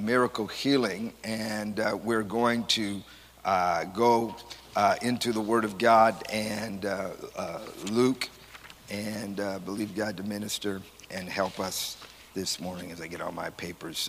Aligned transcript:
miracle 0.00 0.46
healing, 0.46 1.12
and 1.24 1.78
uh, 1.78 1.96
we're 2.02 2.22
going 2.22 2.64
to 2.64 3.02
uh, 3.44 3.84
go 3.84 4.34
uh, 4.76 4.96
into 5.02 5.32
the 5.32 5.40
Word 5.40 5.64
of 5.64 5.78
God 5.78 6.22
and 6.30 6.86
uh, 6.86 7.10
uh, 7.36 7.60
Luke, 7.90 8.28
and 8.90 9.36
believe 9.64 9.94
God 9.94 10.16
to 10.16 10.22
minister 10.22 10.82
and 11.10 11.28
help 11.28 11.60
us 11.60 11.96
this 12.34 12.60
morning 12.60 12.90
as 12.90 13.00
I 13.00 13.06
get 13.06 13.20
all 13.20 13.32
my 13.32 13.50
papers 13.50 14.08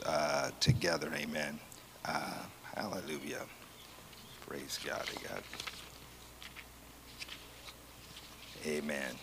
together. 0.59 1.11
Amen. 1.15 1.59
hallelujah. 2.75 3.45
Praise 4.47 4.79
God. 4.83 5.03
I 5.07 5.27
got. 5.27 5.43
Amen. 8.65 9.15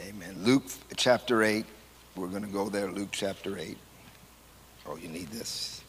Amen. 0.00 0.36
Luke 0.42 0.64
chapter 0.96 1.42
8. 1.42 1.64
We're 2.16 2.28
going 2.28 2.42
to 2.42 2.48
go 2.48 2.68
there, 2.68 2.90
Luke 2.90 3.10
chapter 3.12 3.58
8. 3.58 3.76
Oh, 4.90 4.96
you 4.96 5.08
need 5.08 5.28
this. 5.28 5.82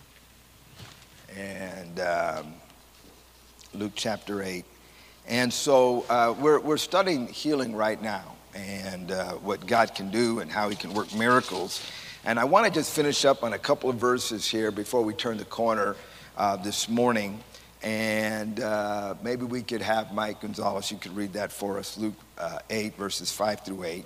And 1.34 2.02
um, 2.02 2.54
Luke 3.74 3.94
chapter 3.96 4.44
8. 4.44 4.66
And 5.26 5.54
so 5.54 6.06
uh, 6.10 6.36
we're, 6.38 6.60
we're 6.60 6.76
studying 6.76 7.28
healing 7.28 7.74
right 7.74 8.02
now 8.02 8.36
and 8.54 9.12
uh, 9.12 9.34
what 9.36 9.66
God 9.66 9.96
can 9.96 10.12
do 10.12 10.40
and 10.40 10.52
how 10.52 10.68
He 10.68 10.76
can 10.76 10.94
work 10.94 11.16
miracles. 11.16 11.82
And 12.26 12.38
I 12.38 12.44
want 12.44 12.66
to 12.66 12.72
just 12.74 12.94
finish 12.94 13.24
up 13.24 13.42
on 13.42 13.54
a 13.54 13.58
couple 13.58 13.90
of 13.90 13.96
verses 13.96 14.46
here 14.46 14.70
before 14.70 15.02
we 15.02 15.14
turn 15.14 15.38
the 15.38 15.46
corner 15.46 15.96
uh, 16.36 16.58
this 16.58 16.90
morning. 16.90 17.42
And 17.82 18.60
uh, 18.60 19.16
maybe 19.24 19.46
we 19.46 19.62
could 19.62 19.82
have 19.82 20.14
Mike 20.14 20.42
Gonzalez, 20.42 20.92
you 20.92 20.98
could 20.98 21.16
read 21.16 21.32
that 21.34 21.54
for 21.54 21.78
us, 21.78 21.98
Luke 21.98 22.16
uh, 22.38 22.60
8, 22.70 22.98
verses 22.98 23.32
5 23.32 23.62
through 23.62 23.86
8. 23.86 24.06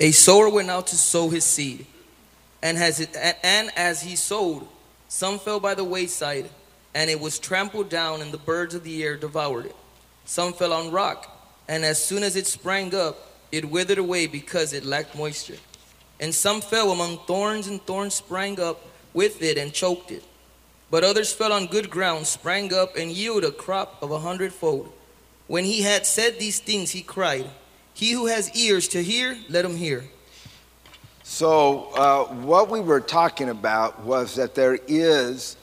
A 0.00 0.10
sower 0.10 0.48
went 0.48 0.70
out 0.70 0.88
to 0.88 0.96
sow 0.96 1.28
his 1.28 1.44
seed, 1.44 1.86
and 2.62 2.78
as, 2.78 2.98
it, 2.98 3.16
and 3.42 3.70
as 3.76 4.02
he 4.02 4.16
sowed, 4.16 4.66
some 5.08 5.38
fell 5.38 5.60
by 5.60 5.74
the 5.74 5.84
wayside, 5.84 6.50
and 6.94 7.08
it 7.08 7.20
was 7.20 7.38
trampled 7.38 7.88
down, 7.88 8.20
and 8.20 8.32
the 8.32 8.38
birds 8.38 8.74
of 8.74 8.82
the 8.82 9.04
air 9.04 9.16
devoured 9.16 9.66
it. 9.66 9.76
Some 10.24 10.52
fell 10.52 10.72
on 10.72 10.90
rock, 10.90 11.30
and 11.68 11.84
as 11.84 12.02
soon 12.02 12.22
as 12.22 12.34
it 12.34 12.46
sprang 12.46 12.94
up, 12.94 13.32
it 13.52 13.70
withered 13.70 13.98
away 13.98 14.26
because 14.26 14.72
it 14.72 14.84
lacked 14.84 15.14
moisture. 15.14 15.58
And 16.18 16.34
some 16.34 16.60
fell 16.60 16.90
among 16.90 17.18
thorns, 17.26 17.68
and 17.68 17.80
thorns 17.86 18.14
sprang 18.14 18.58
up 18.58 18.80
with 19.12 19.42
it 19.42 19.58
and 19.58 19.72
choked 19.72 20.10
it. 20.10 20.24
But 20.90 21.04
others 21.04 21.32
fell 21.32 21.52
on 21.52 21.66
good 21.66 21.90
ground, 21.90 22.26
sprang 22.26 22.74
up, 22.74 22.96
and 22.96 23.12
yielded 23.12 23.48
a 23.48 23.52
crop 23.52 24.02
of 24.02 24.10
a 24.10 24.18
hundredfold. 24.18 24.92
When 25.46 25.64
he 25.64 25.82
had 25.82 26.06
said 26.06 26.38
these 26.38 26.58
things, 26.58 26.90
he 26.90 27.02
cried, 27.02 27.48
he 27.94 28.12
who 28.12 28.26
has 28.26 28.54
ears 28.56 28.88
to 28.88 29.02
hear, 29.02 29.38
let 29.48 29.64
him 29.64 29.76
hear. 29.76 30.04
So, 31.22 31.90
uh, 31.94 32.24
what 32.44 32.68
we 32.68 32.80
were 32.80 33.00
talking 33.00 33.48
about 33.48 34.00
was 34.02 34.34
that 34.34 34.54
there 34.54 34.78
is 34.86 35.56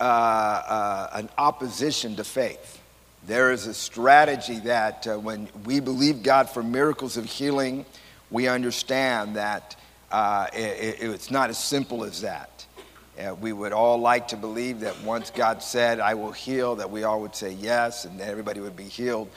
uh, 0.00 0.04
uh, 0.04 1.10
an 1.12 1.28
opposition 1.36 2.16
to 2.16 2.24
faith. 2.24 2.80
There 3.26 3.52
is 3.52 3.66
a 3.66 3.74
strategy 3.74 4.58
that 4.60 5.06
uh, 5.06 5.18
when 5.18 5.48
we 5.64 5.80
believe 5.80 6.22
God 6.22 6.48
for 6.48 6.62
miracles 6.62 7.16
of 7.16 7.26
healing, 7.26 7.84
we 8.30 8.48
understand 8.48 9.36
that 9.36 9.76
uh, 10.10 10.46
it, 10.52 11.02
it's 11.02 11.30
not 11.30 11.50
as 11.50 11.58
simple 11.58 12.04
as 12.04 12.22
that. 12.22 12.66
Uh, 13.18 13.34
we 13.34 13.52
would 13.52 13.72
all 13.72 13.98
like 13.98 14.28
to 14.28 14.36
believe 14.36 14.80
that 14.80 14.98
once 15.02 15.30
God 15.30 15.62
said, 15.62 16.00
I 16.00 16.14
will 16.14 16.32
heal, 16.32 16.76
that 16.76 16.90
we 16.90 17.04
all 17.04 17.20
would 17.20 17.36
say 17.36 17.52
yes, 17.52 18.06
and 18.06 18.20
everybody 18.20 18.60
would 18.60 18.76
be 18.76 18.84
healed. 18.84 19.28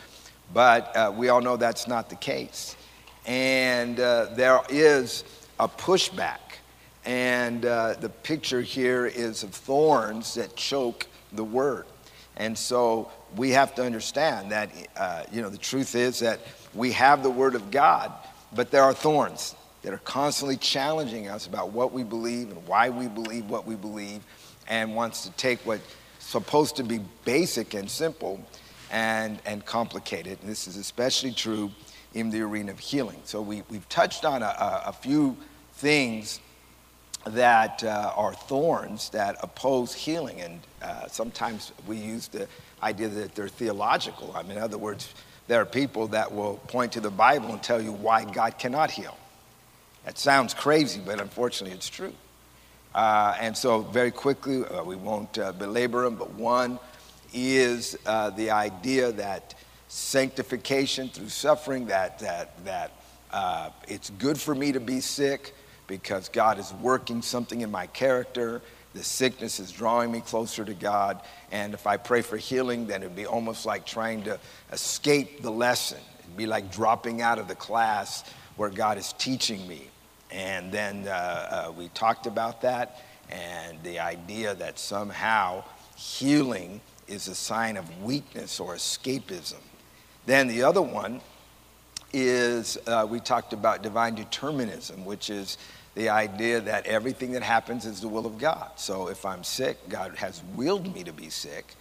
But 0.53 0.95
uh, 0.95 1.13
we 1.15 1.29
all 1.29 1.41
know 1.41 1.57
that's 1.57 1.87
not 1.87 2.09
the 2.09 2.15
case. 2.15 2.75
And 3.25 3.99
uh, 3.99 4.27
there 4.35 4.61
is 4.69 5.23
a 5.59 5.67
pushback. 5.67 6.39
And 7.05 7.65
uh, 7.65 7.93
the 7.99 8.09
picture 8.09 8.61
here 8.61 9.05
is 9.05 9.43
of 9.43 9.51
thorns 9.51 10.35
that 10.35 10.55
choke 10.55 11.07
the 11.33 11.43
word. 11.43 11.85
And 12.37 12.57
so 12.57 13.11
we 13.35 13.51
have 13.51 13.75
to 13.75 13.83
understand 13.83 14.51
that, 14.51 14.69
uh, 14.97 15.23
you 15.31 15.41
know, 15.41 15.49
the 15.49 15.57
truth 15.57 15.95
is 15.95 16.19
that 16.19 16.39
we 16.73 16.91
have 16.91 17.23
the 17.23 17.29
word 17.29 17.55
of 17.55 17.71
God, 17.71 18.11
but 18.53 18.71
there 18.71 18.83
are 18.83 18.93
thorns 18.93 19.55
that 19.83 19.93
are 19.93 19.99
constantly 19.99 20.57
challenging 20.57 21.27
us 21.27 21.47
about 21.47 21.71
what 21.71 21.93
we 21.93 22.03
believe 22.03 22.49
and 22.49 22.67
why 22.67 22.89
we 22.89 23.07
believe 23.07 23.49
what 23.49 23.65
we 23.65 23.75
believe 23.75 24.21
and 24.67 24.95
wants 24.95 25.23
to 25.23 25.31
take 25.33 25.59
what's 25.65 25.83
supposed 26.19 26.75
to 26.77 26.83
be 26.83 26.99
basic 27.23 27.75
and 27.75 27.89
simple 27.89 28.43
and, 28.95 29.41
and 29.45 29.65
complicated. 29.65 30.37
And 30.41 30.49
this 30.49 30.67
is 30.67 30.77
especially 30.77 31.33
true 31.33 31.69
in 32.13 32.29
the 32.29 32.39
arena 32.41 32.71
of 32.71 32.79
healing. 32.79 33.19
So 33.25 33.41
we, 33.41 33.61
we've 33.69 33.87
touched 33.89 34.23
on 34.23 34.41
a, 34.41 34.83
a 34.85 34.93
few 34.93 35.35
things 35.73 36.39
that 37.27 37.83
uh, 37.83 38.13
are 38.15 38.33
thorns 38.33 39.09
that 39.09 39.35
oppose 39.43 39.93
healing. 39.93 40.39
And 40.39 40.61
uh, 40.81 41.07
sometimes 41.07 41.73
we 41.85 41.97
use 41.97 42.29
the 42.29 42.47
idea 42.81 43.09
that 43.09 43.35
they're 43.35 43.49
theological. 43.49 44.31
I 44.33 44.43
mean, 44.43 44.53
in 44.53 44.63
other 44.63 44.77
words, 44.77 45.13
there 45.47 45.59
are 45.59 45.65
people 45.65 46.07
that 46.07 46.33
will 46.33 46.55
point 46.69 46.93
to 46.93 47.01
the 47.01 47.11
Bible 47.11 47.49
and 47.49 47.61
tell 47.61 47.81
you 47.81 47.91
why 47.91 48.23
God 48.23 48.57
cannot 48.57 48.91
heal. 48.91 49.17
That 50.05 50.17
sounds 50.17 50.53
crazy, 50.53 51.01
but 51.05 51.19
unfortunately, 51.19 51.75
it's 51.75 51.89
true. 51.89 52.13
Uh, 52.93 53.35
and 53.41 53.57
so, 53.57 53.81
very 53.81 54.11
quickly, 54.11 54.63
uh, 54.63 54.83
we 54.83 54.95
won't 54.95 55.37
uh, 55.37 55.51
belabor 55.51 56.03
them, 56.03 56.15
but 56.15 56.31
one 56.35 56.79
is 57.33 57.97
uh, 58.05 58.29
the 58.31 58.51
idea 58.51 59.11
that 59.13 59.55
sanctification 59.87 61.09
through 61.09 61.29
suffering, 61.29 61.87
that, 61.87 62.19
that, 62.19 62.63
that 62.65 62.91
uh, 63.31 63.69
it's 63.87 64.09
good 64.11 64.39
for 64.39 64.55
me 64.55 64.71
to 64.71 64.79
be 64.79 64.99
sick 64.99 65.53
because 65.87 66.29
God 66.29 66.59
is 66.59 66.73
working 66.81 67.21
something 67.21 67.61
in 67.61 67.71
my 67.71 67.87
character. 67.87 68.61
The 68.93 69.03
sickness 69.03 69.59
is 69.59 69.71
drawing 69.71 70.11
me 70.11 70.21
closer 70.21 70.65
to 70.65 70.73
God. 70.73 71.21
And 71.51 71.73
if 71.73 71.85
I 71.85 71.97
pray 71.97 72.21
for 72.21 72.37
healing, 72.37 72.87
then 72.87 73.03
it'd 73.03 73.15
be 73.15 73.25
almost 73.25 73.65
like 73.65 73.85
trying 73.85 74.23
to 74.23 74.39
escape 74.71 75.41
the 75.41 75.51
lesson. 75.51 75.99
It'd 76.19 76.37
be 76.37 76.45
like 76.45 76.71
dropping 76.71 77.21
out 77.21 77.39
of 77.39 77.47
the 77.47 77.55
class 77.55 78.23
where 78.55 78.69
God 78.69 78.97
is 78.97 79.13
teaching 79.13 79.67
me. 79.67 79.89
And 80.31 80.71
then 80.71 81.07
uh, 81.07 81.11
uh, 81.67 81.71
we 81.71 81.89
talked 81.89 82.25
about 82.25 82.61
that 82.61 83.01
and 83.29 83.81
the 83.83 83.99
idea 83.99 84.55
that 84.55 84.79
somehow 84.79 85.63
healing 85.95 86.81
is 87.07 87.27
a 87.27 87.35
sign 87.35 87.77
of 87.77 88.03
weakness 88.03 88.59
or 88.59 88.75
escapism. 88.75 89.61
Then 90.25 90.47
the 90.47 90.63
other 90.63 90.81
one 90.81 91.21
is 92.13 92.77
uh, 92.87 93.05
we 93.09 93.19
talked 93.19 93.53
about 93.53 93.83
divine 93.83 94.15
determinism, 94.15 95.05
which 95.05 95.29
is 95.29 95.57
the 95.95 96.09
idea 96.09 96.59
that 96.61 96.85
everything 96.85 97.31
that 97.31 97.43
happens 97.43 97.85
is 97.85 98.01
the 98.01 98.07
will 98.07 98.25
of 98.25 98.37
God. 98.37 98.71
So 98.75 99.07
if 99.07 99.25
I'm 99.25 99.43
sick, 99.43 99.77
God 99.89 100.15
has 100.15 100.41
willed 100.55 100.93
me 100.93 101.03
to 101.03 101.13
be 101.13 101.29
sick. 101.29 101.73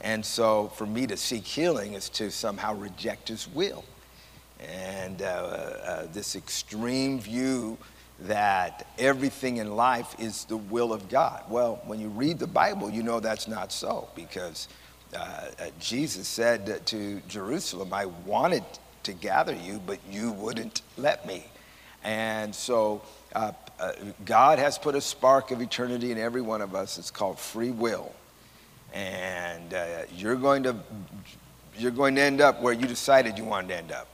And 0.00 0.24
so 0.24 0.68
for 0.74 0.86
me 0.86 1.06
to 1.06 1.16
seek 1.16 1.44
healing 1.44 1.94
is 1.94 2.08
to 2.10 2.30
somehow 2.30 2.74
reject 2.74 3.28
his 3.28 3.46
will. 3.48 3.84
And 4.58 5.22
uh, 5.22 5.24
uh, 5.24 6.06
this 6.12 6.36
extreme 6.36 7.20
view 7.20 7.78
that 8.22 8.86
everything 8.98 9.56
in 9.56 9.76
life 9.76 10.14
is 10.18 10.44
the 10.44 10.56
will 10.56 10.92
of 10.92 11.08
God. 11.08 11.42
Well, 11.48 11.80
when 11.86 12.00
you 12.00 12.08
read 12.08 12.38
the 12.38 12.46
Bible, 12.46 12.90
you 12.90 13.02
know 13.02 13.20
that's 13.20 13.48
not 13.48 13.72
so 13.72 14.08
because 14.14 14.68
uh, 15.14 15.18
uh, 15.18 15.66
Jesus 15.78 16.28
said 16.28 16.86
to 16.86 17.20
Jerusalem, 17.28 17.92
I 17.92 18.06
wanted 18.06 18.64
to 19.04 19.12
gather 19.12 19.54
you, 19.54 19.80
but 19.86 19.98
you 20.10 20.32
wouldn't 20.32 20.82
let 20.98 21.26
me. 21.26 21.44
And 22.04 22.54
so 22.54 23.02
uh, 23.34 23.52
uh, 23.78 23.92
God 24.24 24.58
has 24.58 24.76
put 24.76 24.94
a 24.94 25.00
spark 25.00 25.50
of 25.50 25.62
eternity 25.62 26.12
in 26.12 26.18
every 26.18 26.42
one 26.42 26.60
of 26.60 26.74
us. 26.74 26.98
It's 26.98 27.10
called 27.10 27.38
free 27.38 27.70
will. 27.70 28.12
And 28.92 29.72
uh, 29.72 30.02
you're, 30.14 30.36
going 30.36 30.62
to, 30.64 30.76
you're 31.78 31.90
going 31.90 32.14
to 32.16 32.20
end 32.20 32.40
up 32.40 32.60
where 32.60 32.72
you 32.74 32.86
decided 32.86 33.38
you 33.38 33.44
wanted 33.44 33.68
to 33.68 33.76
end 33.76 33.92
up 33.92 34.08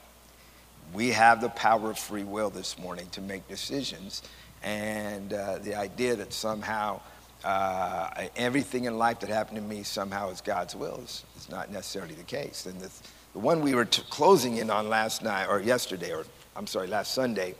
we 0.93 1.09
have 1.09 1.41
the 1.41 1.49
power 1.49 1.91
of 1.91 1.99
free 1.99 2.23
will 2.23 2.49
this 2.49 2.77
morning 2.79 3.07
to 3.11 3.21
make 3.21 3.47
decisions. 3.47 4.23
And 4.63 5.33
uh, 5.33 5.59
the 5.59 5.75
idea 5.75 6.15
that 6.15 6.33
somehow 6.33 7.01
uh, 7.43 8.27
everything 8.35 8.85
in 8.85 8.97
life 8.97 9.19
that 9.19 9.29
happened 9.29 9.57
to 9.57 9.63
me 9.63 9.83
somehow 9.83 10.29
is 10.31 10.41
God's 10.41 10.75
will 10.75 10.99
is, 11.03 11.23
is 11.37 11.49
not 11.49 11.71
necessarily 11.71 12.15
the 12.15 12.23
case. 12.23 12.65
And 12.65 12.79
the, 12.79 12.89
the 13.33 13.39
one 13.39 13.61
we 13.61 13.75
were 13.75 13.85
t- 13.85 14.03
closing 14.09 14.57
in 14.57 14.69
on 14.69 14.89
last 14.89 15.23
night, 15.23 15.47
or 15.47 15.61
yesterday, 15.61 16.13
or 16.13 16.25
I'm 16.55 16.67
sorry, 16.67 16.87
last 16.87 17.13
Sunday, 17.13 17.55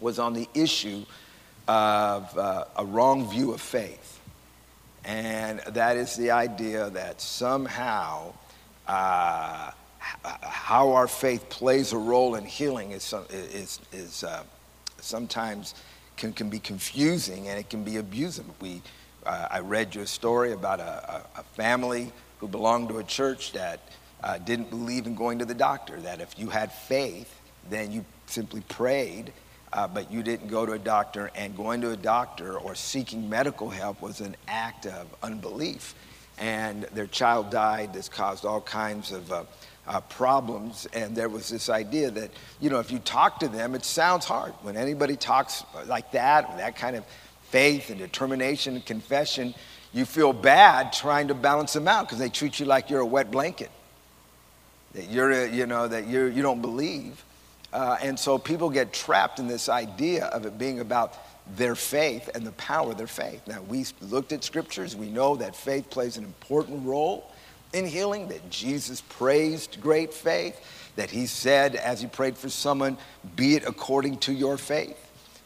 was 0.00 0.18
on 0.18 0.32
the 0.32 0.48
issue 0.54 1.04
of 1.66 2.36
uh, 2.38 2.64
a 2.76 2.84
wrong 2.84 3.28
view 3.28 3.52
of 3.52 3.60
faith. 3.60 4.20
And 5.04 5.60
that 5.60 5.96
is 5.96 6.16
the 6.16 6.30
idea 6.30 6.90
that 6.90 7.20
somehow 7.20 8.32
uh, 8.86 9.72
how 10.42 10.92
our 10.92 11.08
faith 11.08 11.48
plays 11.48 11.92
a 11.92 11.98
role 11.98 12.34
in 12.34 12.44
healing 12.44 12.92
is, 12.92 13.12
is, 13.30 13.80
is 13.92 14.24
uh, 14.24 14.42
sometimes 15.00 15.74
can, 16.16 16.32
can 16.32 16.50
be 16.50 16.58
confusing 16.58 17.48
and 17.48 17.58
it 17.58 17.70
can 17.70 17.84
be 17.84 17.96
abusive. 17.96 18.44
We, 18.60 18.82
uh, 19.26 19.48
I 19.50 19.60
read 19.60 19.94
you 19.94 20.02
a 20.02 20.06
story 20.06 20.52
about 20.52 20.80
a, 20.80 21.22
a, 21.36 21.42
family 21.54 22.12
who 22.38 22.48
belonged 22.48 22.88
to 22.90 22.98
a 22.98 23.04
church 23.04 23.52
that 23.52 23.80
uh, 24.22 24.38
didn't 24.38 24.70
believe 24.70 25.06
in 25.06 25.14
going 25.14 25.38
to 25.38 25.44
the 25.44 25.54
doctor, 25.54 26.00
that 26.00 26.20
if 26.20 26.38
you 26.38 26.48
had 26.48 26.72
faith, 26.72 27.40
then 27.70 27.92
you 27.92 28.04
simply 28.26 28.60
prayed, 28.62 29.32
uh, 29.72 29.88
but 29.88 30.10
you 30.10 30.22
didn't 30.22 30.48
go 30.48 30.64
to 30.66 30.72
a 30.72 30.78
doctor, 30.78 31.30
and 31.34 31.56
going 31.56 31.80
to 31.80 31.90
a 31.90 31.96
doctor 31.96 32.58
or 32.58 32.74
seeking 32.74 33.28
medical 33.28 33.70
help 33.70 34.00
was 34.00 34.20
an 34.20 34.36
act 34.48 34.86
of 34.86 35.06
unbelief. 35.22 35.94
And 36.38 36.84
their 36.94 37.06
child 37.06 37.50
died. 37.50 37.92
This 37.92 38.08
caused 38.08 38.44
all 38.44 38.60
kinds 38.60 39.12
of 39.12 39.30
uh, 39.86 39.90
uh, 39.90 40.00
problems. 40.00 40.86
And 40.92 41.16
there 41.16 41.28
was 41.28 41.48
this 41.48 41.68
idea 41.68 42.10
that, 42.10 42.30
you 42.60 42.70
know, 42.70 42.78
if 42.78 42.90
you 42.90 42.98
talk 42.98 43.40
to 43.40 43.48
them, 43.48 43.74
it 43.74 43.84
sounds 43.84 44.24
hard. 44.24 44.52
When 44.62 44.76
anybody 44.76 45.16
talks 45.16 45.64
like 45.86 46.12
that, 46.12 46.56
that 46.58 46.76
kind 46.76 46.96
of 46.96 47.04
faith 47.50 47.90
and 47.90 47.98
determination 47.98 48.74
and 48.74 48.84
confession, 48.84 49.54
you 49.92 50.04
feel 50.04 50.32
bad 50.32 50.92
trying 50.92 51.28
to 51.28 51.34
balance 51.34 51.72
them 51.72 51.86
out 51.86 52.06
because 52.06 52.18
they 52.18 52.28
treat 52.28 52.58
you 52.58 52.66
like 52.66 52.90
you're 52.90 53.00
a 53.00 53.06
wet 53.06 53.30
blanket. 53.30 53.70
That 54.94 55.10
you're, 55.10 55.30
a, 55.30 55.50
you 55.50 55.66
know, 55.66 55.88
that 55.88 56.08
you're, 56.08 56.28
you 56.28 56.42
don't 56.42 56.62
believe. 56.62 57.24
Uh, 57.72 57.96
and 58.00 58.18
so 58.18 58.38
people 58.38 58.70
get 58.70 58.92
trapped 58.92 59.38
in 59.40 59.48
this 59.48 59.68
idea 59.68 60.26
of 60.26 60.46
it 60.46 60.58
being 60.58 60.80
about 60.80 61.14
their 61.56 61.74
faith 61.74 62.30
and 62.34 62.46
the 62.46 62.52
power 62.52 62.92
of 62.92 62.98
their 62.98 63.06
faith. 63.06 63.42
Now, 63.46 63.60
we 63.62 63.84
looked 64.00 64.32
at 64.32 64.44
scriptures. 64.44 64.96
We 64.96 65.10
know 65.10 65.36
that 65.36 65.54
faith 65.54 65.90
plays 65.90 66.16
an 66.16 66.24
important 66.24 66.86
role 66.86 67.30
in 67.74 67.84
healing, 67.86 68.28
that 68.28 68.48
Jesus 68.50 69.00
praised 69.00 69.80
great 69.80 70.14
faith, 70.14 70.58
that 70.96 71.10
he 71.10 71.26
said, 71.26 71.74
as 71.74 72.00
he 72.00 72.06
prayed 72.06 72.38
for 72.38 72.48
someone, 72.48 72.96
be 73.36 73.56
it 73.56 73.64
according 73.66 74.18
to 74.18 74.32
your 74.32 74.56
faith. 74.56 74.98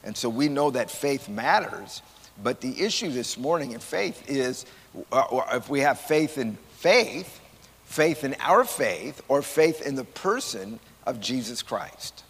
And 0.04 0.16
so 0.16 0.28
we 0.28 0.48
know 0.48 0.70
that 0.70 0.90
faith 0.90 1.28
matters. 1.28 2.02
But 2.42 2.60
the 2.60 2.80
issue 2.82 3.10
this 3.10 3.36
morning 3.36 3.72
in 3.72 3.80
faith 3.80 4.30
is 4.30 4.66
uh, 5.10 5.42
if 5.52 5.68
we 5.68 5.80
have 5.80 5.98
faith 5.98 6.38
in 6.38 6.56
faith, 6.76 7.40
faith 7.84 8.22
in 8.24 8.36
our 8.40 8.64
faith, 8.64 9.22
or 9.28 9.42
faith 9.42 9.84
in 9.84 9.96
the 9.96 10.04
person 10.04 10.78
of 11.06 11.20
Jesus 11.20 11.62
Christ. 11.62 12.24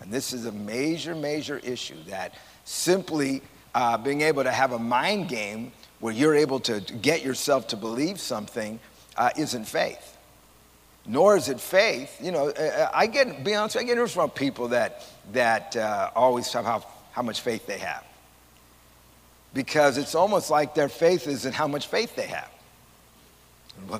And 0.00 0.10
this 0.10 0.32
is 0.32 0.46
a 0.46 0.52
major, 0.52 1.14
major 1.14 1.58
issue 1.58 2.02
that 2.08 2.34
simply 2.64 3.42
uh, 3.74 3.98
being 3.98 4.22
able 4.22 4.44
to 4.44 4.50
have 4.50 4.72
a 4.72 4.78
mind 4.78 5.28
game 5.28 5.72
where 5.98 6.14
you're 6.14 6.34
able 6.34 6.60
to 6.60 6.80
get 6.80 7.22
yourself 7.22 7.68
to 7.68 7.76
believe 7.76 8.18
something 8.18 8.80
uh, 9.16 9.30
isn't 9.36 9.66
faith. 9.66 10.16
Nor 11.06 11.36
is 11.36 11.48
it 11.48 11.60
faith. 11.60 12.18
You 12.22 12.32
know, 12.32 12.48
uh, 12.48 12.62
uh, 12.62 12.90
I 12.92 13.06
get, 13.06 13.42
be 13.44 13.54
honest, 13.54 13.76
I 13.76 13.82
get 13.82 13.96
news 13.96 14.12
from 14.12 14.30
people 14.30 14.68
that, 14.68 15.04
that 15.32 15.76
uh, 15.76 16.10
always 16.14 16.52
have 16.52 16.64
how, 16.64 16.84
how 17.12 17.22
much 17.22 17.40
faith 17.40 17.66
they 17.66 17.78
have. 17.78 18.04
Because 19.52 19.98
it's 19.98 20.14
almost 20.14 20.50
like 20.50 20.74
their 20.74 20.88
faith 20.88 21.26
is 21.26 21.46
in 21.46 21.52
how 21.52 21.66
much 21.66 21.88
faith 21.88 22.14
they 22.14 22.26
have. 22.26 22.50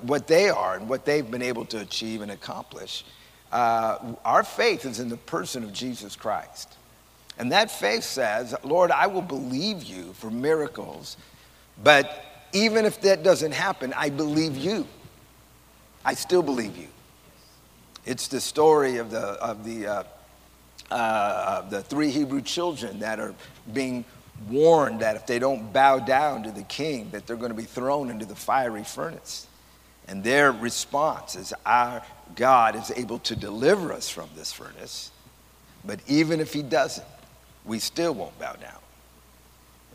What 0.03 0.27
they 0.27 0.51
are 0.51 0.77
and 0.77 0.89
what 0.89 1.05
they've 1.05 1.29
been 1.29 1.43
able 1.43 1.65
to 1.67 1.81
achieve 1.81 2.21
and 2.21 2.31
accomplish. 2.31 3.05
Uh, 3.51 4.15
our 4.25 4.45
faith 4.45 4.85
is 4.85 5.01
in 5.01 5.09
the 5.09 5.17
person 5.17 5.65
of 5.65 5.73
Jesus 5.73 6.15
Christ. 6.15 6.77
And 7.39 7.51
that 7.53 7.71
faith 7.71 8.05
says, 8.05 8.55
Lord, 8.63 8.91
I 8.91 9.07
will 9.07 9.23
believe 9.23 9.83
you 9.83 10.13
for 10.13 10.31
miracles, 10.31 11.17
but 11.83 12.25
even 12.53 12.85
if 12.85 13.01
that 13.01 13.23
doesn't 13.23 13.53
happen, 13.53 13.95
I 13.97 14.11
believe 14.11 14.57
you. 14.57 14.87
I 16.05 16.15
still 16.15 16.43
believe 16.43 16.77
you. 16.77 16.89
It's 18.07 18.29
the 18.29 18.41
story 18.41 18.97
of 18.97 19.11
the, 19.11 19.19
of 19.19 19.65
the, 19.65 19.87
uh, 19.87 20.03
uh, 20.91 21.69
the 21.69 21.83
three 21.83 22.11
Hebrew 22.11 22.41
children 22.41 23.01
that 23.01 23.21
are 23.21 23.35
being 23.73 24.05
warned 24.49 25.01
that 25.01 25.17
if 25.17 25.27
they 25.27 25.39
don't 25.39 25.73
bow 25.73 25.99
down 25.99 26.43
to 26.45 26.51
the 26.51 26.63
king, 26.63 27.11
that 27.11 27.27
they're 27.27 27.37
going 27.37 27.51
to 27.51 27.57
be 27.57 27.65
thrown 27.65 28.11
into 28.11 28.25
the 28.25 28.35
fiery 28.35 28.85
furnace. 28.85 29.47
And 30.09 30.25
their 30.25 30.51
response 30.51 31.37
is, 31.37 31.53
Our 31.67 32.03
God 32.35 32.75
is 32.75 32.91
able 32.91 33.19
to 33.21 33.37
deliver 33.37 33.93
us 33.93 34.09
from 34.09 34.29
this 34.35 34.53
furnace, 34.53 35.11
but 35.85 36.01
even 36.07 36.41
if 36.41 36.53
he 36.53 36.63
doesn't, 36.63 37.07
we 37.65 37.79
still 37.79 38.15
won't 38.15 38.39
bow 38.39 38.55
down. 38.55 38.79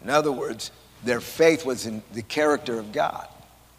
In 0.04 0.10
other 0.10 0.32
words, 0.32 0.72
their 1.04 1.20
faith 1.20 1.66
was 1.66 1.86
in 1.86 2.04
the 2.14 2.22
character 2.22 2.80
of 2.80 2.92
God. 2.92 3.28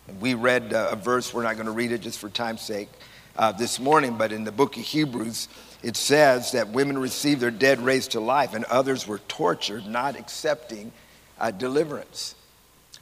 And 0.08 0.20
we 0.20 0.34
read 0.34 0.72
uh, 0.72 0.88
a 0.92 0.96
verse, 0.96 1.34
we're 1.34 1.42
not 1.42 1.54
going 1.54 1.66
to 1.66 1.72
read 1.72 1.92
it 1.92 2.00
just 2.00 2.18
for 2.18 2.28
time's 2.28 2.62
sake 2.62 2.88
uh, 3.36 3.52
this 3.52 3.78
morning, 3.78 4.16
but 4.16 4.32
in 4.32 4.44
the 4.44 4.52
book 4.52 4.76
of 4.76 4.82
Hebrews, 4.82 5.48
it 5.82 5.96
says 5.96 6.52
that 6.52 6.68
women 6.68 6.98
received 6.98 7.40
their 7.40 7.50
dead 7.50 7.80
raised 7.80 8.12
to 8.12 8.20
life 8.20 8.54
and 8.54 8.64
others 8.66 9.06
were 9.06 9.18
tortured, 9.28 9.86
not 9.86 10.16
accepting 10.16 10.92
uh, 11.38 11.50
deliverance. 11.50 12.34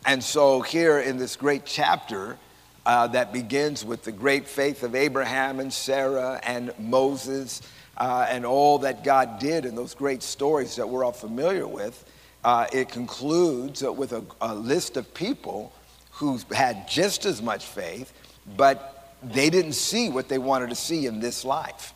And 0.06 0.22
so, 0.22 0.60
here 0.60 0.98
in 0.98 1.16
this 1.16 1.36
great 1.36 1.64
chapter 1.64 2.36
uh, 2.84 3.06
that 3.08 3.32
begins 3.32 3.84
with 3.84 4.04
the 4.04 4.12
great 4.12 4.46
faith 4.46 4.82
of 4.82 4.94
Abraham 4.94 5.60
and 5.60 5.72
Sarah 5.72 6.40
and 6.42 6.72
Moses, 6.78 7.62
uh, 7.96 8.26
and 8.28 8.44
all 8.44 8.78
that 8.80 9.04
God 9.04 9.38
did 9.38 9.64
in 9.64 9.74
those 9.74 9.94
great 9.94 10.22
stories 10.22 10.76
that 10.76 10.88
we're 10.88 11.04
all 11.04 11.12
familiar 11.12 11.66
with, 11.66 12.04
uh, 12.42 12.66
it 12.72 12.88
concludes 12.88 13.82
with 13.82 14.12
a, 14.12 14.22
a, 14.40 14.54
list 14.54 14.96
of 14.96 15.14
people 15.14 15.72
who 16.14 16.38
had 16.52 16.88
just 16.88 17.24
as 17.24 17.42
much 17.42 17.66
faith, 17.66 18.12
but 18.56 19.16
they 19.22 19.50
didn't 19.50 19.72
see 19.72 20.08
what 20.08 20.28
they 20.28 20.38
wanted 20.38 20.68
to 20.70 20.74
see 20.74 21.06
in 21.06 21.20
this 21.20 21.44
life. 21.44 21.92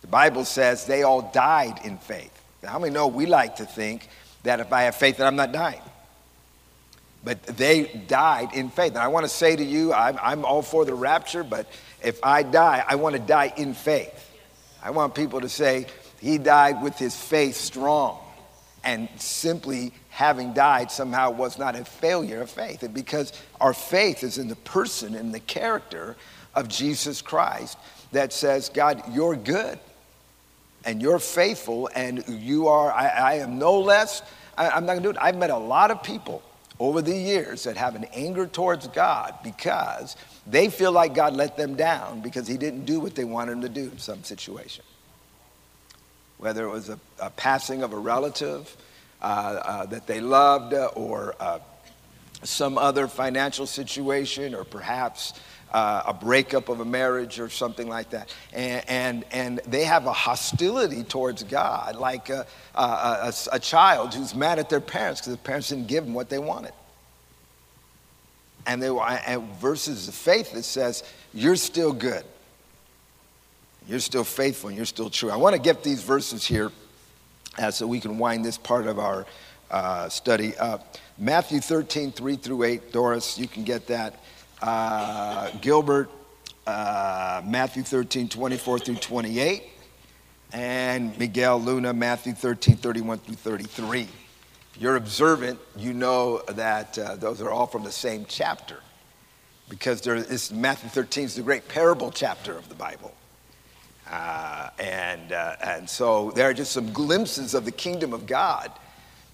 The 0.00 0.06
Bible 0.06 0.44
says 0.44 0.86
they 0.86 1.02
all 1.02 1.22
died 1.32 1.80
in 1.84 1.98
faith. 1.98 2.32
Now, 2.62 2.70
how 2.70 2.78
many 2.78 2.92
know 2.92 3.08
we 3.08 3.26
like 3.26 3.56
to 3.56 3.66
think 3.66 4.08
that 4.42 4.60
if 4.60 4.72
I 4.72 4.82
have 4.82 4.94
faith 4.94 5.18
that 5.18 5.26
I'm 5.26 5.36
not 5.36 5.52
dying? 5.52 5.80
But 7.24 7.42
they 7.44 7.84
died 8.08 8.52
in 8.54 8.68
faith. 8.70 8.92
And 8.92 8.98
I 8.98 9.08
want 9.08 9.24
to 9.24 9.28
say 9.28 9.54
to 9.54 9.62
you, 9.62 9.92
I'm, 9.92 10.18
I'm 10.20 10.44
all 10.44 10.62
for 10.62 10.84
the 10.84 10.94
rapture, 10.94 11.44
but 11.44 11.70
if 12.02 12.18
I 12.22 12.42
die, 12.42 12.84
I 12.86 12.96
want 12.96 13.14
to 13.14 13.22
die 13.22 13.52
in 13.56 13.74
faith. 13.74 14.30
I 14.82 14.90
want 14.90 15.14
people 15.14 15.40
to 15.40 15.48
say, 15.48 15.86
he 16.20 16.38
died 16.38 16.82
with 16.82 16.98
his 16.98 17.14
faith 17.14 17.54
strong. 17.56 18.18
And 18.82 19.08
simply 19.16 19.92
having 20.12 20.52
died 20.52 20.90
somehow 20.90 21.30
was 21.30 21.58
not 21.58 21.74
a 21.74 21.82
failure 21.86 22.42
of 22.42 22.50
faith. 22.50 22.82
And 22.82 22.92
because 22.92 23.32
our 23.58 23.72
faith 23.72 24.22
is 24.22 24.36
in 24.36 24.46
the 24.46 24.56
person 24.56 25.14
and 25.14 25.32
the 25.32 25.40
character 25.40 26.16
of 26.54 26.68
Jesus 26.68 27.22
Christ 27.22 27.78
that 28.12 28.30
says, 28.30 28.68
God, 28.68 29.02
you're 29.10 29.36
good 29.36 29.78
and 30.84 31.00
you're 31.00 31.18
faithful 31.18 31.88
and 31.94 32.22
you 32.28 32.68
are, 32.68 32.92
I, 32.92 33.06
I 33.08 33.34
am 33.36 33.58
no 33.58 33.80
less, 33.80 34.20
I, 34.58 34.68
I'm 34.68 34.84
not 34.84 34.92
gonna 34.92 35.00
do 35.00 35.10
it. 35.10 35.16
I've 35.18 35.38
met 35.38 35.48
a 35.48 35.56
lot 35.56 35.90
of 35.90 36.02
people 36.02 36.42
over 36.78 37.00
the 37.00 37.16
years 37.16 37.64
that 37.64 37.78
have 37.78 37.96
an 37.96 38.04
anger 38.12 38.46
towards 38.46 38.88
God 38.88 39.34
because 39.42 40.14
they 40.46 40.68
feel 40.68 40.92
like 40.92 41.14
God 41.14 41.34
let 41.34 41.56
them 41.56 41.74
down 41.74 42.20
because 42.20 42.46
he 42.46 42.58
didn't 42.58 42.84
do 42.84 43.00
what 43.00 43.14
they 43.14 43.24
wanted 43.24 43.52
him 43.52 43.60
to 43.62 43.68
do 43.70 43.84
in 43.84 43.98
some 43.98 44.22
situation. 44.24 44.84
Whether 46.36 46.66
it 46.66 46.70
was 46.70 46.90
a, 46.90 47.00
a 47.18 47.30
passing 47.30 47.82
of 47.82 47.94
a 47.94 47.98
relative 47.98 48.76
that 49.22 50.06
they 50.06 50.20
loved 50.20 50.74
uh, 50.74 50.86
or 50.94 51.34
uh, 51.40 51.58
some 52.42 52.76
other 52.76 53.06
financial 53.06 53.66
situation 53.66 54.54
or 54.54 54.64
perhaps 54.64 55.34
uh, 55.72 56.02
a 56.06 56.12
breakup 56.12 56.68
of 56.68 56.80
a 56.80 56.84
marriage 56.84 57.40
or 57.40 57.48
something 57.48 57.88
like 57.88 58.10
that. 58.10 58.34
And, 58.52 58.84
and, 58.88 59.24
and 59.30 59.60
they 59.66 59.84
have 59.84 60.06
a 60.06 60.12
hostility 60.12 61.02
towards 61.02 61.44
God, 61.44 61.96
like 61.96 62.28
a, 62.28 62.46
a, 62.74 62.82
a, 62.82 63.32
a 63.52 63.58
child 63.58 64.14
who's 64.14 64.34
mad 64.34 64.58
at 64.58 64.68
their 64.68 64.80
parents 64.80 65.20
because 65.20 65.32
the 65.32 65.38
parents 65.38 65.68
didn't 65.70 65.88
give 65.88 66.04
them 66.04 66.14
what 66.14 66.28
they 66.28 66.38
wanted. 66.38 66.72
And 68.66 68.82
they 68.82 68.88
and 68.88 69.42
verses 69.56 70.06
of 70.08 70.14
faith 70.14 70.52
that 70.52 70.62
says 70.64 71.02
you're 71.32 71.56
still 71.56 71.92
good. 71.92 72.24
You're 73.88 73.98
still 73.98 74.24
faithful 74.24 74.68
and 74.68 74.76
you're 74.76 74.86
still 74.86 75.10
true. 75.10 75.30
I 75.30 75.36
want 75.36 75.56
to 75.56 75.60
get 75.60 75.82
these 75.82 76.02
verses 76.02 76.46
here 76.46 76.70
uh, 77.58 77.70
so 77.70 77.86
we 77.86 78.00
can 78.00 78.18
wind 78.18 78.44
this 78.44 78.58
part 78.58 78.86
of 78.86 78.98
our 78.98 79.26
uh, 79.70 80.08
study 80.08 80.56
up. 80.56 80.96
Matthew 81.18 81.60
13 81.60 82.12
3 82.12 82.36
through 82.36 82.64
8 82.64 82.92
doris 82.92 83.38
you 83.38 83.48
can 83.48 83.64
get 83.64 83.86
that. 83.88 84.16
Uh, 84.60 85.50
gilbert 85.60 86.08
uh, 86.68 87.42
matthew 87.44 87.82
13 87.82 88.28
24 88.28 88.78
through 88.78 88.94
28 88.94 89.64
and 90.52 91.18
miguel 91.18 91.60
luna 91.60 91.92
matthew 91.92 92.32
13 92.32 92.76
31 92.76 93.18
through 93.18 93.34
33 93.34 94.06
you're 94.78 94.96
observant, 94.96 95.58
you 95.76 95.92
know 95.92 96.38
that 96.48 96.98
uh, 96.98 97.16
those 97.16 97.42
are 97.42 97.50
all 97.50 97.66
from 97.66 97.84
the 97.84 97.92
same 97.92 98.24
chapter. 98.26 98.78
Because 99.68 100.00
there 100.00 100.16
is 100.16 100.52
Matthew 100.52 100.90
13 100.90 101.24
is 101.24 101.34
the 101.36 101.42
great 101.42 101.68
parable 101.68 102.10
chapter 102.10 102.56
of 102.56 102.68
the 102.68 102.74
Bible. 102.74 103.14
Uh, 104.12 104.68
and, 104.78 105.32
uh, 105.32 105.56
and 105.64 105.88
so 105.88 106.32
there 106.32 106.46
are 106.46 106.52
just 106.52 106.72
some 106.72 106.92
glimpses 106.92 107.54
of 107.54 107.64
the 107.64 107.72
kingdom 107.72 108.12
of 108.12 108.26
God 108.26 108.70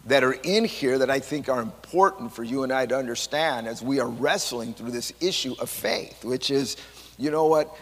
that 0.07 0.23
are 0.23 0.37
in 0.45 0.65
here 0.65 0.99
that 0.99 1.11
I 1.11 1.19
think 1.19 1.49
are 1.49 1.61
important 1.61 2.33
for 2.33 2.45
you 2.45 2.63
and 2.63 2.73
I 2.73 2.87
to 2.87 2.97
understand 2.97 3.67
as 3.67 3.83
we 3.83 3.99
are 3.99 4.09
wrestling 4.09 4.75
through 4.75 4.93
this 4.93 5.13
issue 5.21 5.57
of 5.59 5.69
faith, 5.69 6.25
which 6.25 6.53
is, 6.53 6.77
you 7.19 7.33
know 7.33 7.47
what? 7.47 7.77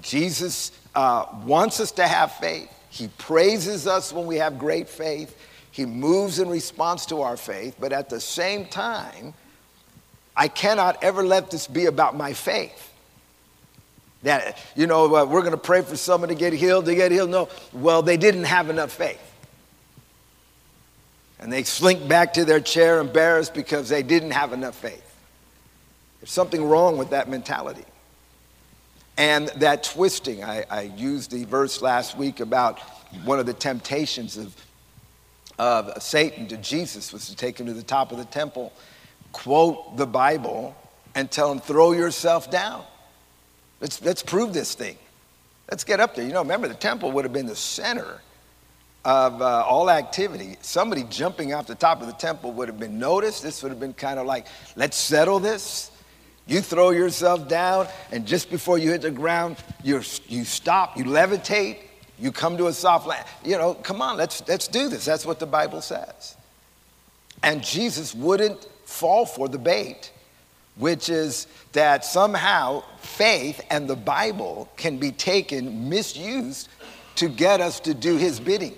Jesus 0.00 0.72
uh, 0.96 1.26
wants 1.44 1.78
us 1.78 1.92
to 1.92 2.08
have 2.08 2.32
faith. 2.32 2.68
He 2.90 3.06
praises 3.18 3.86
us 3.86 4.12
when 4.12 4.26
we 4.26 4.36
have 4.36 4.58
great 4.58 4.88
faith. 4.88 5.38
He 5.70 5.86
moves 5.86 6.40
in 6.40 6.48
response 6.48 7.06
to 7.06 7.22
our 7.22 7.36
faith, 7.36 7.76
but 7.78 7.92
at 7.92 8.10
the 8.10 8.20
same 8.20 8.66
time, 8.66 9.32
I 10.36 10.48
cannot 10.48 11.04
ever 11.04 11.24
let 11.24 11.52
this 11.52 11.68
be 11.68 11.86
about 11.86 12.16
my 12.16 12.32
faith. 12.32 12.91
That, 14.22 14.56
you 14.76 14.86
know, 14.86 15.14
uh, 15.14 15.24
we're 15.24 15.40
going 15.40 15.52
to 15.52 15.56
pray 15.56 15.82
for 15.82 15.96
someone 15.96 16.28
to 16.28 16.34
get 16.34 16.52
healed, 16.52 16.84
to 16.86 16.94
get 16.94 17.10
healed. 17.10 17.30
No, 17.30 17.48
well, 17.72 18.02
they 18.02 18.16
didn't 18.16 18.44
have 18.44 18.70
enough 18.70 18.92
faith. 18.92 19.20
And 21.40 21.52
they 21.52 21.64
slink 21.64 22.06
back 22.06 22.34
to 22.34 22.44
their 22.44 22.60
chair 22.60 23.00
embarrassed 23.00 23.52
because 23.52 23.88
they 23.88 24.04
didn't 24.04 24.30
have 24.30 24.52
enough 24.52 24.76
faith. 24.76 25.04
There's 26.20 26.30
something 26.30 26.64
wrong 26.64 26.98
with 26.98 27.10
that 27.10 27.28
mentality. 27.28 27.84
And 29.16 29.48
that 29.56 29.82
twisting, 29.82 30.44
I, 30.44 30.64
I 30.70 30.82
used 30.82 31.32
the 31.32 31.44
verse 31.44 31.82
last 31.82 32.16
week 32.16 32.38
about 32.38 32.78
one 33.24 33.40
of 33.40 33.46
the 33.46 33.52
temptations 33.52 34.36
of, 34.36 34.54
of 35.58 36.00
Satan 36.00 36.46
to 36.46 36.56
Jesus 36.56 37.12
was 37.12 37.26
to 37.26 37.34
take 37.34 37.58
him 37.58 37.66
to 37.66 37.74
the 37.74 37.82
top 37.82 38.12
of 38.12 38.18
the 38.18 38.24
temple, 38.24 38.72
quote 39.32 39.96
the 39.96 40.06
Bible, 40.06 40.76
and 41.16 41.28
tell 41.28 41.50
him, 41.50 41.58
throw 41.58 41.90
yourself 41.90 42.52
down. 42.52 42.84
Let's, 43.82 44.00
let's 44.02 44.22
prove 44.22 44.54
this 44.54 44.74
thing. 44.74 44.96
Let's 45.70 45.84
get 45.84 46.00
up 46.00 46.14
there. 46.14 46.24
You 46.24 46.32
know, 46.32 46.40
remember, 46.40 46.68
the 46.68 46.74
temple 46.74 47.12
would 47.12 47.24
have 47.24 47.32
been 47.32 47.46
the 47.46 47.56
center 47.56 48.22
of 49.04 49.42
uh, 49.42 49.64
all 49.66 49.90
activity. 49.90 50.56
Somebody 50.60 51.02
jumping 51.10 51.52
off 51.52 51.66
the 51.66 51.74
top 51.74 52.00
of 52.00 52.06
the 52.06 52.12
temple 52.14 52.52
would 52.52 52.68
have 52.68 52.78
been 52.78 52.98
noticed. 52.98 53.42
This 53.42 53.62
would 53.62 53.70
have 53.70 53.80
been 53.80 53.92
kind 53.92 54.18
of 54.18 54.26
like, 54.26 54.46
let's 54.76 54.96
settle 54.96 55.40
this. 55.40 55.90
You 56.46 56.60
throw 56.60 56.90
yourself 56.90 57.48
down, 57.48 57.88
and 58.10 58.26
just 58.26 58.50
before 58.50 58.78
you 58.78 58.90
hit 58.90 59.02
the 59.02 59.10
ground, 59.12 59.56
you 59.84 60.02
you 60.26 60.44
stop, 60.44 60.96
you 60.96 61.04
levitate, 61.04 61.78
you 62.18 62.32
come 62.32 62.56
to 62.56 62.66
a 62.66 62.72
soft 62.72 63.06
land. 63.06 63.24
You 63.44 63.58
know, 63.58 63.74
come 63.74 64.02
on, 64.02 64.16
let's, 64.16 64.46
let's 64.48 64.68
do 64.68 64.88
this. 64.88 65.04
That's 65.04 65.24
what 65.24 65.38
the 65.38 65.46
Bible 65.46 65.80
says. 65.80 66.36
And 67.44 67.62
Jesus 67.62 68.14
wouldn't 68.14 68.64
fall 68.84 69.24
for 69.24 69.48
the 69.48 69.58
bait, 69.58 70.12
which 70.76 71.08
is 71.08 71.46
that 71.72 72.04
somehow 72.04 72.82
faith 72.98 73.60
and 73.70 73.88
the 73.88 73.96
Bible 73.96 74.70
can 74.76 74.98
be 74.98 75.12
taken, 75.12 75.88
misused 75.88 76.68
to 77.16 77.28
get 77.28 77.60
us 77.60 77.80
to 77.80 77.94
do 77.94 78.16
his 78.16 78.40
bidding. 78.40 78.74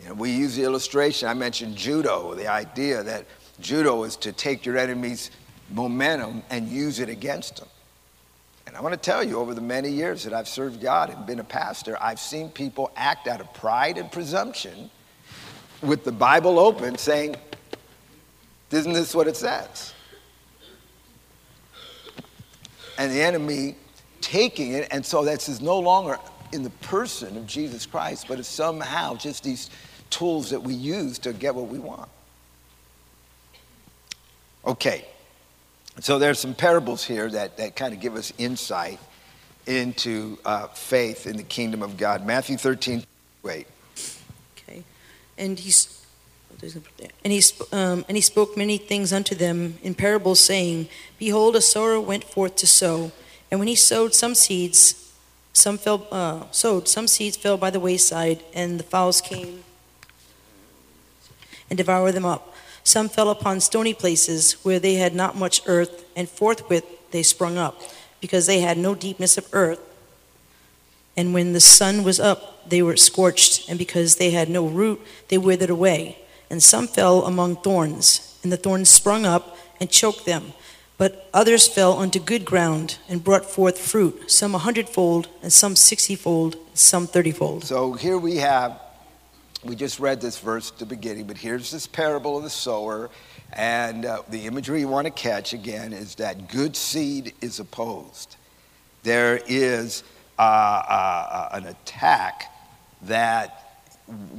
You 0.00 0.08
know, 0.08 0.14
we 0.14 0.30
use 0.30 0.54
the 0.54 0.64
illustration, 0.64 1.28
I 1.28 1.34
mentioned 1.34 1.76
judo, 1.76 2.34
the 2.34 2.46
idea 2.46 3.02
that 3.02 3.26
judo 3.60 4.04
is 4.04 4.16
to 4.16 4.32
take 4.32 4.66
your 4.66 4.76
enemy's 4.76 5.30
momentum 5.70 6.42
and 6.50 6.68
use 6.68 7.00
it 7.00 7.08
against 7.08 7.56
them. 7.56 7.68
And 8.66 8.76
I 8.76 8.80
want 8.80 8.92
to 8.94 9.00
tell 9.00 9.22
you, 9.22 9.38
over 9.38 9.54
the 9.54 9.60
many 9.60 9.90
years 9.90 10.24
that 10.24 10.32
I've 10.32 10.48
served 10.48 10.80
God 10.80 11.10
and 11.10 11.26
been 11.26 11.38
a 11.38 11.44
pastor, 11.44 11.96
I've 12.00 12.20
seen 12.20 12.48
people 12.48 12.90
act 12.96 13.28
out 13.28 13.40
of 13.40 13.52
pride 13.54 13.98
and 13.98 14.10
presumption 14.10 14.90
with 15.82 16.04
the 16.04 16.12
Bible 16.12 16.58
open 16.58 16.96
saying, 16.96 17.36
Isn't 18.70 18.92
this 18.92 19.14
what 19.14 19.28
it 19.28 19.36
says? 19.36 19.94
And 22.98 23.10
the 23.12 23.22
enemy 23.22 23.76
taking 24.20 24.72
it, 24.72 24.88
and 24.90 25.04
so 25.04 25.24
this 25.24 25.48
is 25.48 25.60
no 25.60 25.78
longer 25.78 26.18
in 26.52 26.62
the 26.62 26.70
person 26.70 27.36
of 27.36 27.46
Jesus 27.46 27.86
Christ, 27.86 28.26
but 28.28 28.38
it's 28.38 28.48
somehow 28.48 29.16
just 29.16 29.44
these 29.44 29.70
tools 30.10 30.50
that 30.50 30.62
we 30.62 30.74
use 30.74 31.18
to 31.20 31.32
get 31.32 31.54
what 31.54 31.68
we 31.68 31.78
want. 31.78 32.08
Okay, 34.64 35.04
so 36.00 36.18
there's 36.18 36.38
some 36.38 36.54
parables 36.54 37.04
here 37.04 37.28
that, 37.30 37.58
that 37.58 37.76
kind 37.76 37.92
of 37.92 38.00
give 38.00 38.14
us 38.14 38.32
insight 38.38 38.98
into 39.66 40.38
uh, 40.44 40.68
faith 40.68 41.26
in 41.26 41.36
the 41.36 41.42
kingdom 41.42 41.82
of 41.82 41.96
God. 41.96 42.24
Matthew 42.24 42.56
13, 42.56 43.04
wait. 43.42 43.66
Okay, 44.56 44.84
and 45.36 45.58
he's. 45.58 45.93
And 47.24 47.32
he, 47.32 47.42
um, 47.72 48.04
and 48.08 48.16
he 48.16 48.20
spoke 48.20 48.56
many 48.56 48.78
things 48.78 49.12
unto 49.12 49.34
them 49.34 49.78
in 49.82 49.94
parables, 49.94 50.40
saying, 50.40 50.88
Behold, 51.18 51.56
a 51.56 51.60
sower 51.60 52.00
went 52.00 52.24
forth 52.24 52.56
to 52.56 52.66
sow. 52.66 53.12
And 53.50 53.60
when 53.60 53.68
he 53.68 53.74
sowed 53.74 54.14
some 54.14 54.34
seeds, 54.34 55.12
some 55.52 55.78
fell, 55.78 56.06
uh, 56.10 56.44
sowed, 56.50 56.88
some 56.88 57.06
seeds 57.06 57.36
fell 57.36 57.56
by 57.56 57.70
the 57.70 57.80
wayside, 57.80 58.42
and 58.52 58.78
the 58.78 58.84
fowls 58.84 59.20
came 59.20 59.62
and 61.70 61.76
devoured 61.76 62.12
them 62.12 62.24
up. 62.24 62.52
Some 62.82 63.08
fell 63.08 63.30
upon 63.30 63.60
stony 63.60 63.94
places 63.94 64.52
where 64.64 64.78
they 64.78 64.94
had 64.94 65.14
not 65.14 65.36
much 65.36 65.62
earth, 65.66 66.04
and 66.14 66.28
forthwith 66.28 66.84
they 67.12 67.22
sprung 67.22 67.56
up, 67.56 67.80
because 68.20 68.46
they 68.46 68.60
had 68.60 68.76
no 68.76 68.94
deepness 68.94 69.38
of 69.38 69.48
earth. 69.52 69.80
And 71.16 71.32
when 71.32 71.52
the 71.52 71.60
sun 71.60 72.02
was 72.02 72.18
up, 72.18 72.68
they 72.68 72.82
were 72.82 72.96
scorched, 72.96 73.68
and 73.68 73.78
because 73.78 74.16
they 74.16 74.30
had 74.30 74.48
no 74.48 74.66
root, 74.66 75.00
they 75.28 75.38
withered 75.38 75.70
away. 75.70 76.18
And 76.50 76.62
some 76.62 76.86
fell 76.86 77.24
among 77.24 77.56
thorns, 77.56 78.38
and 78.42 78.52
the 78.52 78.56
thorns 78.56 78.88
sprung 78.88 79.26
up 79.26 79.56
and 79.80 79.90
choked 79.90 80.24
them. 80.24 80.52
But 80.96 81.28
others 81.34 81.66
fell 81.66 81.94
onto 81.94 82.20
good 82.20 82.44
ground 82.44 82.98
and 83.08 83.24
brought 83.24 83.44
forth 83.44 83.78
fruit, 83.78 84.30
some 84.30 84.54
a 84.54 84.58
hundredfold, 84.58 85.28
and 85.42 85.52
some 85.52 85.74
sixtyfold, 85.74 86.54
and 86.54 86.78
some 86.78 87.08
thirtyfold. 87.08 87.64
So 87.64 87.94
here 87.94 88.18
we 88.18 88.36
have 88.36 88.80
we 89.64 89.74
just 89.74 89.98
read 89.98 90.20
this 90.20 90.38
verse 90.38 90.70
at 90.70 90.78
the 90.78 90.86
beginning, 90.86 91.26
but 91.26 91.38
here's 91.38 91.70
this 91.70 91.86
parable 91.86 92.36
of 92.36 92.44
the 92.44 92.50
sower. 92.50 93.10
And 93.52 94.04
uh, 94.04 94.22
the 94.28 94.46
imagery 94.46 94.80
you 94.80 94.88
want 94.88 95.06
to 95.06 95.10
catch 95.10 95.54
again 95.54 95.92
is 95.92 96.16
that 96.16 96.48
good 96.48 96.76
seed 96.76 97.32
is 97.40 97.60
opposed. 97.60 98.36
There 99.04 99.40
is 99.46 100.04
uh, 100.38 100.42
uh, 100.42 101.48
an 101.52 101.66
attack 101.66 102.52
that 103.02 103.63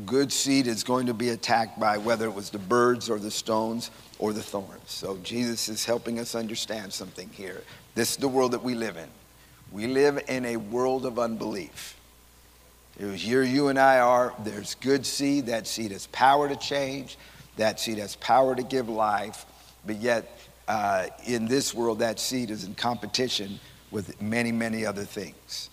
good 0.05 0.31
seed 0.31 0.67
is 0.67 0.83
going 0.83 1.07
to 1.07 1.13
be 1.13 1.29
attacked 1.29 1.79
by 1.79 1.97
whether 1.97 2.25
it 2.25 2.33
was 2.33 2.49
the 2.49 2.59
birds 2.59 3.09
or 3.09 3.17
the 3.19 3.31
stones 3.31 3.91
or 4.19 4.33
the 4.33 4.41
thorns. 4.41 4.91
So 4.91 5.17
Jesus 5.23 5.69
is 5.69 5.85
helping 5.85 6.19
us 6.19 6.35
understand 6.35 6.93
something 6.93 7.29
here. 7.29 7.63
This 7.95 8.11
is 8.11 8.17
the 8.17 8.27
world 8.27 8.51
that 8.51 8.63
we 8.63 8.75
live 8.75 8.97
in. 8.97 9.09
We 9.71 9.87
live 9.87 10.23
in 10.27 10.45
a 10.45 10.57
world 10.57 11.05
of 11.05 11.17
unbelief. 11.17 11.97
Was 12.99 13.21
here 13.21 13.43
you 13.43 13.67
and 13.67 13.77
I 13.77 13.99
are. 13.99 14.33
There's 14.43 14.75
good 14.75 15.05
seed. 15.05 15.47
That 15.47 15.67
seed 15.67 15.91
has 15.91 16.07
power 16.07 16.47
to 16.47 16.55
change. 16.55 17.17
That 17.57 17.79
seed 17.79 17.97
has 17.97 18.15
power 18.15 18.55
to 18.55 18.63
give 18.63 18.87
life. 18.87 19.45
But 19.85 19.97
yet, 19.97 20.39
uh, 20.67 21.07
in 21.25 21.45
this 21.45 21.73
world, 21.73 21.99
that 21.99 22.19
seed 22.19 22.51
is 22.51 22.63
in 22.63 22.73
competition 22.75 23.59
with 23.91 24.21
many, 24.21 24.51
many 24.51 24.85
other 24.85 25.03
things 25.03 25.69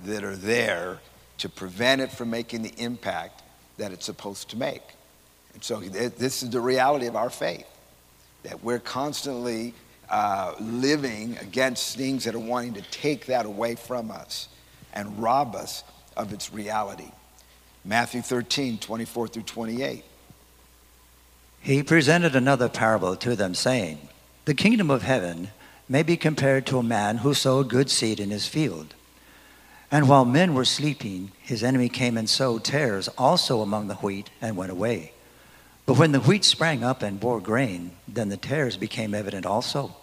that 0.00 0.24
are 0.24 0.36
there 0.36 0.98
to 1.38 1.48
prevent 1.48 2.00
it 2.00 2.10
from 2.10 2.30
making 2.30 2.62
the 2.62 2.72
impact 2.78 3.42
that 3.78 3.92
it's 3.92 4.06
supposed 4.06 4.50
to 4.50 4.56
make. 4.56 4.82
And 5.54 5.62
so, 5.62 5.80
this 5.80 6.42
is 6.42 6.50
the 6.50 6.60
reality 6.60 7.06
of 7.06 7.16
our 7.16 7.30
faith 7.30 7.66
that 8.42 8.62
we're 8.62 8.78
constantly 8.78 9.74
uh, 10.08 10.54
living 10.60 11.36
against 11.38 11.96
things 11.96 12.24
that 12.24 12.34
are 12.34 12.38
wanting 12.38 12.74
to 12.74 12.82
take 12.82 13.26
that 13.26 13.46
away 13.46 13.74
from 13.74 14.10
us 14.10 14.48
and 14.92 15.18
rob 15.18 15.54
us 15.54 15.82
of 16.16 16.32
its 16.32 16.52
reality. 16.52 17.10
Matthew 17.84 18.22
13, 18.22 18.78
24 18.78 19.28
through 19.28 19.42
28. 19.42 20.04
He 21.60 21.82
presented 21.82 22.36
another 22.36 22.68
parable 22.68 23.16
to 23.16 23.36
them, 23.36 23.54
saying, 23.54 24.08
The 24.44 24.54
kingdom 24.54 24.90
of 24.90 25.02
heaven 25.02 25.48
may 25.88 26.02
be 26.02 26.16
compared 26.16 26.66
to 26.66 26.78
a 26.78 26.82
man 26.82 27.18
who 27.18 27.34
sowed 27.34 27.68
good 27.68 27.90
seed 27.90 28.20
in 28.20 28.30
his 28.30 28.46
field. 28.46 28.94
And 29.90 30.08
while 30.08 30.24
men 30.24 30.54
were 30.54 30.64
sleeping, 30.64 31.32
his 31.40 31.62
enemy 31.62 31.88
came 31.88 32.16
and 32.16 32.28
sowed 32.28 32.64
tares 32.64 33.08
also 33.16 33.60
among 33.60 33.88
the 33.88 33.94
wheat 33.96 34.30
and 34.40 34.56
went 34.56 34.72
away. 34.72 35.12
But 35.86 35.98
when 35.98 36.10
the 36.10 36.20
wheat 36.20 36.44
sprang 36.44 36.82
up 36.82 37.02
and 37.02 37.20
bore 37.20 37.40
grain, 37.40 37.92
then 38.08 38.28
the 38.28 38.36
tares 38.36 38.76
became 38.76 39.14
evident 39.14 39.46
also. 39.46 39.94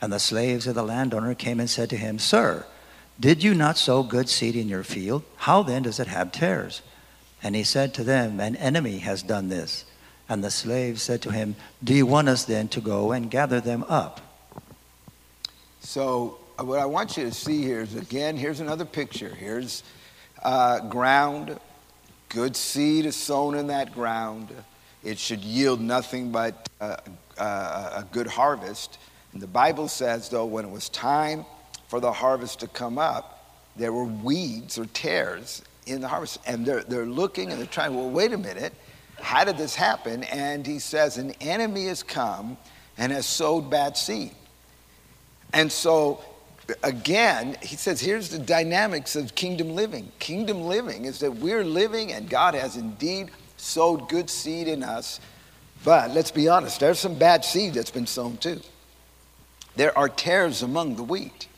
And 0.00 0.12
the 0.12 0.20
slaves 0.20 0.66
of 0.66 0.76
the 0.76 0.84
landowner 0.84 1.34
came 1.34 1.58
and 1.58 1.68
said 1.68 1.90
to 1.90 1.96
him, 1.96 2.18
Sir, 2.18 2.64
did 3.18 3.42
you 3.42 3.54
not 3.54 3.76
sow 3.76 4.02
good 4.02 4.28
seed 4.28 4.54
in 4.54 4.68
your 4.68 4.84
field? 4.84 5.24
How 5.36 5.62
then 5.62 5.82
does 5.82 5.98
it 5.98 6.06
have 6.06 6.30
tares? 6.30 6.82
And 7.42 7.56
he 7.56 7.64
said 7.64 7.92
to 7.94 8.04
them, 8.04 8.38
An 8.38 8.54
enemy 8.56 8.98
has 8.98 9.22
done 9.22 9.48
this. 9.48 9.84
And 10.28 10.42
the 10.42 10.50
slaves 10.50 11.02
said 11.02 11.20
to 11.22 11.30
him, 11.30 11.56
Do 11.82 11.94
you 11.94 12.06
want 12.06 12.28
us 12.28 12.44
then 12.44 12.68
to 12.68 12.80
go 12.80 13.12
and 13.12 13.30
gather 13.30 13.60
them 13.60 13.84
up? 13.88 14.20
So, 15.80 16.38
what 16.58 16.78
I 16.78 16.86
want 16.86 17.16
you 17.16 17.24
to 17.24 17.32
see 17.32 17.62
here 17.62 17.80
is 17.80 17.96
again, 17.96 18.36
here's 18.36 18.60
another 18.60 18.84
picture. 18.84 19.34
Here's 19.34 19.82
uh, 20.42 20.80
ground. 20.88 21.58
Good 22.28 22.56
seed 22.56 23.06
is 23.06 23.16
sown 23.16 23.54
in 23.54 23.68
that 23.68 23.92
ground. 23.92 24.48
It 25.02 25.18
should 25.18 25.40
yield 25.40 25.80
nothing 25.80 26.30
but 26.30 26.68
uh, 26.80 26.96
uh, 27.38 28.02
a 28.02 28.06
good 28.12 28.26
harvest. 28.26 28.98
And 29.32 29.42
the 29.42 29.46
Bible 29.46 29.88
says, 29.88 30.28
though, 30.28 30.46
when 30.46 30.64
it 30.64 30.70
was 30.70 30.88
time 30.88 31.44
for 31.88 32.00
the 32.00 32.12
harvest 32.12 32.60
to 32.60 32.68
come 32.68 32.98
up, 32.98 33.60
there 33.76 33.92
were 33.92 34.04
weeds 34.04 34.78
or 34.78 34.86
tares 34.86 35.62
in 35.86 36.00
the 36.00 36.08
harvest. 36.08 36.38
And 36.46 36.64
they're, 36.64 36.84
they're 36.84 37.06
looking 37.06 37.50
and 37.50 37.60
they're 37.60 37.66
trying, 37.66 37.94
well, 37.94 38.10
wait 38.10 38.32
a 38.32 38.38
minute, 38.38 38.72
how 39.20 39.44
did 39.44 39.56
this 39.56 39.74
happen? 39.74 40.22
And 40.24 40.66
he 40.66 40.78
says, 40.78 41.18
an 41.18 41.32
enemy 41.40 41.86
has 41.86 42.02
come 42.02 42.56
and 42.96 43.10
has 43.12 43.26
sowed 43.26 43.70
bad 43.70 43.96
seed. 43.96 44.32
And 45.52 45.70
so, 45.70 46.24
again, 46.82 47.56
he 47.62 47.76
says, 47.76 48.00
here's 48.00 48.28
the 48.28 48.38
dynamics 48.38 49.16
of 49.16 49.34
kingdom 49.34 49.74
living. 49.74 50.10
Kingdom 50.18 50.62
living 50.62 51.04
is 51.04 51.18
that 51.20 51.36
we're 51.36 51.64
living 51.64 52.12
and 52.12 52.28
God 52.28 52.54
has 52.54 52.76
indeed 52.76 53.30
sowed 53.56 54.08
good 54.08 54.30
seed 54.30 54.68
in 54.68 54.82
us. 54.82 55.20
But 55.84 56.10
let's 56.12 56.30
be 56.30 56.48
honest, 56.48 56.80
there's 56.80 56.98
some 56.98 57.14
bad 57.14 57.44
seed 57.44 57.74
that's 57.74 57.90
been 57.90 58.06
sown 58.06 58.38
too. 58.38 58.60
There 59.76 59.96
are 59.96 60.08
tares 60.08 60.62
among 60.62 60.96
the 60.96 61.02
wheat. 61.02 61.48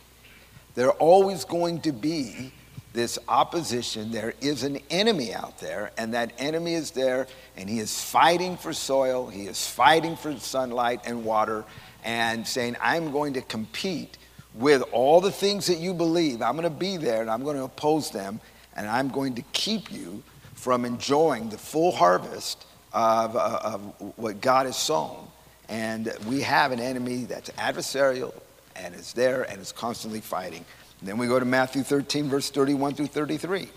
there 0.74 0.88
are 0.88 0.98
always 0.98 1.44
going 1.44 1.80
to 1.82 1.92
be 1.92 2.52
this 2.92 3.18
opposition. 3.28 4.10
There 4.10 4.34
is 4.40 4.62
an 4.62 4.78
enemy 4.90 5.32
out 5.34 5.58
there, 5.58 5.92
and 5.96 6.14
that 6.14 6.32
enemy 6.38 6.74
is 6.74 6.90
there, 6.90 7.28
and 7.56 7.68
he 7.68 7.78
is 7.78 8.02
fighting 8.02 8.56
for 8.56 8.72
soil, 8.72 9.28
he 9.28 9.42
is 9.42 9.68
fighting 9.68 10.16
for 10.16 10.36
sunlight 10.38 11.02
and 11.04 11.24
water, 11.24 11.64
and 12.04 12.46
saying, 12.46 12.76
I'm 12.80 13.12
going 13.12 13.34
to 13.34 13.42
compete 13.42 14.16
with 14.56 14.82
all 14.92 15.20
the 15.20 15.30
things 15.30 15.66
that 15.66 15.78
you 15.78 15.94
believe. 15.94 16.42
I'm 16.42 16.56
going 16.56 16.64
to 16.64 16.70
be 16.70 16.96
there, 16.96 17.20
and 17.20 17.30
I'm 17.30 17.44
going 17.44 17.56
to 17.56 17.64
oppose 17.64 18.10
them, 18.10 18.40
and 18.76 18.88
I'm 18.88 19.08
going 19.08 19.34
to 19.34 19.42
keep 19.52 19.92
you 19.92 20.22
from 20.54 20.84
enjoying 20.84 21.48
the 21.50 21.58
full 21.58 21.92
harvest 21.92 22.66
of, 22.92 23.36
uh, 23.36 23.60
of 23.62 23.80
what 24.16 24.40
God 24.40 24.66
has 24.66 24.76
sown. 24.76 25.28
And 25.68 26.12
we 26.26 26.40
have 26.42 26.72
an 26.72 26.80
enemy 26.80 27.24
that's 27.24 27.50
adversarial 27.50 28.34
and 28.74 28.94
is 28.94 29.12
there 29.12 29.42
and 29.50 29.60
is 29.60 29.72
constantly 29.72 30.20
fighting. 30.20 30.64
And 31.00 31.08
then 31.08 31.18
we 31.18 31.26
go 31.26 31.38
to 31.38 31.44
Matthew 31.44 31.82
13, 31.82 32.28
verse 32.28 32.50
31 32.50 32.94
through 32.94 33.08
33. 33.08 33.68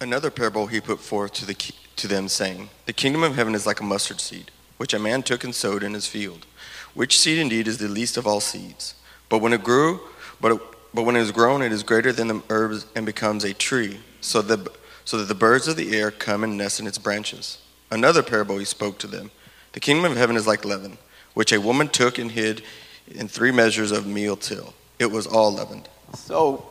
Another 0.00 0.30
parable 0.30 0.66
he 0.66 0.80
put 0.80 1.00
forth 1.00 1.32
to, 1.34 1.46
the, 1.46 1.54
to 1.54 2.08
them, 2.08 2.28
saying, 2.28 2.68
The 2.86 2.92
kingdom 2.92 3.22
of 3.22 3.36
heaven 3.36 3.54
is 3.54 3.66
like 3.66 3.80
a 3.80 3.84
mustard 3.84 4.20
seed, 4.20 4.50
which 4.76 4.92
a 4.92 4.98
man 4.98 5.22
took 5.22 5.44
and 5.44 5.54
sowed 5.54 5.82
in 5.82 5.94
his 5.94 6.06
field, 6.06 6.46
which 6.92 7.18
seed 7.18 7.38
indeed 7.38 7.68
is 7.68 7.78
the 7.78 7.88
least 7.88 8.16
of 8.16 8.26
all 8.26 8.40
seeds. 8.40 8.94
But 9.32 9.38
when 9.38 9.54
it 9.54 9.64
grew, 9.64 9.98
but, 10.42 10.52
it, 10.52 10.60
but 10.92 11.04
when 11.04 11.16
it 11.16 11.20
is 11.20 11.32
grown, 11.32 11.62
it 11.62 11.72
is 11.72 11.82
greater 11.82 12.12
than 12.12 12.28
the 12.28 12.42
herbs 12.50 12.84
and 12.94 13.06
becomes 13.06 13.44
a 13.44 13.54
tree, 13.54 13.98
so, 14.20 14.42
the, 14.42 14.70
so 15.06 15.16
that 15.16 15.24
the 15.24 15.34
birds 15.34 15.66
of 15.68 15.76
the 15.76 15.98
air 15.98 16.10
come 16.10 16.44
and 16.44 16.58
nest 16.58 16.80
in 16.80 16.86
its 16.86 16.98
branches. 16.98 17.56
Another 17.90 18.22
parable 18.22 18.58
he 18.58 18.66
spoke 18.66 18.98
to 18.98 19.06
them 19.06 19.30
The 19.72 19.80
kingdom 19.80 20.12
of 20.12 20.18
heaven 20.18 20.36
is 20.36 20.46
like 20.46 20.66
leaven, 20.66 20.98
which 21.32 21.50
a 21.50 21.62
woman 21.62 21.88
took 21.88 22.18
and 22.18 22.30
hid 22.30 22.62
in 23.08 23.26
three 23.26 23.52
measures 23.52 23.90
of 23.90 24.06
meal 24.06 24.36
till 24.36 24.74
it 24.98 25.10
was 25.10 25.26
all 25.26 25.54
leavened. 25.54 25.88
So 26.14 26.66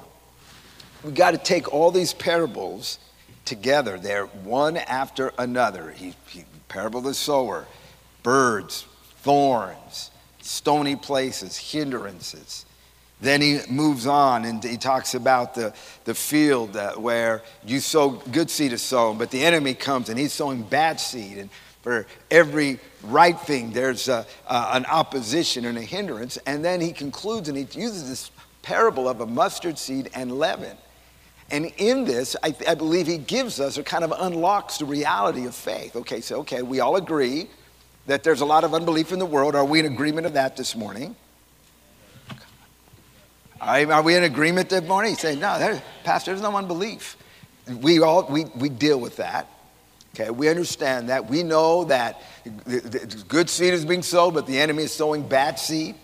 we 1.03 1.13
got 1.13 1.31
to 1.31 1.39
take 1.39 1.73
all 1.73 1.89
these 1.89 2.13
parables 2.13 2.99
together. 3.43 3.97
They're 3.97 4.27
one 4.27 4.77
after 4.77 5.33
another. 5.39 5.89
He, 5.89 6.13
he, 6.27 6.45
parable 6.67 7.01
the 7.01 7.15
sower, 7.15 7.65
birds, 8.21 8.85
thorns, 9.23 10.11
stony 10.41 10.95
places, 10.95 11.57
hindrances. 11.57 12.65
Then 13.21 13.41
he 13.41 13.60
moves 13.69 14.07
on 14.07 14.45
and 14.45 14.63
he 14.63 14.77
talks 14.77 15.13
about 15.13 15.53
the, 15.53 15.74
the 16.05 16.15
field 16.15 16.75
uh, 16.75 16.93
where 16.93 17.43
you 17.63 17.79
sow 17.79 18.10
good 18.10 18.50
seed 18.50 18.74
is 18.74 18.81
sown, 18.81 19.19
but 19.19 19.29
the 19.29 19.43
enemy 19.43 19.75
comes 19.75 20.10
and 20.10 20.17
he's 20.17 20.33
sowing 20.33 20.63
bad 20.63 21.00
seed. 21.00 21.38
And 21.38 21.50
for 21.83 22.07
every 22.31 22.79
right 23.03 23.39
thing, 23.39 23.71
there's 23.74 24.10
a, 24.10 24.25
uh, 24.48 24.71
an 24.74 24.86
opposition 24.86 25.65
and 25.65 25.77
a 25.77 25.81
hindrance. 25.81 26.38
And 26.48 26.65
then 26.65 26.81
he 26.81 26.91
concludes 26.91 27.48
and 27.48 27.55
he 27.55 27.67
uses 27.79 28.10
this 28.10 28.31
parable 28.63 29.07
of 29.07 29.21
a 29.21 29.27
mustard 29.27 29.77
seed 29.77 30.10
and 30.15 30.31
leaven. 30.39 30.75
And 31.51 31.65
in 31.77 32.05
this, 32.05 32.36
I, 32.41 32.55
I 32.67 32.75
believe 32.75 33.05
he 33.05 33.17
gives 33.17 33.60
us 33.60 33.77
or 33.77 33.83
kind 33.83 34.03
of 34.03 34.13
unlocks 34.17 34.77
the 34.77 34.86
reality 34.86 35.45
of 35.45 35.53
faith. 35.53 35.95
Okay, 35.95 36.21
so, 36.21 36.39
okay, 36.39 36.63
we 36.63 36.79
all 36.79 36.95
agree 36.95 37.50
that 38.08 38.24
there's 38.24 38.41
a 38.41 38.46
lot 38.46 38.63
of 38.63 38.74
unbelief 38.74 39.12
in 39.12 39.20
the 39.20 39.25
world. 39.25 39.55
Are 39.55 39.65
we 39.65 39.79
in 39.79 39.86
agreement 39.86 40.25
of 40.25 40.34
that 40.34 40.58
this 40.58 40.75
morning? 40.75 41.15
Are 43.60 44.01
we 44.01 44.15
in 44.15 44.24
agreement 44.24 44.70
this 44.70 44.84
morning? 44.88 45.15
Said, 45.15 45.39
no, 45.39 45.60
there, 45.60 45.81
Pastor, 46.03 46.31
there's 46.31 46.41
no 46.41 46.55
unbelief. 46.55 47.15
We 47.79 48.01
all, 48.01 48.27
we, 48.27 48.46
we 48.55 48.70
deal 48.70 49.00
with 49.00 49.17
that. 49.17 49.48
Okay, 50.15 50.29
we 50.29 50.50
understand 50.50 51.10
that. 51.10 51.29
We 51.29 51.43
know 51.43 51.86
that 51.86 52.22
good 53.27 53.50
seed 53.50 53.74
is 53.74 53.86
being 53.86 54.03
sown, 54.03 54.34
but 54.34 54.46
the 54.46 54.60
enemy 54.60 54.84
is 54.84 54.91
sowing 54.91 55.27
bad 55.27 55.58
seed. 55.58 55.96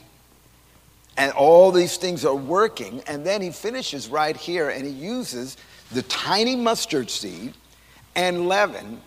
And 1.18 1.32
all 1.34 1.72
these 1.72 1.98
things 1.98 2.24
are 2.26 2.36
working. 2.36 3.02
And 3.08 3.26
then 3.26 3.42
he 3.42 3.50
finishes 3.50 4.08
right 4.08 4.38
here 4.38 4.70
and 4.70 4.86
he 4.86 4.92
uses 4.92 5.58
the 5.92 6.04
tiny 6.04 6.56
mustard 6.56 7.10
seed 7.10 7.56
and 8.16 8.48
leaven 8.48 9.02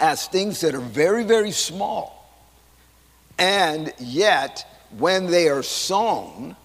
as 0.00 0.26
things 0.26 0.60
that 0.62 0.74
are 0.74 0.80
very, 0.80 1.24
very 1.24 1.50
small. 1.50 2.16
And 3.38 3.92
yet, 3.98 4.66
when 4.98 5.26
they 5.26 5.48
are 5.48 5.62
sown, 5.62 6.56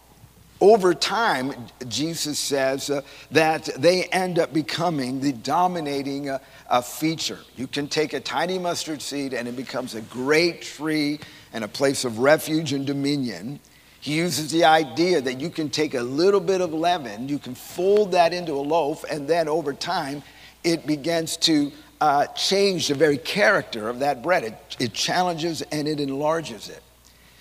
over 0.62 0.94
time, 0.94 1.54
Jesus 1.88 2.40
says 2.40 2.90
uh, 2.90 3.02
that 3.32 3.70
they 3.78 4.06
end 4.06 4.40
up 4.40 4.54
becoming 4.54 5.20
the 5.20 5.34
dominating 5.34 6.30
uh, 6.30 6.40
uh, 6.70 6.82
feature. 6.82 7.40
You 7.58 7.68
can 7.68 7.88
take 7.90 8.14
a 8.14 8.22
tiny 8.22 8.58
mustard 8.58 9.02
seed 9.02 9.34
and 9.34 9.48
it 9.50 9.56
becomes 9.58 9.96
a 9.96 10.02
great 10.02 10.62
tree 10.62 11.20
and 11.52 11.64
a 11.64 11.68
place 11.68 12.06
of 12.06 12.20
refuge 12.20 12.72
and 12.72 12.86
dominion. 12.86 13.60
He 14.00 14.14
uses 14.14 14.52
the 14.52 14.64
idea 14.64 15.20
that 15.20 15.42
you 15.42 15.50
can 15.50 15.70
take 15.70 15.94
a 15.94 16.02
little 16.02 16.40
bit 16.40 16.62
of 16.62 16.74
leaven, 16.74 17.28
you 17.28 17.40
can 17.40 17.56
fold 17.56 18.14
that 18.14 18.34
into 18.34 18.54
a 18.54 18.62
loaf, 18.62 19.04
and 19.10 19.28
then 19.28 19.48
over 19.50 19.74
time, 19.74 20.24
it 20.64 20.88
begins 20.88 21.38
to 21.38 21.72
uh, 22.02 22.28
change 22.28 22.88
the 22.88 22.96
very 22.96 23.18
character 23.18 23.90
of 23.90 24.00
that 24.00 24.22
bread. 24.22 24.44
It, 24.44 24.76
it 24.80 24.94
challenges 24.94 25.62
and 25.64 25.88
it 25.88 26.00
enlarges 26.00 26.70
it. 26.70 26.82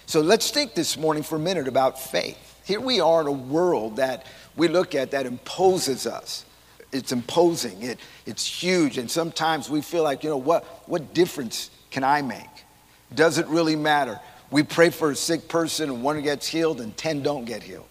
So 0.07 0.21
let's 0.21 0.51
think 0.51 0.75
this 0.75 0.97
morning 0.97 1.23
for 1.23 1.37
a 1.37 1.40
minute 1.40 1.67
about 1.67 2.01
faith. 2.01 2.61
Here 2.64 2.81
we 2.81 3.01
are 3.01 3.21
in 3.21 3.27
a 3.27 3.33
world 3.33 3.97
that 3.97 4.27
we 4.57 4.69
look 4.69 4.95
at 4.95 5.11
that 5.11 5.27
imposes 5.27 6.07
us. 6.07 6.45
It's 6.93 7.11
imposing, 7.11 7.83
it, 7.83 7.99
it's 8.25 8.47
huge, 8.47 8.99
and 8.99 9.11
sometimes 9.11 9.69
we 9.69 9.81
feel 9.81 10.05
like, 10.05 10.23
you 10.23 10.31
know, 10.31 10.37
what, 10.37 10.64
what 10.87 11.12
difference 11.12 11.71
can 11.90 12.05
I 12.05 12.23
make? 12.23 12.47
Does 13.14 13.38
it 13.38 13.47
really 13.49 13.75
matter? 13.75 14.21
We 14.51 14.62
pray 14.62 14.90
for 14.90 15.11
a 15.11 15.17
sick 15.17 15.49
person 15.49 15.90
and 15.90 16.03
one 16.03 16.23
gets 16.23 16.47
healed 16.47 16.81
and 16.81 16.97
10 16.97 17.23
don't 17.23 17.45
get 17.45 17.62
healed. 17.64 17.88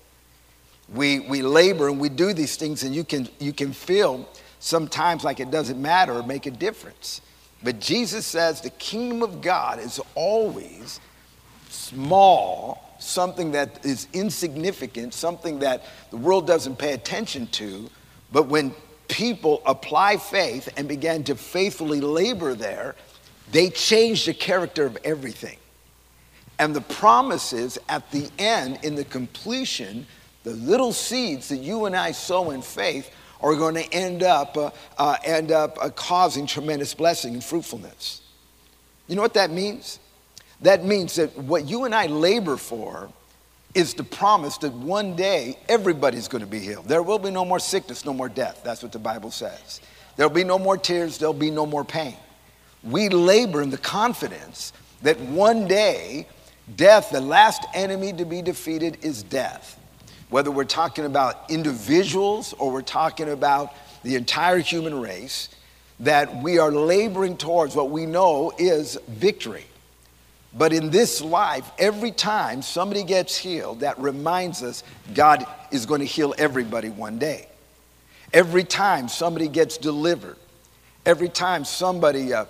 We, 0.93 1.19
we 1.19 1.41
labor 1.41 1.89
and 1.89 1.99
we 1.99 2.10
do 2.10 2.34
these 2.34 2.56
things, 2.56 2.84
and 2.84 2.93
you 2.95 3.04
can, 3.04 3.28
you 3.39 3.52
can 3.52 3.73
feel 3.73 4.28
sometimes 4.63 5.26
like 5.26 5.41
it 5.41 5.52
doesn't 5.52 5.82
matter 5.82 6.13
or 6.13 6.23
make 6.23 6.45
a 6.45 6.52
difference. 6.52 7.19
But 7.62 7.82
Jesus 7.82 8.26
says 8.26 8.62
the 8.62 8.69
kingdom 8.69 9.21
of 9.21 9.41
God 9.41 9.78
is 9.78 9.99
always 10.15 11.02
small 11.69 12.95
something 12.97 13.52
that 13.52 13.86
is 13.86 14.08
insignificant, 14.13 15.13
something 15.13 15.60
that 15.60 15.84
the 16.12 16.17
world 16.17 16.47
doesn't 16.47 16.78
pay 16.78 16.93
attention 16.93 17.47
to. 17.47 17.89
But 18.32 18.47
when 18.47 18.73
people 19.10 19.62
apply 19.65 20.15
faith 20.15 20.69
and 20.78 20.88
began 20.88 21.26
to 21.26 21.36
faithfully 21.36 21.99
labor 21.99 22.56
there, 22.56 22.95
they 23.52 23.69
change 23.69 24.26
the 24.26 24.34
character 24.34 24.86
of 24.86 24.97
everything. 25.04 25.58
And 26.58 26.73
the 26.73 26.82
promise 26.82 27.52
is 27.52 27.78
at 27.89 28.10
the 28.12 28.30
end, 28.39 28.80
in 28.84 28.95
the 28.95 29.04
completion, 29.04 30.08
the 30.43 30.52
little 30.52 30.93
seeds 30.93 31.49
that 31.49 31.58
you 31.58 31.84
and 31.84 31.97
I 31.97 32.13
sow 32.13 32.52
in 32.52 32.62
faith 32.62 33.13
are 33.43 33.56
going 33.56 33.75
to 33.75 33.93
end 33.93 34.23
up, 34.23 34.58
uh, 34.58 34.71
uh, 34.97 35.17
end 35.23 35.51
up 35.51 35.77
uh, 35.82 35.89
causing 35.89 36.47
tremendous 36.47 36.93
blessing 36.93 37.34
and 37.34 37.43
fruitfulness. 37.43 38.21
You 39.08 39.15
know 39.15 39.21
what 39.21 39.34
that 39.34 39.51
means? 39.51 39.99
That 40.62 40.86
means 40.86 41.15
that 41.15 41.38
what 41.38 41.65
you 41.65 41.84
and 41.84 41.93
I 41.93 42.06
labor 42.08 42.56
for 42.56 43.10
is 43.75 43.93
the 43.93 44.03
promise 44.03 44.58
that 44.60 44.71
one 44.71 45.15
day 45.15 45.58
everybody's 45.67 46.27
going 46.27 46.43
to 46.43 46.49
be 46.49 46.60
healed. 46.60 46.88
There 46.88 47.03
will 47.03 47.19
be 47.19 47.32
no 47.32 47.43
more 47.43 47.60
sickness, 47.60 48.06
no 48.06 48.13
more 48.13 48.29
death. 48.29 48.62
That's 48.63 48.82
what 48.82 48.91
the 48.91 48.99
Bible 48.99 49.32
says. 49.32 49.82
There'll 50.15 50.32
be 50.32 50.43
no 50.43 50.60
more 50.60 50.77
tears, 50.77 51.17
there'll 51.17 51.34
be 51.34 51.51
no 51.51 51.65
more 51.65 51.84
pain. 51.84 52.15
We 52.84 53.10
labor 53.10 53.62
in 53.62 53.71
the 53.71 53.77
confidence 53.77 54.73
that 55.01 55.19
one 55.19 55.67
day 55.67 56.27
death, 56.75 57.10
the 57.10 57.21
last 57.21 57.65
enemy 57.73 58.13
to 58.13 58.25
be 58.25 58.41
defeated, 58.41 58.99
is 59.01 59.23
death. 59.23 59.79
Whether 60.34 60.50
we're 60.50 60.63
talking 60.63 61.06
about 61.06 61.52
individuals 61.52 62.54
or 62.54 62.72
we're 62.72 62.82
talking 62.82 63.30
about 63.30 63.72
the 64.02 64.15
entire 64.15 64.58
human 64.58 65.00
race, 65.00 65.48
that 66.00 66.41
we 66.41 66.58
are 66.58 66.72
laboring 66.72 67.38
towards 67.38 67.76
what 67.76 67.91
we 67.91 68.08
know 68.08 68.52
is 68.58 68.98
victory. 69.08 69.65
But 70.52 70.74
in 70.74 70.89
this 70.89 71.22
life, 71.22 71.69
every 71.78 72.10
time 72.10 72.63
somebody 72.63 73.04
gets 73.04 73.38
healed, 73.38 73.82
that 73.82 74.00
reminds 74.00 74.63
us 74.63 74.84
God 75.13 75.46
is 75.69 75.86
going 75.86 76.00
to 76.00 76.08
heal 76.08 76.34
everybody 76.39 76.89
one 76.89 77.19
day. 77.19 77.48
Every 78.34 78.63
time 78.63 79.10
somebody 79.10 79.48
gets 79.48 79.78
delivered, 79.78 80.38
every 81.06 81.30
time 81.30 81.63
somebody 81.63 82.34
uh, 82.34 82.46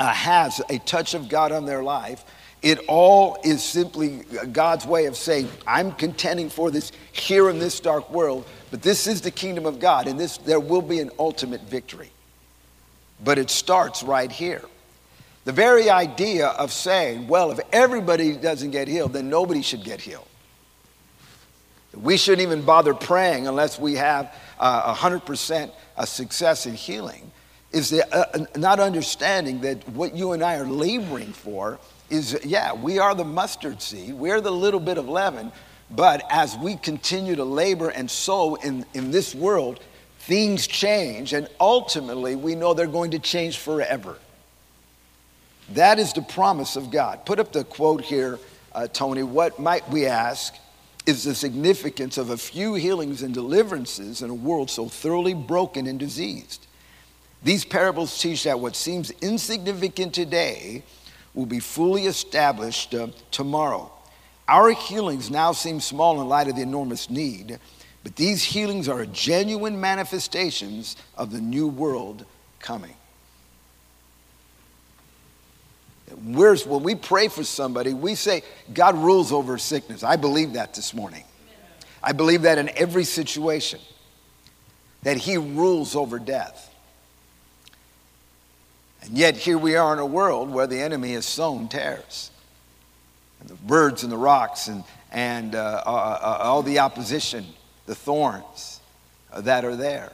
uh, 0.00 0.10
has 0.10 0.62
a 0.70 0.78
touch 0.78 1.12
of 1.12 1.28
God 1.28 1.52
on 1.52 1.66
their 1.66 1.82
life, 1.82 2.24
it 2.64 2.78
all 2.88 3.36
is 3.44 3.62
simply 3.62 4.22
God's 4.50 4.86
way 4.86 5.04
of 5.04 5.18
saying, 5.18 5.50
I'm 5.66 5.92
contending 5.92 6.48
for 6.48 6.70
this 6.70 6.92
here 7.12 7.50
in 7.50 7.58
this 7.58 7.78
dark 7.78 8.10
world, 8.10 8.46
but 8.70 8.80
this 8.80 9.06
is 9.06 9.20
the 9.20 9.30
kingdom 9.30 9.66
of 9.66 9.78
God, 9.78 10.08
and 10.08 10.18
this, 10.18 10.38
there 10.38 10.58
will 10.58 10.80
be 10.80 10.98
an 10.98 11.10
ultimate 11.18 11.60
victory. 11.60 12.10
But 13.22 13.36
it 13.36 13.50
starts 13.50 14.02
right 14.02 14.32
here. 14.32 14.62
The 15.44 15.52
very 15.52 15.90
idea 15.90 16.48
of 16.48 16.72
saying, 16.72 17.28
well, 17.28 17.50
if 17.50 17.60
everybody 17.70 18.34
doesn't 18.34 18.70
get 18.70 18.88
healed, 18.88 19.12
then 19.12 19.28
nobody 19.28 19.60
should 19.60 19.84
get 19.84 20.00
healed. 20.00 20.26
We 21.92 22.16
shouldn't 22.16 22.40
even 22.40 22.62
bother 22.62 22.94
praying 22.94 23.46
unless 23.46 23.78
we 23.78 23.96
have 23.96 24.34
uh, 24.58 24.94
100% 24.94 25.70
a 25.98 26.06
success 26.06 26.64
in 26.64 26.72
healing. 26.72 27.30
Is 27.72 27.90
the, 27.90 28.10
uh, 28.10 28.46
not 28.56 28.80
understanding 28.80 29.60
that 29.60 29.86
what 29.90 30.16
you 30.16 30.32
and 30.32 30.42
I 30.42 30.56
are 30.56 30.66
laboring 30.66 31.32
for 31.34 31.78
is, 32.14 32.38
yeah, 32.44 32.72
we 32.72 32.98
are 32.98 33.14
the 33.14 33.24
mustard 33.24 33.82
seed, 33.82 34.14
we're 34.14 34.40
the 34.40 34.50
little 34.50 34.80
bit 34.80 34.98
of 34.98 35.08
leaven, 35.08 35.52
But 35.90 36.24
as 36.30 36.56
we 36.56 36.76
continue 36.76 37.36
to 37.36 37.44
labor 37.44 37.88
and 37.90 38.10
sow 38.10 38.54
in, 38.56 38.84
in 38.94 39.10
this 39.10 39.34
world, 39.34 39.80
things 40.20 40.66
change, 40.66 41.32
and 41.32 41.48
ultimately 41.60 42.36
we 42.36 42.54
know 42.54 42.74
they're 42.74 42.86
going 42.86 43.12
to 43.12 43.18
change 43.18 43.58
forever. 43.58 44.18
That 45.70 45.98
is 45.98 46.12
the 46.12 46.22
promise 46.22 46.76
of 46.76 46.90
God. 46.90 47.24
Put 47.24 47.38
up 47.38 47.52
the 47.52 47.64
quote 47.64 48.02
here, 48.02 48.38
uh, 48.72 48.86
Tony. 48.88 49.22
What 49.22 49.58
might 49.58 49.88
we 49.88 50.06
ask 50.06 50.54
is 51.06 51.24
the 51.24 51.34
significance 51.34 52.18
of 52.18 52.30
a 52.30 52.36
few 52.36 52.74
healings 52.74 53.22
and 53.22 53.32
deliverances 53.32 54.22
in 54.22 54.30
a 54.30 54.34
world 54.34 54.70
so 54.70 54.88
thoroughly 54.88 55.34
broken 55.34 55.86
and 55.86 55.98
diseased? 55.98 56.66
These 57.42 57.64
parables 57.66 58.18
teach 58.18 58.44
that 58.44 58.58
what 58.58 58.74
seems 58.74 59.10
insignificant 59.20 60.14
today 60.14 60.82
will 61.34 61.46
be 61.46 61.60
fully 61.60 62.06
established 62.06 62.94
uh, 62.94 63.08
tomorrow. 63.30 63.90
Our 64.48 64.70
healings 64.70 65.30
now 65.30 65.52
seem 65.52 65.80
small 65.80 66.20
in 66.20 66.28
light 66.28 66.48
of 66.48 66.56
the 66.56 66.62
enormous 66.62 67.10
need, 67.10 67.58
but 68.02 68.16
these 68.16 68.42
healings 68.42 68.88
are 68.88 69.04
genuine 69.06 69.80
manifestations 69.80 70.96
of 71.16 71.32
the 71.32 71.40
new 71.40 71.66
world 71.66 72.24
coming. 72.60 72.94
Where's, 76.22 76.66
when 76.66 76.82
we 76.82 76.94
pray 76.94 77.28
for 77.28 77.42
somebody, 77.42 77.92
we 77.92 78.14
say, 78.14 78.42
God 78.72 78.96
rules 78.96 79.32
over 79.32 79.58
sickness. 79.58 80.04
I 80.04 80.16
believe 80.16 80.52
that 80.52 80.74
this 80.74 80.94
morning. 80.94 81.24
I 82.02 82.12
believe 82.12 82.42
that 82.42 82.58
in 82.58 82.70
every 82.76 83.04
situation, 83.04 83.80
that 85.02 85.16
He 85.16 85.38
rules 85.38 85.96
over 85.96 86.18
death. 86.18 86.63
And 89.04 89.18
yet, 89.18 89.36
here 89.36 89.58
we 89.58 89.76
are 89.76 89.92
in 89.92 89.98
a 89.98 90.06
world 90.06 90.50
where 90.50 90.66
the 90.66 90.80
enemy 90.80 91.12
has 91.12 91.26
sown 91.26 91.68
tares. 91.68 92.30
And 93.40 93.50
the 93.50 93.54
birds 93.54 94.02
and 94.02 94.10
the 94.10 94.16
rocks 94.16 94.68
and, 94.68 94.82
and 95.12 95.54
uh, 95.54 95.82
uh, 95.84 95.90
uh, 95.90 96.38
all 96.42 96.62
the 96.62 96.78
opposition, 96.78 97.44
the 97.84 97.94
thorns 97.94 98.80
uh, 99.30 99.42
that 99.42 99.64
are 99.64 99.76
there. 99.76 100.10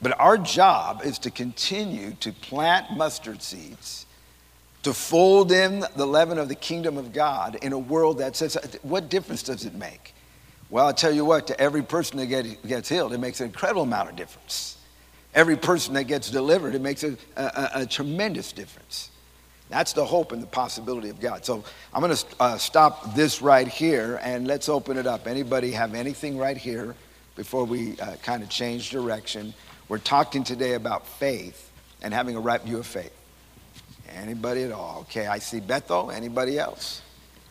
But 0.00 0.18
our 0.18 0.38
job 0.38 1.02
is 1.04 1.18
to 1.20 1.30
continue 1.30 2.12
to 2.20 2.32
plant 2.32 2.96
mustard 2.96 3.42
seeds, 3.42 4.06
to 4.84 4.94
fold 4.94 5.52
in 5.52 5.84
the 5.96 6.06
leaven 6.06 6.38
of 6.38 6.48
the 6.48 6.54
kingdom 6.54 6.96
of 6.96 7.12
God 7.12 7.56
in 7.62 7.72
a 7.72 7.78
world 7.78 8.18
that 8.18 8.36
says, 8.36 8.56
what 8.82 9.10
difference 9.10 9.42
does 9.42 9.66
it 9.66 9.74
make? 9.74 10.14
Well, 10.70 10.86
I'll 10.86 10.94
tell 10.94 11.12
you 11.12 11.24
what, 11.26 11.46
to 11.48 11.60
every 11.60 11.82
person 11.82 12.18
that 12.18 12.26
gets 12.26 12.88
healed, 12.88 13.12
it 13.12 13.18
makes 13.18 13.40
an 13.40 13.46
incredible 13.46 13.82
amount 13.82 14.10
of 14.10 14.16
difference. 14.16 14.78
Every 15.34 15.56
person 15.56 15.94
that 15.94 16.04
gets 16.04 16.30
delivered, 16.30 16.74
it 16.74 16.80
makes 16.80 17.02
a, 17.02 17.16
a, 17.36 17.70
a 17.74 17.86
tremendous 17.86 18.52
difference. 18.52 19.10
That's 19.68 19.92
the 19.92 20.04
hope 20.04 20.32
and 20.32 20.42
the 20.42 20.46
possibility 20.46 21.08
of 21.08 21.20
God. 21.20 21.44
So 21.44 21.64
I'm 21.92 22.00
going 22.00 22.14
to 22.14 22.24
uh, 22.38 22.58
stop 22.58 23.14
this 23.14 23.42
right 23.42 23.66
here 23.66 24.20
and 24.22 24.46
let's 24.46 24.68
open 24.68 24.96
it 24.96 25.06
up. 25.06 25.26
Anybody 25.26 25.72
have 25.72 25.94
anything 25.94 26.38
right 26.38 26.56
here 26.56 26.94
before 27.34 27.64
we 27.64 27.98
uh, 27.98 28.16
kind 28.22 28.42
of 28.42 28.48
change 28.48 28.90
direction? 28.90 29.54
We're 29.88 29.98
talking 29.98 30.44
today 30.44 30.74
about 30.74 31.06
faith 31.06 31.72
and 32.02 32.14
having 32.14 32.36
a 32.36 32.40
right 32.40 32.62
view 32.62 32.78
of 32.78 32.86
faith. 32.86 33.12
Anybody 34.14 34.62
at 34.62 34.70
all? 34.70 35.00
Okay, 35.00 35.26
I 35.26 35.38
see 35.38 35.60
Bethel. 35.60 36.10
Anybody 36.10 36.58
else? 36.58 37.02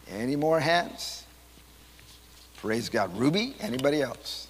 Any 0.10 0.36
more 0.36 0.60
hands? 0.60 1.26
Praise 2.58 2.88
God. 2.88 3.18
Ruby? 3.18 3.56
Anybody 3.60 4.02
else? 4.02 4.48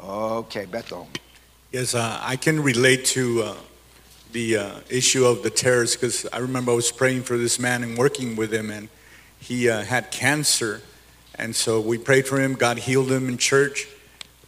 Okay, 0.00 0.64
Bethel. 0.64 1.08
Yes, 1.76 1.94
uh, 1.94 2.18
I 2.22 2.36
can 2.36 2.62
relate 2.62 3.04
to 3.16 3.42
uh, 3.42 3.54
the 4.32 4.56
uh, 4.56 4.80
issue 4.88 5.26
of 5.26 5.42
the 5.42 5.50
tares 5.50 5.94
because 5.94 6.26
I 6.32 6.38
remember 6.38 6.72
I 6.72 6.74
was 6.74 6.90
praying 6.90 7.24
for 7.24 7.36
this 7.36 7.58
man 7.58 7.82
and 7.82 7.98
working 7.98 8.34
with 8.34 8.50
him, 8.50 8.70
and 8.70 8.88
he 9.38 9.68
uh, 9.68 9.82
had 9.82 10.10
cancer, 10.10 10.80
and 11.34 11.54
so 11.54 11.78
we 11.78 11.98
prayed 11.98 12.26
for 12.26 12.40
him. 12.40 12.54
God 12.54 12.78
healed 12.78 13.12
him 13.12 13.28
in 13.28 13.36
church, 13.36 13.88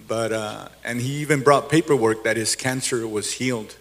but 0.06 0.32
uh, 0.32 0.68
and 0.82 1.02
he 1.02 1.16
even 1.16 1.42
brought 1.42 1.68
paperwork 1.68 2.24
that 2.24 2.38
his 2.38 2.56
cancer 2.56 3.06
was 3.06 3.32
healed, 3.32 3.76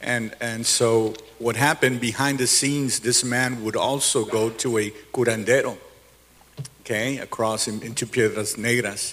and 0.00 0.34
and 0.40 0.64
so 0.64 1.12
what 1.38 1.56
happened 1.56 2.00
behind 2.00 2.38
the 2.38 2.46
scenes? 2.46 3.00
This 3.00 3.22
man 3.22 3.64
would 3.64 3.76
also 3.76 4.24
go 4.24 4.48
to 4.48 4.78
a 4.78 4.90
curandero, 5.12 5.76
okay, 6.80 7.18
across 7.18 7.68
in, 7.68 7.82
into 7.82 8.06
Piedras 8.06 8.56
Negras, 8.56 9.12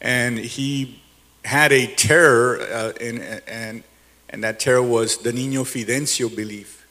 and 0.00 0.36
he 0.36 1.00
had 1.48 1.72
a 1.72 1.86
terror, 1.86 2.60
uh, 2.60 2.92
in, 3.00 3.22
and, 3.48 3.82
and 4.28 4.44
that 4.44 4.60
terror 4.60 4.82
was 4.82 5.16
the 5.16 5.32
Niño 5.32 5.64
Fidencio 5.64 6.28
belief. 6.28 6.86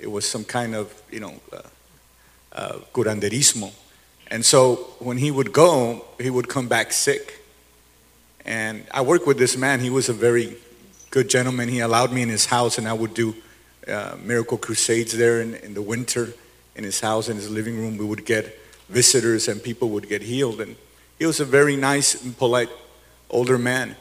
It 0.00 0.10
was 0.10 0.28
some 0.28 0.44
kind 0.44 0.74
of, 0.74 0.92
you 1.12 1.20
know, 1.20 1.34
uh, 1.52 1.60
uh, 2.50 2.78
curanderismo. 2.92 3.72
And 4.32 4.44
so 4.44 4.74
when 4.98 5.16
he 5.16 5.30
would 5.30 5.52
go, 5.52 6.04
he 6.18 6.28
would 6.28 6.48
come 6.48 6.66
back 6.66 6.92
sick. 6.92 7.40
And 8.44 8.84
I 8.90 9.02
worked 9.02 9.28
with 9.28 9.38
this 9.38 9.56
man. 9.56 9.78
He 9.78 9.90
was 9.90 10.08
a 10.08 10.12
very 10.12 10.56
good 11.10 11.30
gentleman. 11.30 11.68
He 11.68 11.78
allowed 11.78 12.12
me 12.12 12.22
in 12.22 12.28
his 12.28 12.46
house, 12.46 12.78
and 12.78 12.88
I 12.88 12.94
would 12.94 13.14
do 13.14 13.32
uh, 13.86 14.16
miracle 14.20 14.58
crusades 14.58 15.16
there 15.16 15.40
in, 15.40 15.54
in 15.54 15.74
the 15.74 15.82
winter 15.82 16.34
in 16.74 16.82
his 16.82 16.98
house, 16.98 17.28
in 17.28 17.36
his 17.36 17.48
living 17.48 17.76
room. 17.78 17.96
We 17.96 18.04
would 18.04 18.24
get 18.24 18.58
visitors, 18.88 19.46
and 19.46 19.62
people 19.62 19.90
would 19.90 20.08
get 20.08 20.22
healed. 20.22 20.60
And 20.60 20.74
he 21.16 21.26
was 21.26 21.38
a 21.38 21.44
very 21.44 21.76
nice 21.76 22.20
and 22.24 22.36
polite 22.36 22.70
older 23.30 23.58
man. 23.58 23.96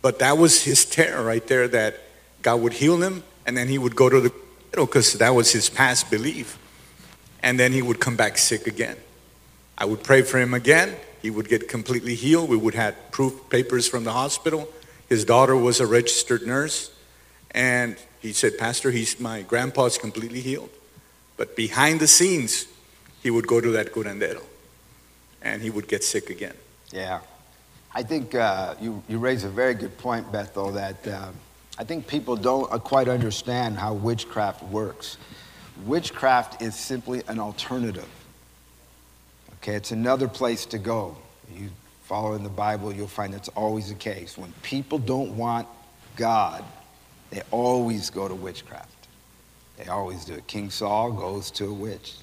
But 0.00 0.18
that 0.18 0.38
was 0.38 0.62
his 0.64 0.84
terror 0.84 1.24
right 1.24 1.46
there 1.46 1.68
that 1.68 2.00
God 2.42 2.60
would 2.60 2.74
heal 2.74 3.00
him 3.00 3.22
and 3.46 3.56
then 3.56 3.68
he 3.68 3.78
would 3.78 3.96
go 3.96 4.08
to 4.08 4.20
the 4.20 4.28
hospital 4.30 4.86
because 4.86 5.12
that 5.14 5.30
was 5.30 5.52
his 5.52 5.68
past 5.68 6.10
belief. 6.10 6.58
And 7.42 7.58
then 7.58 7.72
he 7.72 7.82
would 7.82 8.00
come 8.00 8.16
back 8.16 8.38
sick 8.38 8.66
again. 8.66 8.96
I 9.76 9.84
would 9.84 10.02
pray 10.02 10.22
for 10.22 10.38
him 10.38 10.54
again. 10.54 10.96
He 11.20 11.30
would 11.30 11.48
get 11.48 11.68
completely 11.68 12.14
healed. 12.14 12.48
We 12.48 12.56
would 12.56 12.74
have 12.74 12.94
proof 13.10 13.48
papers 13.48 13.88
from 13.88 14.04
the 14.04 14.12
hospital. 14.12 14.68
His 15.08 15.24
daughter 15.24 15.56
was 15.56 15.80
a 15.80 15.86
registered 15.86 16.46
nurse. 16.46 16.90
And 17.50 17.96
he 18.20 18.32
said, 18.32 18.58
Pastor, 18.58 18.90
he's 18.90 19.18
my 19.20 19.42
grandpa's 19.42 19.98
completely 19.98 20.40
healed. 20.40 20.70
But 21.36 21.56
behind 21.56 22.00
the 22.00 22.06
scenes, 22.06 22.66
he 23.22 23.30
would 23.30 23.46
go 23.46 23.60
to 23.60 23.70
that 23.72 23.92
curandero 23.92 24.42
and 25.40 25.62
he 25.62 25.70
would 25.70 25.88
get 25.88 26.04
sick 26.04 26.30
again. 26.30 26.54
Yeah. 26.92 27.20
I 27.94 28.02
think 28.02 28.34
uh, 28.34 28.74
you, 28.80 29.02
you 29.06 29.18
raise 29.18 29.44
a 29.44 29.50
very 29.50 29.74
good 29.74 29.96
point, 29.98 30.32
Bethel, 30.32 30.72
that 30.72 31.06
uh, 31.06 31.28
I 31.78 31.84
think 31.84 32.06
people 32.06 32.36
don't 32.36 32.68
quite 32.84 33.06
understand 33.08 33.76
how 33.76 33.92
witchcraft 33.92 34.62
works. 34.64 35.18
Witchcraft 35.84 36.62
is 36.62 36.74
simply 36.74 37.22
an 37.28 37.38
alternative. 37.38 38.08
Okay, 39.56 39.74
it's 39.74 39.90
another 39.90 40.26
place 40.26 40.64
to 40.66 40.78
go. 40.78 41.16
You 41.54 41.68
follow 42.04 42.32
in 42.34 42.42
the 42.42 42.48
Bible, 42.48 42.92
you'll 42.92 43.08
find 43.08 43.32
that's 43.32 43.48
always 43.50 43.88
the 43.88 43.94
case. 43.94 44.38
When 44.38 44.52
people 44.62 44.98
don't 44.98 45.36
want 45.36 45.68
God, 46.16 46.64
they 47.30 47.42
always 47.50 48.08
go 48.10 48.26
to 48.26 48.34
witchcraft. 48.34 48.88
They 49.76 49.86
always 49.86 50.24
do 50.24 50.34
it. 50.34 50.46
King 50.46 50.70
Saul 50.70 51.12
goes 51.12 51.50
to 51.52 51.66
a 51.66 51.72
witch. 51.72 52.16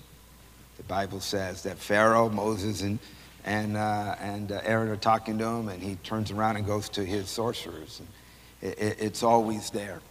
The 0.78 0.84
Bible 0.84 1.20
says 1.20 1.64
that 1.64 1.78
Pharaoh, 1.78 2.30
Moses, 2.30 2.82
and 2.82 3.00
and, 3.46 3.78
uh, 3.78 4.16
and 4.20 4.52
uh, 4.52 4.62
Aaron 4.64 4.90
are 4.90 4.98
talking 4.98 5.38
to 5.38 5.46
him, 5.46 5.70
and 5.70 5.82
he 5.82 5.96
turns 5.98 6.32
around 6.32 6.58
and 6.58 6.66
goes 6.66 6.90
to 6.90 7.06
his 7.06 7.30
sorcerers. 7.30 8.00
And 8.00 8.72
it, 8.72 8.80
it, 8.80 8.98
it's 9.00 9.24
always 9.24 9.70
there. 9.70 10.02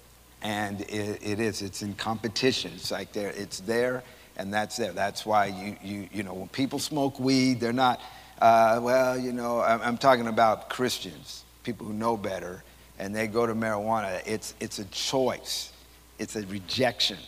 And 0.43 0.81
it, 0.83 1.21
it 1.23 1.41
is, 1.41 1.63
it's 1.63 1.83
in 1.83 1.95
competition. 1.95 2.73
It's 2.75 2.91
like 2.91 3.13
there, 3.13 3.33
it's 3.37 3.61
there, 3.61 4.03
and 4.37 4.53
that's 4.53 4.77
there. 4.77 4.93
That's 4.93 5.27
why 5.27 5.47
you, 5.47 5.77
you, 5.83 6.09
you 6.13 6.23
know, 6.23 6.35
when 6.35 6.49
people 6.49 6.79
smoke 6.79 7.19
weed, 7.19 7.61
they're 7.61 7.73
not, 7.73 8.01
uh, 8.41 8.81
well, 8.83 9.19
you 9.19 9.33
know, 9.33 9.61
I'm, 9.61 9.81
I'm 9.83 9.99
talking 9.99 10.29
about 10.29 10.71
Christians, 10.71 11.45
people 11.65 11.87
who 11.87 11.93
know 11.93 12.17
better, 12.17 12.63
and 12.99 13.15
they 13.15 13.27
go 13.27 13.47
to 13.47 13.55
marijuana. 13.55 14.23
It's, 14.27 14.55
it's 14.61 14.79
a 14.79 14.85
choice, 14.87 15.73
it's 16.19 16.37
a 16.37 16.47
rejection. 16.47 17.19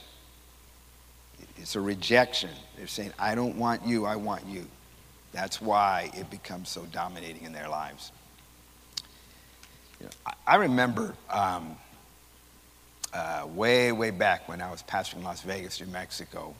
It's 1.56 1.76
a 1.76 1.80
rejection. 1.80 2.50
They're 2.78 2.86
saying, 2.86 3.12
I 3.18 3.34
don't 3.34 3.56
want 3.56 3.84
you, 3.84 4.06
I 4.06 4.16
want 4.16 4.46
you. 4.46 4.66
That's 5.32 5.60
why 5.60 6.10
it 6.14 6.30
becomes 6.30 6.68
so 6.68 6.86
dominating 6.92 7.44
in 7.44 7.52
their 7.52 7.68
lives. 7.68 8.12
You 10.00 10.06
know, 10.06 10.32
I, 10.46 10.56
remember 10.56 11.14
um, 11.28 11.76
uh, 13.12 13.46
way, 13.54 13.92
way 13.92 14.10
back 14.10 14.48
when 14.48 14.60
I 14.60 14.70
was 14.70 14.82
pastoring 14.82 15.22
Las 15.22 15.42
Vegas, 15.42 15.80
New 15.80 15.86
Mexico, 15.86 16.54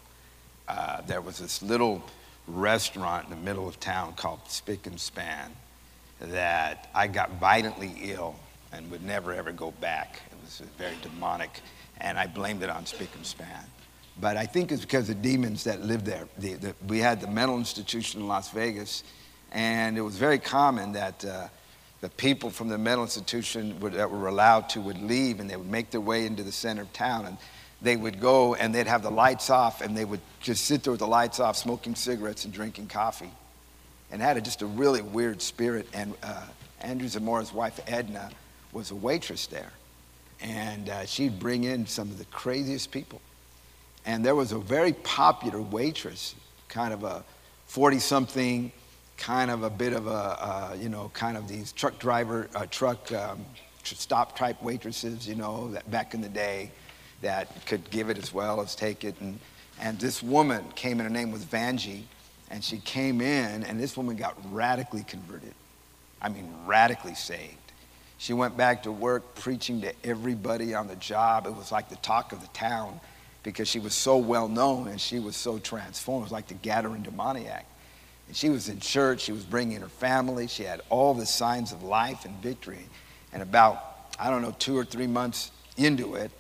uh, 0.69 1.01
there 1.03 1.21
was 1.21 1.39
this 1.39 1.63
little 1.63 2.03
restaurant 2.47 3.25
in 3.25 3.31
the 3.31 3.37
middle 3.37 3.67
of 3.67 3.81
town 3.81 4.15
called 4.15 4.41
Spick 4.49 4.87
and 4.87 5.01
Span 5.01 5.51
that 6.21 6.89
I 6.95 7.07
got 7.07 7.31
violently 7.41 7.95
ill 8.03 8.37
and 8.73 8.91
would 8.91 9.03
never 9.03 9.33
ever 9.33 9.53
go 9.53 9.71
back. 9.73 10.21
It 10.31 10.37
was 10.43 10.63
very 10.79 10.97
demonic, 11.03 11.61
and 12.01 12.19
I 12.19 12.27
blamed 12.27 12.63
it 12.63 12.71
on 12.71 12.87
Spick 12.87 13.09
and 13.17 13.27
Span. 13.27 13.65
But 14.21 14.37
I 14.37 14.47
think 14.47 14.71
it's 14.71 14.83
because 14.83 15.09
of 15.09 15.23
demons 15.23 15.65
that 15.65 15.83
lived 15.83 16.05
there. 16.05 16.29
The, 16.39 16.55
the, 16.55 16.75
we 16.87 16.99
had 16.99 17.21
the 17.21 17.27
mental 17.27 17.57
institution 17.57 18.21
in 18.21 18.29
Las 18.29 18.51
Vegas, 18.51 19.03
and 19.53 19.97
it 19.97 20.03
was 20.03 20.17
very 20.17 20.39
common 20.39 20.93
that 20.93 21.25
uh, 21.25 21.49
the 22.01 22.11
people 22.11 22.51
from 22.51 22.69
the 22.69 22.79
mental 22.79 23.05
institution 23.05 23.81
would, 23.81 23.95
that 23.95 24.11
were 24.11 24.29
allowed 24.29 24.69
to 24.71 24.81
would 24.81 25.01
leave 25.01 25.41
and 25.41 25.49
they 25.49 25.57
would 25.57 25.71
make 25.71 25.91
their 25.91 26.01
way 26.01 26.27
into 26.27 26.43
the 26.43 26.53
center 26.53 26.83
of 26.83 26.93
town. 26.93 27.27
And 27.27 27.39
they 27.83 27.97
would 27.97 28.21
go 28.21 28.55
and 28.55 28.75
they'd 28.75 28.87
have 28.87 29.03
the 29.03 29.11
lights 29.11 29.49
off 29.49 29.81
and 29.81 29.97
they 29.97 30.05
would 30.05 30.21
just 30.41 30.65
sit 30.67 30.83
there 30.83 30.91
with 30.93 31.01
the 31.01 31.07
lights 31.07 31.41
off, 31.41 31.57
smoking 31.57 31.95
cigarettes 31.95 32.45
and 32.45 32.53
drinking 32.53 32.89
coffee. 32.89 33.31
and 34.11 34.21
had 34.21 34.37
a, 34.37 34.41
just 34.41 34.63
a 34.63 34.67
really 34.67 35.03
weird 35.03 35.41
spirit. 35.41 35.87
And 35.93 36.15
uh, 36.23 36.43
Andrew 36.81 37.09
Zamora's 37.09 37.53
wife, 37.53 37.81
Edna, 37.87 38.31
was 38.73 38.91
a 38.91 38.95
waitress 38.95 39.47
there. 39.47 39.73
And 40.41 40.89
uh, 40.89 41.07
she'd 41.07 41.39
bring 41.39 41.65
in 41.65 41.87
some 41.87 42.11
of 42.11 42.19
the 42.19 42.25
craziest 42.27 42.91
people. 42.91 43.21
And 44.07 44.25
there 44.25 44.35
was 44.35 44.53
a 44.53 44.59
very 44.59 44.93
popular 44.93 45.61
waitress, 45.61 46.35
kind 46.69 46.93
of 46.93 47.05
a 47.05 47.25
40 47.67 47.99
something, 47.99 48.73
kind 49.17 49.51
of 49.51 49.63
a 49.63 49.71
bit 49.71 49.93
of 49.93 50.07
a, 50.07 50.11
uh, 50.11 50.77
you 50.81 50.89
know, 50.89 51.11
kind 51.15 51.37
of 51.37 51.47
these 51.47 51.73
truck 51.73 51.99
driver, 51.99 52.49
uh, 52.55 52.67
truck 52.71 53.13
um, 53.13 53.45
stop 53.85 54.37
type 54.37 54.63
waitresses, 54.63 55.29
you 55.29 55.35
know, 55.35 55.71
that 55.73 55.89
back 55.91 56.15
in 56.15 56.21
the 56.21 56.29
day 56.29 56.71
that 57.23 57.67
could 57.67 57.89
give 57.91 58.09
it 58.09 58.19
as 58.19 58.33
well 58.33 58.61
as 58.61 58.75
take 58.75 59.05
it. 59.05 59.15
And, 59.21 59.39
and 59.81 59.99
this 59.99 60.23
woman 60.23 60.65
came 60.75 61.01
in, 61.01 61.05
her 61.05 61.11
name 61.11 61.33
was 61.33 61.45
Vanjie, 61.45 62.03
and 62.51 62.65
she 62.65 62.79
came 62.79 63.21
in, 63.21 63.63
and 63.63 63.79
this 63.79 63.97
woman 63.97 64.17
got 64.17 64.37
radically 64.53 65.05
converted. 65.05 65.55
I 66.23 66.29
mean, 66.29 66.53
radically 66.67 67.15
saved. 67.15 67.57
She 68.19 68.33
went 68.33 68.57
back 68.57 68.83
to 68.83 68.93
work 68.93 69.35
preaching 69.37 69.81
to 69.83 69.95
everybody 70.05 70.75
on 70.75 70.89
the 70.89 70.97
job. 70.97 71.47
It 71.47 71.55
was 71.55 71.73
like 71.73 71.89
the 71.89 71.97
talk 71.97 72.33
of 72.33 72.41
the 72.41 72.49
town 72.49 73.01
because 73.43 73.69
she 73.69 73.79
was 73.79 73.95
so 73.95 74.17
well 74.19 74.49
known 74.49 74.89
and 74.89 75.01
she 75.01 75.19
was 75.19 75.37
so 75.37 75.59
transformed. 75.59 76.23
It 76.23 76.25
was 76.25 76.33
like 76.33 76.49
the 76.49 76.55
Gadarene 76.55 77.03
demoniac. 77.03 77.67
And 78.29 78.37
she 78.37 78.49
was 78.49 78.69
in 78.69 78.81
church, 78.81 79.23
she 79.23 79.33
was 79.33 79.45
bringing 79.45 79.81
her 79.81 79.89
family, 79.89 80.47
she 80.47 80.63
had 80.63 80.83
all 80.89 81.15
the 81.15 81.27
signs 81.27 81.73
of 81.73 81.83
life 81.83 82.25
and 82.25 82.35
victory. 82.43 82.87
And 83.33 83.43
about, 83.43 84.15
I 84.19 84.31
don't 84.31 84.43
know, 84.43 84.55
two 84.59 84.77
or 84.77 84.85
three 84.85 85.07
months 85.07 85.51
into 85.77 86.15
it, 86.15 86.31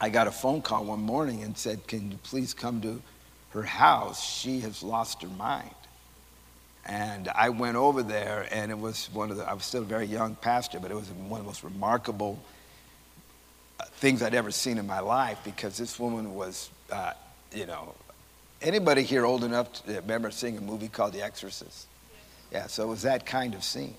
I 0.00 0.10
got 0.10 0.26
a 0.26 0.30
phone 0.30 0.62
call 0.62 0.84
one 0.84 1.00
morning 1.00 1.42
and 1.42 1.56
said, 1.56 1.86
Can 1.88 2.12
you 2.12 2.18
please 2.18 2.54
come 2.54 2.80
to 2.82 3.02
her 3.50 3.62
house? 3.62 4.22
She 4.24 4.60
has 4.60 4.82
lost 4.82 5.22
her 5.22 5.28
mind. 5.28 5.74
And 6.86 7.28
I 7.28 7.50
went 7.50 7.76
over 7.76 8.02
there, 8.02 8.48
and 8.50 8.70
it 8.70 8.78
was 8.78 9.10
one 9.12 9.30
of 9.30 9.36
the, 9.36 9.48
I 9.48 9.52
was 9.52 9.64
still 9.64 9.82
a 9.82 9.86
very 9.86 10.06
young 10.06 10.36
pastor, 10.36 10.78
but 10.80 10.90
it 10.90 10.94
was 10.94 11.08
one 11.10 11.40
of 11.40 11.46
the 11.46 11.50
most 11.50 11.64
remarkable 11.64 12.38
things 13.98 14.22
I'd 14.22 14.34
ever 14.34 14.50
seen 14.50 14.78
in 14.78 14.86
my 14.86 15.00
life 15.00 15.38
because 15.44 15.76
this 15.76 15.98
woman 15.98 16.34
was, 16.34 16.70
uh, 16.90 17.12
you 17.52 17.66
know, 17.66 17.94
anybody 18.62 19.02
here 19.02 19.24
old 19.26 19.42
enough 19.42 19.84
to 19.84 19.94
remember 19.94 20.30
seeing 20.30 20.56
a 20.56 20.60
movie 20.60 20.88
called 20.88 21.12
The 21.12 21.22
Exorcist? 21.22 21.86
Yeah, 22.52 22.68
so 22.68 22.84
it 22.84 22.88
was 22.88 23.02
that 23.02 23.26
kind 23.26 23.54
of 23.54 23.64
scene. 23.64 23.94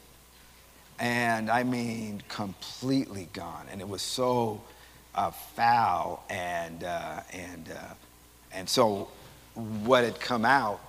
And 0.99 1.49
I 1.49 1.63
mean, 1.63 2.23
completely 2.29 3.27
gone. 3.33 3.65
And 3.71 3.81
it 3.81 3.87
was 3.87 4.01
so 4.01 4.61
uh, 5.15 5.31
foul. 5.31 6.23
And, 6.29 6.83
uh, 6.83 7.21
and, 7.33 7.69
uh, 7.69 7.93
and 8.53 8.67
so 8.67 9.09
what 9.83 10.03
had 10.03 10.19
come 10.19 10.45
out 10.45 10.79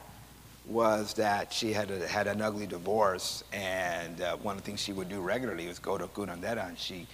was 0.67 1.15
that 1.15 1.53
she 1.53 1.73
had, 1.73 1.91
a, 1.91 2.07
had 2.07 2.29
an 2.29 2.41
ugly 2.41 2.67
divorce, 2.67 3.43
and 3.53 4.21
uh, 4.21 4.37
one 4.37 4.57
of 4.57 4.63
the 4.63 4.67
things 4.67 4.81
she 4.81 4.93
would 4.93 5.09
do 5.09 5.21
regularly 5.21 5.67
was 5.67 5.81
go 5.81 5.99
to 5.99 6.07
curandera, 6.07 6.69
and 6.69 6.79
she, 6.79 7.09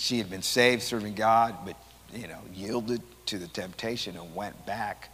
she 0.00 0.16
had 0.16 0.30
been 0.30 0.42
saved 0.42 0.82
serving 0.82 1.14
God, 1.14 1.54
but 1.66 1.76
you 2.14 2.26
know, 2.26 2.38
yielded 2.54 3.02
to 3.26 3.38
the 3.38 3.46
temptation 3.48 4.16
and 4.16 4.34
went 4.34 4.64
back 4.64 5.10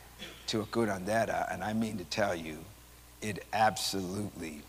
to 0.46 0.60
a 0.60 0.64
curandera, 0.66 1.52
and 1.52 1.64
I 1.64 1.72
mean 1.72 1.98
to 1.98 2.04
tell 2.04 2.36
you, 2.36 2.58
it 3.20 3.44
absolutely, 3.52 4.62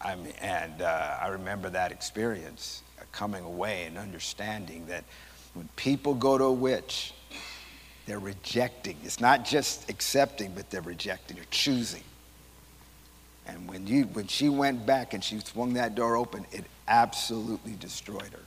I 0.00 0.14
mean, 0.14 0.32
and 0.40 0.82
uh, 0.82 1.18
I 1.20 1.28
remember 1.28 1.68
that 1.70 1.90
experience 1.90 2.82
uh, 3.00 3.02
coming 3.10 3.42
away 3.42 3.86
and 3.86 3.98
understanding 3.98 4.86
that 4.86 5.02
when 5.54 5.68
people 5.74 6.14
go 6.14 6.38
to 6.38 6.44
a 6.44 6.52
witch, 6.52 7.12
they're 8.06 8.20
rejecting. 8.20 8.96
It's 9.02 9.20
not 9.20 9.44
just 9.44 9.90
accepting, 9.90 10.52
but 10.54 10.70
they're 10.70 10.80
rejecting. 10.80 11.36
They're 11.36 11.46
choosing. 11.50 12.04
And 13.48 13.68
when, 13.68 13.84
you, 13.88 14.04
when 14.04 14.28
she 14.28 14.48
went 14.48 14.86
back 14.86 15.12
and 15.12 15.24
she 15.24 15.40
swung 15.40 15.74
that 15.74 15.96
door 15.96 16.16
open, 16.16 16.46
it 16.52 16.64
absolutely 16.86 17.72
destroyed 17.80 18.30
her. 18.32 18.45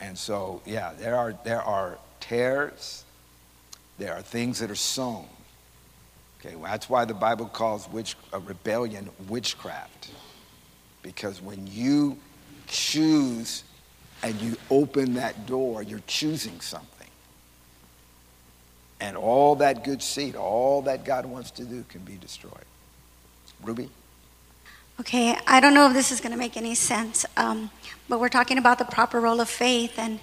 And 0.00 0.16
so, 0.16 0.60
yeah, 0.66 0.92
there 0.98 1.16
are, 1.16 1.34
there 1.44 1.62
are 1.62 1.98
tares, 2.20 3.04
there 3.98 4.14
are 4.14 4.22
things 4.22 4.58
that 4.58 4.70
are 4.70 4.74
sown. 4.74 5.26
Okay, 6.40 6.54
well, 6.54 6.70
that's 6.70 6.88
why 6.88 7.04
the 7.04 7.14
Bible 7.14 7.46
calls 7.46 7.88
witch, 7.90 8.14
a 8.32 8.38
rebellion 8.38 9.08
witchcraft. 9.28 10.10
Because 11.02 11.40
when 11.40 11.66
you 11.66 12.18
choose 12.66 13.64
and 14.22 14.34
you 14.40 14.56
open 14.70 15.14
that 15.14 15.46
door, 15.46 15.82
you're 15.82 16.02
choosing 16.06 16.60
something. 16.60 16.90
And 19.00 19.16
all 19.16 19.56
that 19.56 19.84
good 19.84 20.02
seed, 20.02 20.36
all 20.36 20.82
that 20.82 21.04
God 21.04 21.26
wants 21.26 21.50
to 21.52 21.64
do 21.64 21.84
can 21.88 22.00
be 22.00 22.16
destroyed. 22.16 22.64
Ruby? 23.62 23.90
Okay, 24.98 25.36
I 25.46 25.60
don't 25.60 25.74
know 25.74 25.86
if 25.88 25.92
this 25.92 26.10
is 26.10 26.22
going 26.22 26.32
to 26.32 26.38
make 26.38 26.56
any 26.56 26.74
sense, 26.74 27.26
um, 27.36 27.70
but 28.08 28.18
we're 28.18 28.30
talking 28.30 28.56
about 28.56 28.78
the 28.78 28.86
proper 28.86 29.20
role 29.20 29.42
of 29.42 29.48
faith. 29.50 29.98
And 29.98 30.20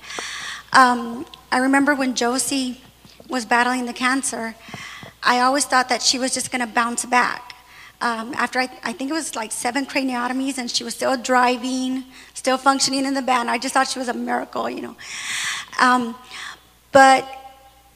um, 0.71 1.27
I 1.51 1.59
remember 1.59 1.93
when 1.93 2.15
Josie 2.15 2.81
was 3.29 3.45
battling 3.45 3.85
the 3.85 3.93
cancer, 3.93 4.55
I 5.21 5.41
always 5.41 5.65
thought 5.65 5.89
that 5.89 6.01
she 6.01 6.17
was 6.17 6.33
just 6.33 6.51
going 6.51 6.67
to 6.67 6.73
bounce 6.73 7.05
back. 7.05 7.53
Um, 8.01 8.33
after 8.33 8.57
I, 8.57 8.69
I, 8.83 8.93
think 8.93 9.11
it 9.11 9.13
was 9.13 9.35
like 9.35 9.51
seven 9.51 9.85
craniotomies, 9.85 10.57
and 10.57 10.71
she 10.71 10.83
was 10.83 10.95
still 10.95 11.17
driving, 11.17 12.05
still 12.33 12.57
functioning 12.57 13.05
in 13.05 13.13
the 13.13 13.21
band. 13.21 13.51
I 13.51 13.59
just 13.59 13.75
thought 13.75 13.87
she 13.87 13.99
was 13.99 14.07
a 14.07 14.13
miracle, 14.13 14.67
you 14.67 14.81
know. 14.81 14.95
Um, 15.79 16.15
but 16.91 17.27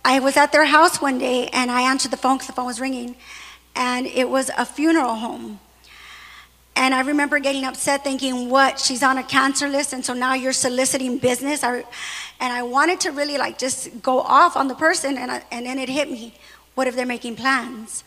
I 0.06 0.20
was 0.20 0.38
at 0.38 0.52
their 0.52 0.66
house 0.66 1.02
one 1.02 1.18
day, 1.18 1.48
and 1.48 1.72
I 1.72 1.82
answered 1.82 2.12
the 2.12 2.18
phone 2.18 2.36
because 2.36 2.48
the 2.48 2.54
phone 2.54 2.68
was 2.68 2.80
ringing, 2.80 3.16
and 3.76 4.06
it 4.06 4.30
was 4.30 4.52
a 4.56 4.64
funeral 4.64 5.16
home. 5.16 5.60
And 6.78 6.94
I 6.94 7.02
remember 7.02 7.40
getting 7.40 7.66
upset 7.66 8.04
thinking, 8.04 8.52
what, 8.52 8.80
she's 8.80 9.02
on 9.02 9.18
a 9.18 9.24
cancer 9.24 9.68
list, 9.68 9.94
and 9.94 10.06
so 10.06 10.14
now 10.14 10.36
you're 10.36 10.54
soliciting 10.54 11.18
business? 11.18 11.64
I, 11.64 11.84
and 12.40 12.54
I 12.54 12.62
wanted 12.62 13.00
to 13.00 13.12
really 13.12 13.36
like 13.40 13.58
just 13.58 14.04
go 14.04 14.20
off 14.20 14.56
on 14.56 14.68
the 14.68 14.76
person, 14.76 15.18
and, 15.18 15.32
I, 15.32 15.44
and 15.52 15.66
then 15.66 15.80
it 15.80 15.90
hit 15.90 16.12
me. 16.12 16.36
What 16.76 16.86
if 16.86 16.96
they're 16.96 17.08
making 17.08 17.36
plans? 17.36 18.04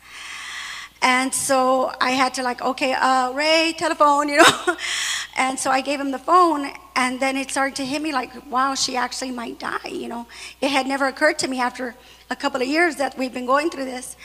And 1.03 1.35
so 1.35 1.93
I 2.01 2.11
had 2.11 2.33
to 2.35 2.45
like, 2.45 2.63
okay, 2.63 2.93
uh, 2.93 3.33
Ray, 3.33 3.75
telephone, 3.77 4.29
you 4.29 4.37
know. 4.37 4.77
and 5.37 5.59
so 5.59 5.73
I 5.73 5.81
gave 5.81 5.99
him 5.99 6.13
the 6.13 6.21
phone, 6.21 6.71
and 6.95 7.19
then 7.19 7.37
it 7.37 7.51
started 7.51 7.75
to 7.77 7.85
hit 7.85 8.01
me 8.01 8.13
like, 8.13 8.31
wow, 8.49 8.77
she 8.77 8.97
actually 8.97 9.33
might 9.33 9.59
die, 9.59 9.89
you 9.91 10.07
know. 10.07 10.29
It 10.61 10.71
had 10.71 10.87
never 10.87 11.09
occurred 11.09 11.41
to 11.41 11.49
me 11.49 11.59
after 11.59 11.97
a 12.31 12.37
couple 12.37 12.63
of 12.63 12.69
years 12.69 12.95
that 12.97 13.19
we've 13.19 13.35
been 13.35 13.47
going 13.47 13.69
through 13.69 13.87
this. 13.87 14.17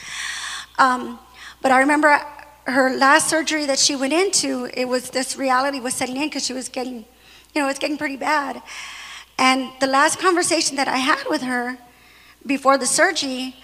Um, 0.77 1.17
but 1.63 1.71
I 1.71 1.79
remember 1.79 2.21
her 2.65 2.95
last 2.95 3.29
surgery 3.29 3.65
that 3.65 3.79
she 3.79 3.95
went 3.95 4.13
into, 4.13 4.69
it 4.73 4.85
was 4.85 5.11
this 5.11 5.37
reality 5.37 5.79
was 5.79 5.93
setting 5.93 6.17
in 6.17 6.27
because 6.27 6.45
she 6.45 6.53
was 6.53 6.67
getting, 6.69 7.05
you 7.53 7.61
know, 7.61 7.69
it's 7.69 7.79
getting 7.79 7.97
pretty 7.97 8.17
bad. 8.17 8.61
And 9.37 9.69
the 9.79 9.87
last 9.87 10.19
conversation 10.19 10.75
that 10.77 10.87
I 10.87 10.97
had 10.97 11.25
with 11.29 11.41
her 11.41 11.77
before 12.45 12.77
the 12.77 12.85
surgery, 12.85 13.55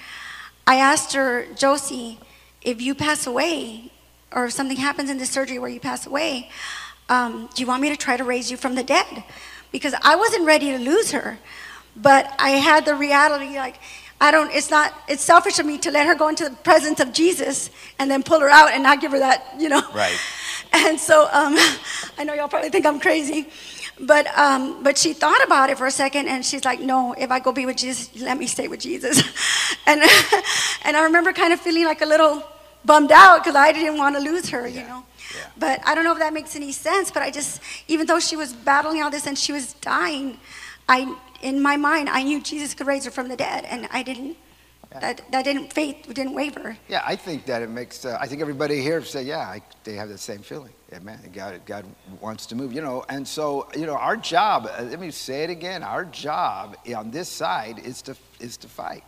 I 0.67 0.75
asked 0.75 1.13
her, 1.13 1.47
Josie, 1.55 2.19
if 2.61 2.81
you 2.81 2.93
pass 2.93 3.25
away, 3.25 3.91
or 4.31 4.45
if 4.45 4.53
something 4.53 4.77
happens 4.77 5.09
in 5.09 5.17
the 5.17 5.25
surgery 5.25 5.59
where 5.59 5.69
you 5.69 5.79
pass 5.79 6.05
away, 6.05 6.49
um, 7.09 7.49
do 7.55 7.61
you 7.61 7.67
want 7.67 7.81
me 7.81 7.89
to 7.89 7.97
try 7.97 8.17
to 8.17 8.23
raise 8.23 8.51
you 8.51 8.57
from 8.57 8.75
the 8.75 8.83
dead? 8.83 9.23
Because 9.71 9.95
I 10.01 10.15
wasn't 10.15 10.45
ready 10.45 10.71
to 10.71 10.77
lose 10.77 11.11
her, 11.11 11.39
but 11.95 12.33
I 12.37 12.51
had 12.51 12.85
the 12.85 12.95
reality 12.95 13.57
like, 13.57 13.77
I 14.21 14.29
don't, 14.29 14.53
it's 14.53 14.69
not, 14.69 14.93
it's 15.07 15.23
selfish 15.23 15.57
of 15.57 15.65
me 15.65 15.79
to 15.79 15.89
let 15.89 16.05
her 16.05 16.13
go 16.13 16.29
into 16.29 16.47
the 16.47 16.55
presence 16.57 16.99
of 16.99 17.11
Jesus 17.11 17.71
and 17.97 18.09
then 18.09 18.21
pull 18.21 18.39
her 18.39 18.49
out 18.49 18.71
and 18.71 18.83
not 18.83 19.01
give 19.01 19.11
her 19.13 19.19
that, 19.19 19.55
you 19.59 19.67
know. 19.67 19.81
Right. 19.93 20.17
And 20.73 20.97
so 20.97 21.23
um, 21.33 21.55
I 22.17 22.23
know 22.23 22.33
y'all 22.33 22.47
probably 22.47 22.69
think 22.69 22.85
I'm 22.85 23.01
crazy, 23.01 23.49
but, 23.99 24.25
um, 24.37 24.81
but 24.83 24.97
she 24.97 25.11
thought 25.11 25.43
about 25.43 25.69
it 25.69 25.77
for 25.77 25.85
a 25.85 25.91
second 25.91 26.29
and 26.29 26.45
she's 26.45 26.63
like, 26.63 26.79
no, 26.79 27.11
if 27.11 27.29
I 27.29 27.39
go 27.41 27.51
be 27.51 27.65
with 27.65 27.75
Jesus, 27.75 28.09
let 28.21 28.37
me 28.37 28.47
stay 28.47 28.69
with 28.69 28.79
Jesus. 28.79 29.17
and, 29.85 30.01
and 30.85 30.95
I 30.95 31.03
remember 31.03 31.33
kind 31.33 31.51
of 31.51 31.59
feeling 31.59 31.83
like 31.83 32.01
a 32.01 32.05
little 32.05 32.41
bummed 32.85 33.11
out 33.11 33.43
because 33.43 33.55
I 33.55 33.73
didn't 33.73 33.97
want 33.97 34.15
to 34.15 34.21
lose 34.21 34.47
her, 34.47 34.65
yeah. 34.65 34.81
you 34.81 34.87
know. 34.87 35.03
Yeah. 35.35 35.47
But 35.57 35.81
I 35.85 35.93
don't 35.93 36.05
know 36.05 36.13
if 36.13 36.19
that 36.19 36.33
makes 36.33 36.55
any 36.55 36.71
sense, 36.71 37.11
but 37.11 37.21
I 37.21 37.31
just, 37.31 37.59
even 37.89 38.07
though 38.07 38.21
she 38.21 38.37
was 38.37 38.53
battling 38.53 39.01
all 39.01 39.09
this 39.09 39.27
and 39.27 39.37
she 39.37 39.51
was 39.51 39.73
dying, 39.73 40.37
I, 40.87 41.13
in 41.41 41.61
my 41.61 41.77
mind, 41.77 42.09
I 42.09 42.23
knew 42.23 42.41
Jesus 42.41 42.73
could 42.73 42.87
raise 42.87 43.05
her 43.05 43.11
from 43.11 43.27
the 43.27 43.35
dead, 43.35 43.65
and 43.65 43.87
I 43.91 44.03
didn't. 44.03 44.37
Yeah. 44.91 44.99
That, 44.99 45.21
that 45.31 45.45
didn't 45.45 45.71
faith 45.71 46.05
didn't 46.13 46.33
waver. 46.33 46.77
Yeah, 46.89 47.01
I 47.05 47.15
think 47.15 47.45
that 47.45 47.61
it 47.61 47.69
makes. 47.69 48.03
Uh, 48.03 48.17
I 48.19 48.27
think 48.27 48.41
everybody 48.41 48.81
here 48.81 49.01
say, 49.03 49.23
yeah, 49.23 49.39
I, 49.39 49.61
they 49.85 49.93
have 49.93 50.09
the 50.09 50.17
same 50.17 50.39
feeling. 50.39 50.73
Yeah, 50.91 50.99
man, 50.99 51.19
God, 51.33 51.61
God 51.65 51.85
wants 52.19 52.45
to 52.47 52.55
move. 52.55 52.73
You 52.73 52.81
know, 52.81 53.05
and 53.07 53.25
so 53.25 53.69
you 53.73 53.85
know, 53.85 53.95
our 53.95 54.17
job. 54.17 54.69
Uh, 54.69 54.83
let 54.83 54.99
me 54.99 55.09
say 55.11 55.45
it 55.45 55.49
again. 55.49 55.81
Our 55.81 56.03
job 56.03 56.75
on 56.93 57.09
this 57.09 57.29
side 57.29 57.79
is 57.79 58.01
to 58.03 58.17
is 58.41 58.57
to 58.57 58.67
fight. 58.67 59.03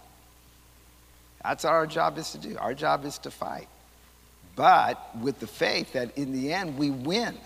That's 1.44 1.66
our 1.66 1.86
job 1.86 2.18
is 2.18 2.32
to 2.32 2.38
do. 2.38 2.58
Our 2.58 2.74
job 2.74 3.04
is 3.04 3.18
to 3.20 3.32
fight, 3.32 3.68
but 4.56 5.14
with 5.18 5.40
the 5.42 5.48
faith 5.48 5.92
that 5.94 6.18
in 6.18 6.32
the 6.32 6.54
end 6.54 6.78
we 6.78 6.92
win. 6.92 7.38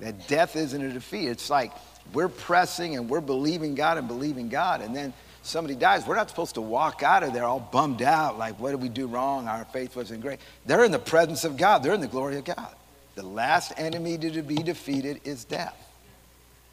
That 0.00 0.26
death 0.28 0.56
isn't 0.56 0.82
a 0.82 0.92
defeat. 0.92 1.28
It's 1.28 1.48
like 1.48 1.72
we're 2.12 2.28
pressing 2.28 2.96
and 2.96 3.08
we're 3.08 3.20
believing 3.20 3.74
God 3.74 3.98
and 3.98 4.06
believing 4.06 4.48
God. 4.48 4.80
And 4.80 4.94
then 4.94 5.12
somebody 5.42 5.74
dies, 5.74 6.06
we're 6.06 6.16
not 6.16 6.28
supposed 6.28 6.54
to 6.54 6.60
walk 6.60 7.02
out 7.02 7.22
of 7.22 7.32
there 7.32 7.44
all 7.44 7.60
bummed 7.60 8.02
out, 8.02 8.38
like, 8.38 8.58
what 8.58 8.70
did 8.70 8.82
we 8.82 8.88
do 8.88 9.06
wrong? 9.06 9.46
Our 9.48 9.64
faith 9.66 9.96
wasn't 9.96 10.22
great. 10.22 10.40
They're 10.66 10.84
in 10.84 10.92
the 10.92 10.98
presence 10.98 11.44
of 11.44 11.56
God, 11.56 11.82
they're 11.82 11.94
in 11.94 12.00
the 12.00 12.06
glory 12.06 12.36
of 12.36 12.44
God. 12.44 12.74
The 13.14 13.22
last 13.22 13.72
enemy 13.76 14.18
to 14.18 14.42
be 14.42 14.56
defeated 14.56 15.20
is 15.24 15.44
death. 15.44 15.76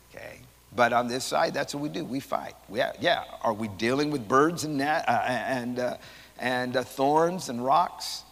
Okay? 0.10 0.39
But 0.76 0.94
on 0.94 1.08
this 1.08 1.24
side, 1.24 1.54
that's 1.54 1.76
what 1.76 1.84
we 1.84 1.89
do. 1.89 2.06
We 2.06 2.20
fight. 2.20 2.56
We 2.70 2.80
have, 2.80 2.96
yeah. 3.00 3.24
Are 3.44 3.54
we 3.54 3.67
dealing 3.67 4.10
with 4.10 4.28
birds 4.28 4.63
and, 4.63 4.82
uh, 4.82 5.04
and, 5.08 5.80
uh, 5.80 5.98
and 6.39 6.78
uh, 6.78 6.84
thorns 6.84 7.50
and 7.50 7.63
rocks? 7.63 8.24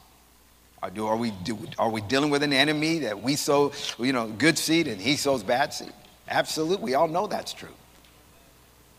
Are, 0.81 0.89
do, 0.89 1.05
are, 1.07 1.17
we, 1.17 1.31
do, 1.31 1.59
are 1.77 1.89
we 1.89 1.99
dealing 1.99 2.29
with 2.29 2.41
an 2.41 2.53
enemy 2.53 2.99
that 2.99 3.21
we 3.21 3.35
sow, 3.35 3.73
you 3.99 4.13
know, 4.13 4.27
good 4.27 4.57
seed 4.57 4.87
and 4.87 5.01
he 5.01 5.17
sows 5.17 5.43
bad 5.43 5.73
seed? 5.73 5.91
Absolutely. 6.29 6.85
We 6.85 6.93
all 6.93 7.07
know 7.07 7.27
that's 7.27 7.53
true. 7.53 7.69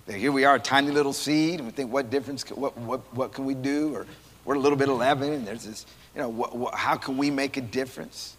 That 0.06 0.16
here 0.16 0.32
we 0.32 0.44
are, 0.44 0.56
a 0.56 0.60
tiny 0.60 0.90
little 0.90 1.12
seed, 1.12 1.60
and 1.60 1.66
we 1.66 1.72
think, 1.72 1.92
what 1.92 2.10
difference, 2.10 2.48
what, 2.50 2.76
what, 2.78 3.00
what 3.14 3.32
can 3.32 3.44
we 3.44 3.54
do? 3.54 3.94
Or 3.94 4.06
we're 4.44 4.56
a 4.56 4.58
little 4.58 4.76
bit 4.76 4.88
of 4.88 4.98
leaven, 4.98 5.32
and 5.32 5.46
there's 5.46 5.64
this, 5.64 5.86
you 6.14 6.20
know, 6.20 6.28
what, 6.28 6.56
what, 6.56 6.74
how 6.74 6.96
can 6.96 7.16
we 7.16 7.30
make 7.30 7.56
a 7.56 7.60
difference? 7.60 8.36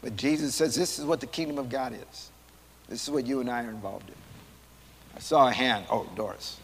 But 0.00 0.16
Jesus 0.16 0.54
says 0.54 0.74
this 0.74 0.98
is 0.98 1.04
what 1.04 1.20
the 1.20 1.26
kingdom 1.26 1.58
of 1.58 1.70
God 1.70 1.92
is. 1.92 2.30
This 2.88 3.04
is 3.04 3.10
what 3.10 3.26
you 3.26 3.40
and 3.40 3.48
I 3.48 3.64
are 3.64 3.70
involved 3.70 4.08
in. 4.08 4.16
I 5.14 5.20
saw 5.20 5.46
a 5.46 5.52
hand. 5.52 5.86
Oh, 5.88 6.08
Doris. 6.16 6.58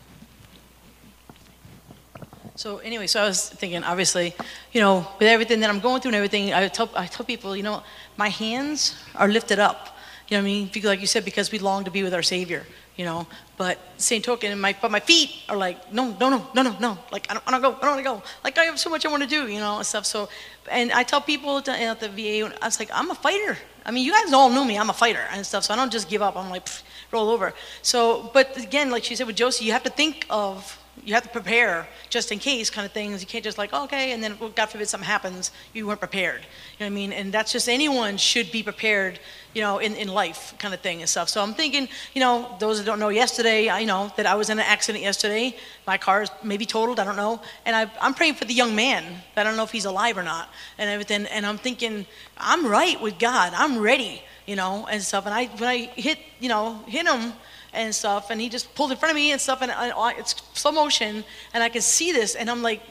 So 2.56 2.78
anyway, 2.78 3.06
so 3.06 3.22
I 3.22 3.26
was 3.26 3.48
thinking, 3.48 3.84
obviously, 3.84 4.34
you 4.72 4.80
know, 4.80 5.06
with 5.20 5.28
everything 5.28 5.60
that 5.60 5.70
I'm 5.70 5.78
going 5.78 6.00
through 6.00 6.08
and 6.08 6.16
everything, 6.16 6.52
I 6.52 6.66
tell, 6.66 6.90
I 6.96 7.06
tell 7.06 7.24
people, 7.24 7.56
you 7.56 7.62
know, 7.62 7.84
my 8.16 8.28
hands 8.28 8.96
are 9.14 9.28
lifted 9.28 9.60
up. 9.60 9.96
You 10.28 10.36
know 10.36 10.42
what 10.42 10.48
I 10.48 10.52
mean? 10.52 10.70
Like 10.84 11.00
you 11.00 11.06
said, 11.06 11.24
because 11.24 11.50
we 11.50 11.58
long 11.58 11.84
to 11.84 11.90
be 11.90 12.02
with 12.02 12.12
our 12.12 12.22
Savior, 12.22 12.66
you 12.96 13.04
know. 13.06 13.26
But 13.56 13.78
same 13.96 14.20
token, 14.20 14.58
my, 14.60 14.76
but 14.80 14.90
my 14.90 15.00
feet 15.00 15.30
are 15.48 15.56
like, 15.56 15.90
no, 15.90 16.14
no, 16.20 16.28
no, 16.28 16.46
no, 16.54 16.62
no, 16.62 16.76
no. 16.78 16.98
Like, 17.10 17.26
I 17.30 17.34
don't, 17.34 17.44
I 17.46 17.50
don't 17.50 17.62
go, 17.62 17.68
I 17.76 17.80
don't 17.80 17.90
want 17.92 17.98
to 17.98 18.10
go. 18.10 18.22
Like, 18.44 18.58
I 18.58 18.64
have 18.64 18.78
so 18.78 18.90
much 18.90 19.06
I 19.06 19.08
want 19.08 19.22
to 19.22 19.28
do, 19.28 19.48
you 19.48 19.58
know, 19.58 19.78
and 19.78 19.86
stuff. 19.86 20.04
So, 20.04 20.28
and 20.70 20.92
I 20.92 21.02
tell 21.02 21.22
people 21.22 21.62
to, 21.62 21.72
at 21.72 22.00
the 22.00 22.10
VA, 22.10 22.54
I 22.60 22.66
was 22.66 22.78
like, 22.78 22.90
I'm 22.92 23.10
a 23.10 23.14
fighter. 23.14 23.56
I 23.86 23.90
mean, 23.90 24.04
you 24.04 24.12
guys 24.12 24.30
all 24.34 24.50
know 24.50 24.66
me. 24.66 24.78
I'm 24.78 24.90
a 24.90 24.92
fighter 24.92 25.24
and 25.32 25.46
stuff. 25.46 25.64
So 25.64 25.72
I 25.72 25.76
don't 25.76 25.90
just 25.90 26.10
give 26.10 26.20
up. 26.20 26.36
I'm 26.36 26.50
like, 26.50 26.68
roll 27.10 27.30
over. 27.30 27.54
So, 27.80 28.30
but 28.34 28.54
again, 28.58 28.90
like 28.90 29.04
she 29.04 29.16
said 29.16 29.26
with 29.26 29.36
Josie, 29.36 29.64
you 29.64 29.72
have 29.72 29.84
to 29.84 29.90
think 29.90 30.26
of 30.28 30.78
you 31.04 31.14
have 31.14 31.24
to 31.24 31.28
prepare 31.28 31.88
just 32.08 32.30
in 32.32 32.38
case 32.38 32.70
kind 32.70 32.86
of 32.86 32.92
things. 32.92 33.20
You 33.20 33.26
can't 33.26 33.44
just 33.44 33.58
like, 33.58 33.72
okay, 33.72 34.12
and 34.12 34.22
then 34.22 34.38
well, 34.38 34.50
God 34.50 34.66
forbid 34.66 34.88
something 34.88 35.06
happens, 35.06 35.50
you 35.72 35.86
weren't 35.86 36.00
prepared. 36.00 36.42
You 36.42 36.80
know 36.80 36.86
what 36.86 36.86
I 36.86 36.90
mean? 36.90 37.12
And 37.12 37.32
that's 37.32 37.52
just 37.52 37.68
anyone 37.68 38.16
should 38.16 38.52
be 38.52 38.62
prepared, 38.62 39.18
you 39.54 39.62
know, 39.62 39.78
in, 39.78 39.94
in 39.96 40.08
life 40.08 40.54
kind 40.58 40.72
of 40.72 40.80
thing 40.80 41.00
and 41.00 41.08
stuff. 41.08 41.28
So 41.28 41.42
I'm 41.42 41.54
thinking, 41.54 41.88
you 42.14 42.20
know, 42.20 42.54
those 42.60 42.78
that 42.78 42.84
don't 42.84 42.98
know 42.98 43.08
yesterday, 43.08 43.68
I 43.68 43.80
you 43.80 43.86
know 43.86 44.12
that 44.16 44.26
I 44.26 44.34
was 44.34 44.50
in 44.50 44.58
an 44.58 44.64
accident 44.66 45.02
yesterday. 45.02 45.56
My 45.86 45.98
car 45.98 46.22
is 46.22 46.30
maybe 46.42 46.66
totaled, 46.66 47.00
I 47.00 47.04
don't 47.04 47.16
know. 47.16 47.40
And 47.64 47.74
I, 47.74 47.90
I'm 48.00 48.14
praying 48.14 48.34
for 48.34 48.44
the 48.44 48.54
young 48.54 48.74
man. 48.74 49.04
I 49.36 49.44
don't 49.44 49.56
know 49.56 49.64
if 49.64 49.72
he's 49.72 49.86
alive 49.86 50.16
or 50.16 50.22
not 50.22 50.50
and 50.78 50.90
everything. 50.90 51.26
And 51.26 51.46
I'm 51.46 51.58
thinking, 51.58 52.06
I'm 52.36 52.66
right 52.66 53.00
with 53.00 53.18
God. 53.18 53.52
I'm 53.54 53.78
ready, 53.78 54.22
you 54.46 54.56
know, 54.56 54.86
and 54.90 55.02
stuff. 55.02 55.26
And 55.26 55.34
I, 55.34 55.46
when 55.46 55.68
I 55.68 55.76
hit, 55.96 56.18
you 56.40 56.48
know, 56.48 56.82
hit 56.86 57.06
him, 57.06 57.32
and 57.72 57.94
stuff, 57.94 58.30
and 58.30 58.40
he 58.40 58.48
just 58.48 58.74
pulled 58.74 58.90
in 58.90 58.96
front 58.96 59.10
of 59.10 59.16
me 59.16 59.32
and 59.32 59.40
stuff, 59.40 59.62
and 59.62 59.70
I, 59.70 60.12
it's 60.12 60.34
slow 60.54 60.72
motion, 60.72 61.24
and 61.54 61.62
I 61.62 61.68
can 61.68 61.82
see 61.82 62.12
this, 62.12 62.34
and 62.34 62.50
I'm 62.50 62.62
like, 62.62 62.82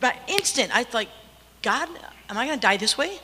by 0.00 0.14
instant, 0.28 0.70
I 0.74 0.86
like, 0.92 1.08
God, 1.62 1.88
am 2.28 2.36
I 2.36 2.46
gonna 2.46 2.60
die 2.60 2.76
this 2.76 2.98
way? 2.98 3.18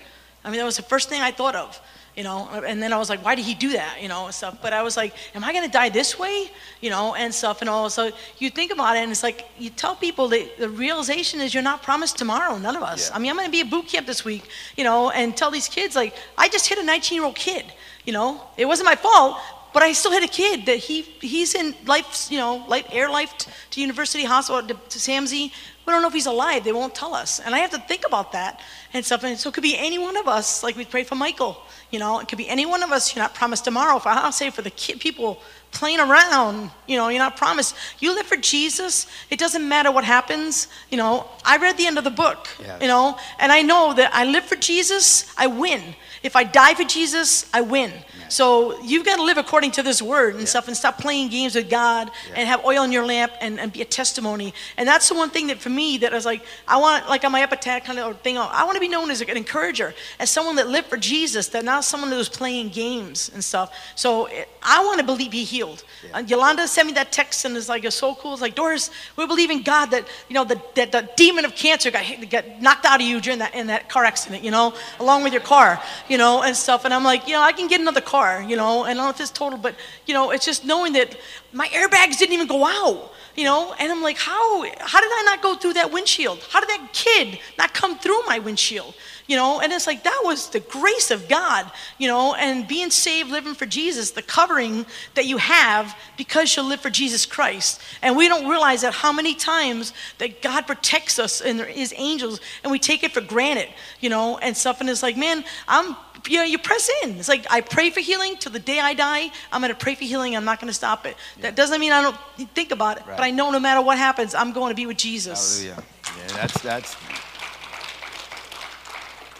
I 0.44 0.50
mean, 0.50 0.58
that 0.58 0.64
was 0.64 0.76
the 0.76 0.82
first 0.82 1.08
thing 1.08 1.20
I 1.20 1.30
thought 1.30 1.54
of, 1.54 1.80
you 2.16 2.24
know, 2.24 2.48
and 2.66 2.82
then 2.82 2.92
I 2.92 2.98
was 2.98 3.08
like, 3.08 3.24
why 3.24 3.34
did 3.34 3.44
he 3.44 3.54
do 3.54 3.72
that, 3.72 4.02
you 4.02 4.08
know, 4.08 4.26
and 4.26 4.34
stuff. 4.34 4.58
But 4.60 4.72
I 4.72 4.82
was 4.82 4.96
like, 4.96 5.14
am 5.34 5.44
I 5.44 5.52
gonna 5.52 5.68
die 5.68 5.88
this 5.88 6.18
way, 6.18 6.50
you 6.80 6.90
know, 6.90 7.14
and 7.14 7.32
stuff, 7.32 7.60
and 7.60 7.70
all. 7.70 7.88
So 7.88 8.10
you 8.38 8.50
think 8.50 8.72
about 8.72 8.96
it, 8.96 9.00
and 9.00 9.10
it's 9.10 9.22
like 9.22 9.48
you 9.58 9.70
tell 9.70 9.94
people 9.94 10.28
that 10.28 10.58
the 10.58 10.68
realization 10.68 11.40
is 11.40 11.54
you're 11.54 11.62
not 11.62 11.82
promised 11.82 12.18
tomorrow. 12.18 12.58
None 12.58 12.76
of 12.76 12.82
us. 12.82 13.08
Yeah. 13.08 13.16
I 13.16 13.18
mean, 13.18 13.30
I'm 13.30 13.36
gonna 13.36 13.50
be 13.50 13.60
at 13.60 13.70
boot 13.70 13.86
camp 13.86 14.06
this 14.06 14.24
week, 14.24 14.48
you 14.76 14.84
know, 14.84 15.10
and 15.10 15.36
tell 15.36 15.50
these 15.50 15.68
kids 15.68 15.94
like, 15.94 16.14
I 16.36 16.48
just 16.48 16.68
hit 16.68 16.78
a 16.78 16.82
19 16.82 17.16
year 17.16 17.24
old 17.24 17.36
kid, 17.36 17.64
you 18.04 18.12
know, 18.12 18.42
it 18.56 18.66
wasn't 18.66 18.86
my 18.86 18.96
fault, 18.96 19.38
but 19.72 19.82
I 19.82 19.92
still 19.92 20.12
had 20.12 20.22
a 20.22 20.28
kid 20.28 20.66
that 20.66 20.76
he 20.76 21.02
he's 21.20 21.54
in 21.54 21.74
life, 21.86 22.28
you 22.30 22.38
know, 22.38 22.64
life 22.68 22.86
air 22.90 23.08
life 23.10 23.32
to 23.70 23.80
University 23.80 24.24
Hospital 24.24 24.62
to, 24.62 24.74
to 24.74 24.98
SAMMC. 24.98 25.50
We 25.84 25.92
don't 25.92 26.00
know 26.00 26.08
if 26.08 26.14
he's 26.14 26.26
alive. 26.26 26.62
They 26.62 26.72
won't 26.72 26.94
tell 26.94 27.14
us, 27.14 27.40
and 27.40 27.54
I 27.54 27.58
have 27.58 27.70
to 27.70 27.78
think 27.78 28.06
about 28.06 28.32
that 28.32 28.60
and 28.92 29.04
stuff. 29.04 29.24
And 29.24 29.36
so 29.36 29.48
it 29.48 29.54
could 29.54 29.62
be 29.62 29.76
any 29.76 29.98
one 29.98 30.16
of 30.16 30.28
us, 30.28 30.62
like 30.62 30.76
we 30.76 30.84
pray 30.84 31.02
for 31.02 31.16
Michael. 31.16 31.60
You 31.90 31.98
know, 31.98 32.20
it 32.20 32.28
could 32.28 32.38
be 32.38 32.48
any 32.48 32.66
one 32.66 32.82
of 32.82 32.92
us. 32.92 33.14
You're 33.14 33.22
not 33.22 33.34
promised 33.34 33.64
tomorrow. 33.64 33.98
For 33.98 34.08
I'll 34.08 34.32
say 34.32 34.50
for 34.50 34.62
the 34.62 34.70
kid, 34.70 35.00
people 35.00 35.40
playing 35.72 36.00
around, 36.00 36.70
you 36.86 36.96
know, 36.96 37.08
you're 37.08 37.18
not 37.18 37.36
promised. 37.36 37.74
You 37.98 38.14
live 38.14 38.26
for 38.26 38.36
Jesus. 38.36 39.06
It 39.28 39.38
doesn't 39.38 39.66
matter 39.68 39.90
what 39.90 40.04
happens. 40.04 40.68
You 40.90 40.98
know, 40.98 41.28
I 41.44 41.56
read 41.56 41.76
the 41.76 41.86
end 41.86 41.98
of 41.98 42.04
the 42.04 42.10
book. 42.10 42.48
Yes. 42.60 42.80
You 42.80 42.88
know, 42.88 43.18
and 43.38 43.50
I 43.50 43.62
know 43.62 43.92
that 43.94 44.14
I 44.14 44.24
live 44.24 44.44
for 44.44 44.56
Jesus. 44.56 45.34
I 45.36 45.48
win. 45.48 45.82
If 46.22 46.36
I 46.36 46.44
die 46.44 46.74
for 46.74 46.84
Jesus, 46.84 47.50
I 47.52 47.62
win. 47.62 47.92
So 48.32 48.80
you've 48.82 49.04
got 49.04 49.16
to 49.16 49.22
live 49.22 49.36
according 49.36 49.72
to 49.72 49.82
this 49.82 50.00
word 50.00 50.36
and 50.36 50.48
stuff 50.48 50.66
and 50.66 50.74
stop 50.74 50.98
playing 50.98 51.28
games 51.28 51.54
with 51.54 51.68
God 51.68 52.10
Yeah. 52.28 52.34
and 52.36 52.48
have 52.48 52.64
oil 52.64 52.82
in 52.82 52.90
your 52.90 53.04
lamp 53.04 53.32
and, 53.42 53.60
and 53.60 53.70
be 53.70 53.82
a 53.82 53.84
testimony. 53.84 54.54
And 54.78 54.88
that's 54.88 55.06
the 55.08 55.14
one 55.14 55.28
thing 55.28 55.48
that 55.48 55.58
for 55.58 55.68
me 55.68 55.98
that 55.98 56.12
I 56.12 56.16
was 56.16 56.24
like, 56.24 56.42
I 56.66 56.78
want, 56.78 57.08
like 57.10 57.24
on 57.24 57.32
my 57.32 57.42
epitaph 57.42 57.84
kind 57.84 57.98
of 57.98 58.20
thing, 58.22 58.38
I 58.38 58.64
want 58.64 58.76
to 58.76 58.80
be 58.80 58.88
known 58.88 59.10
as 59.10 59.20
an 59.20 59.36
encourager, 59.36 59.92
as 60.18 60.30
someone 60.30 60.56
that 60.56 60.68
lived 60.68 60.88
for 60.88 60.96
Jesus, 60.96 61.48
that 61.48 61.64
not 61.64 61.84
someone 61.84 62.08
that 62.10 62.16
was 62.16 62.30
playing 62.30 62.70
games 62.70 63.30
and 63.34 63.44
stuff. 63.44 63.74
So 63.96 64.26
it, 64.26 64.48
I 64.62 64.82
want 64.84 65.00
to 65.00 65.04
believe 65.04 65.30
be 65.32 65.44
healed. 65.44 65.84
Yeah. 66.06 66.18
Uh, 66.18 66.20
Yolanda 66.20 66.66
sent 66.68 66.86
me 66.86 66.94
that 66.94 67.12
text 67.12 67.44
and 67.44 67.56
it's 67.56 67.68
like, 67.68 67.84
it's 67.84 67.96
so 67.96 68.14
cool. 68.14 68.32
It's 68.32 68.42
like, 68.42 68.54
Doris, 68.54 68.90
we 69.16 69.26
believe 69.26 69.50
in 69.50 69.62
God 69.62 69.86
that, 69.86 70.06
you 70.28 70.34
know, 70.34 70.44
the, 70.44 70.60
that 70.76 70.90
the 70.92 71.08
demon 71.16 71.44
of 71.44 71.54
cancer 71.54 71.90
got, 71.90 72.02
hit- 72.02 72.30
got 72.30 72.44
knocked 72.62 72.86
out 72.86 73.00
of 73.00 73.06
you 73.06 73.20
during 73.20 73.40
that, 73.40 73.54
in 73.54 73.66
that 73.66 73.88
car 73.90 74.04
accident, 74.04 74.42
you 74.44 74.50
know, 74.50 74.74
along 75.00 75.22
with 75.24 75.32
your 75.32 75.42
car, 75.42 75.80
you 76.08 76.16
know, 76.18 76.42
and 76.42 76.56
stuff. 76.56 76.84
And 76.84 76.94
I'm 76.94 77.04
like, 77.04 77.26
you 77.26 77.34
know, 77.34 77.40
I 77.42 77.52
can 77.52 77.66
get 77.68 77.80
another 77.80 78.00
car, 78.00 78.21
you 78.48 78.56
know, 78.56 78.84
and 78.84 78.92
I 78.98 79.02
don't 79.02 79.04
know 79.04 79.10
if 79.10 79.20
it's 79.20 79.30
total, 79.30 79.58
but, 79.58 79.74
you 80.06 80.14
know, 80.14 80.30
it's 80.30 80.44
just 80.44 80.64
knowing 80.64 80.92
that 80.94 81.16
my 81.52 81.68
airbags 81.68 82.18
didn't 82.18 82.34
even 82.34 82.46
go 82.46 82.64
out. 82.64 83.12
You 83.34 83.44
know, 83.44 83.74
and 83.78 83.90
I'm 83.90 84.02
like, 84.02 84.18
how? 84.18 84.62
How 84.78 85.00
did 85.00 85.10
I 85.10 85.22
not 85.24 85.40
go 85.40 85.56
through 85.56 85.72
that 85.74 85.90
windshield? 85.90 86.46
How 86.50 86.60
did 86.60 86.68
that 86.68 86.90
kid 86.92 87.38
not 87.56 87.72
come 87.72 87.98
through 87.98 88.20
my 88.26 88.38
windshield? 88.38 88.94
You 89.26 89.36
know, 89.36 89.60
and 89.60 89.72
it's 89.72 89.86
like 89.86 90.04
that 90.04 90.20
was 90.22 90.50
the 90.50 90.60
grace 90.60 91.10
of 91.10 91.30
God. 91.30 91.70
You 91.96 92.08
know, 92.08 92.34
and 92.34 92.68
being 92.68 92.90
saved, 92.90 93.30
living 93.30 93.54
for 93.54 93.64
Jesus, 93.64 94.10
the 94.10 94.20
covering 94.20 94.84
that 95.14 95.24
you 95.24 95.38
have 95.38 95.96
because 96.18 96.54
you 96.54 96.62
live 96.62 96.80
for 96.80 96.90
Jesus 96.90 97.24
Christ. 97.24 97.80
And 98.02 98.18
we 98.18 98.28
don't 98.28 98.50
realize 98.50 98.82
that 98.82 98.92
how 98.92 99.12
many 99.12 99.34
times 99.34 99.94
that 100.18 100.42
God 100.42 100.66
protects 100.66 101.18
us 101.18 101.40
and 101.40 101.58
His 101.62 101.94
angels, 101.96 102.38
and 102.62 102.70
we 102.70 102.78
take 102.78 103.02
it 103.02 103.12
for 103.12 103.22
granted. 103.22 103.68
You 104.00 104.10
know, 104.10 104.36
and 104.36 104.54
stuff. 104.54 104.82
And 104.82 104.90
it's 104.90 105.02
like, 105.02 105.16
man, 105.16 105.42
I'm 105.66 105.96
you 106.28 106.38
know, 106.38 106.44
you 106.44 106.58
press 106.58 106.90
in. 107.02 107.18
It's 107.18 107.28
like 107.28 107.46
I 107.50 107.60
pray 107.60 107.90
for 107.90 108.00
healing 108.00 108.36
till 108.36 108.52
the 108.52 108.58
day 108.58 108.78
I 108.78 108.94
die. 108.94 109.30
I'm 109.50 109.60
going 109.60 109.72
to 109.72 109.78
pray 109.78 109.94
for 109.94 110.04
healing. 110.04 110.36
I'm 110.36 110.44
not 110.44 110.60
going 110.60 110.68
to 110.68 110.74
stop 110.74 111.06
it. 111.06 111.16
That 111.40 111.56
doesn't 111.56 111.80
mean 111.80 111.92
I 111.92 112.02
don't 112.02 112.16
think 112.54 112.70
about 112.70 112.98
it, 112.98 113.04
but 113.06 113.20
I 113.20 113.30
know 113.30 113.50
no 113.50 113.60
matter 113.60 113.82
what 113.82 113.98
happens, 113.98 114.34
I'm 114.34 114.52
going 114.52 114.70
to 114.70 114.76
be 114.76 114.86
with 114.86 114.98
Jesus. 114.98 115.62
Hallelujah. 115.62 115.84
Yeah, 116.18 116.36
that's 116.36 116.62
that's 116.62 116.96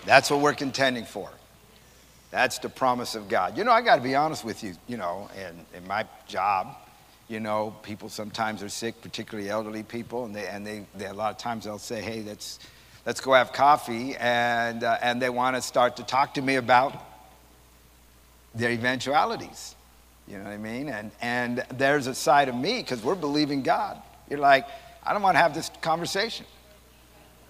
that's 0.04 0.30
what 0.30 0.40
we're 0.40 0.54
contending 0.54 1.04
for. 1.04 1.30
That's 2.30 2.58
the 2.58 2.68
promise 2.70 3.14
of 3.14 3.28
God. 3.28 3.58
You 3.58 3.64
know, 3.64 3.72
I 3.72 3.82
got 3.82 3.96
to 3.96 4.02
be 4.02 4.14
honest 4.14 4.44
with 4.44 4.64
you. 4.64 4.74
You 4.88 4.96
know, 4.96 5.28
in, 5.36 5.78
in 5.78 5.86
my 5.86 6.06
job, 6.26 6.76
you 7.28 7.40
know, 7.40 7.74
people 7.82 8.08
sometimes 8.08 8.62
are 8.62 8.70
sick, 8.70 9.00
particularly 9.02 9.50
elderly 9.50 9.82
people, 9.82 10.24
and 10.24 10.34
they 10.34 10.46
and 10.48 10.66
they, 10.66 10.86
they 10.94 11.06
a 11.06 11.12
lot 11.12 11.30
of 11.30 11.38
times 11.38 11.64
they'll 11.64 11.78
say, 11.78 12.00
"Hey, 12.00 12.22
let's 12.22 12.58
let's 13.06 13.20
go 13.20 13.32
have 13.32 13.52
coffee," 13.52 14.16
and 14.16 14.84
uh, 14.84 14.98
and 15.02 15.20
they 15.20 15.30
want 15.30 15.56
to 15.56 15.62
start 15.62 15.96
to 15.96 16.02
talk 16.02 16.34
to 16.34 16.42
me 16.42 16.56
about 16.56 16.94
their 18.54 18.70
eventualities. 18.70 19.74
You 20.28 20.38
know 20.38 20.44
what 20.44 20.52
I 20.52 20.58
mean? 20.58 20.88
And 20.88 21.10
and 21.20 21.64
there's 21.74 22.06
a 22.06 22.14
side 22.14 22.48
of 22.48 22.54
me 22.54 22.78
because 22.78 23.02
we're 23.02 23.14
believing 23.14 23.62
God. 23.62 24.00
You're 24.30 24.38
like, 24.38 24.66
I 25.04 25.12
don't 25.12 25.22
want 25.22 25.34
to 25.34 25.40
have 25.40 25.54
this 25.54 25.70
conversation. 25.80 26.46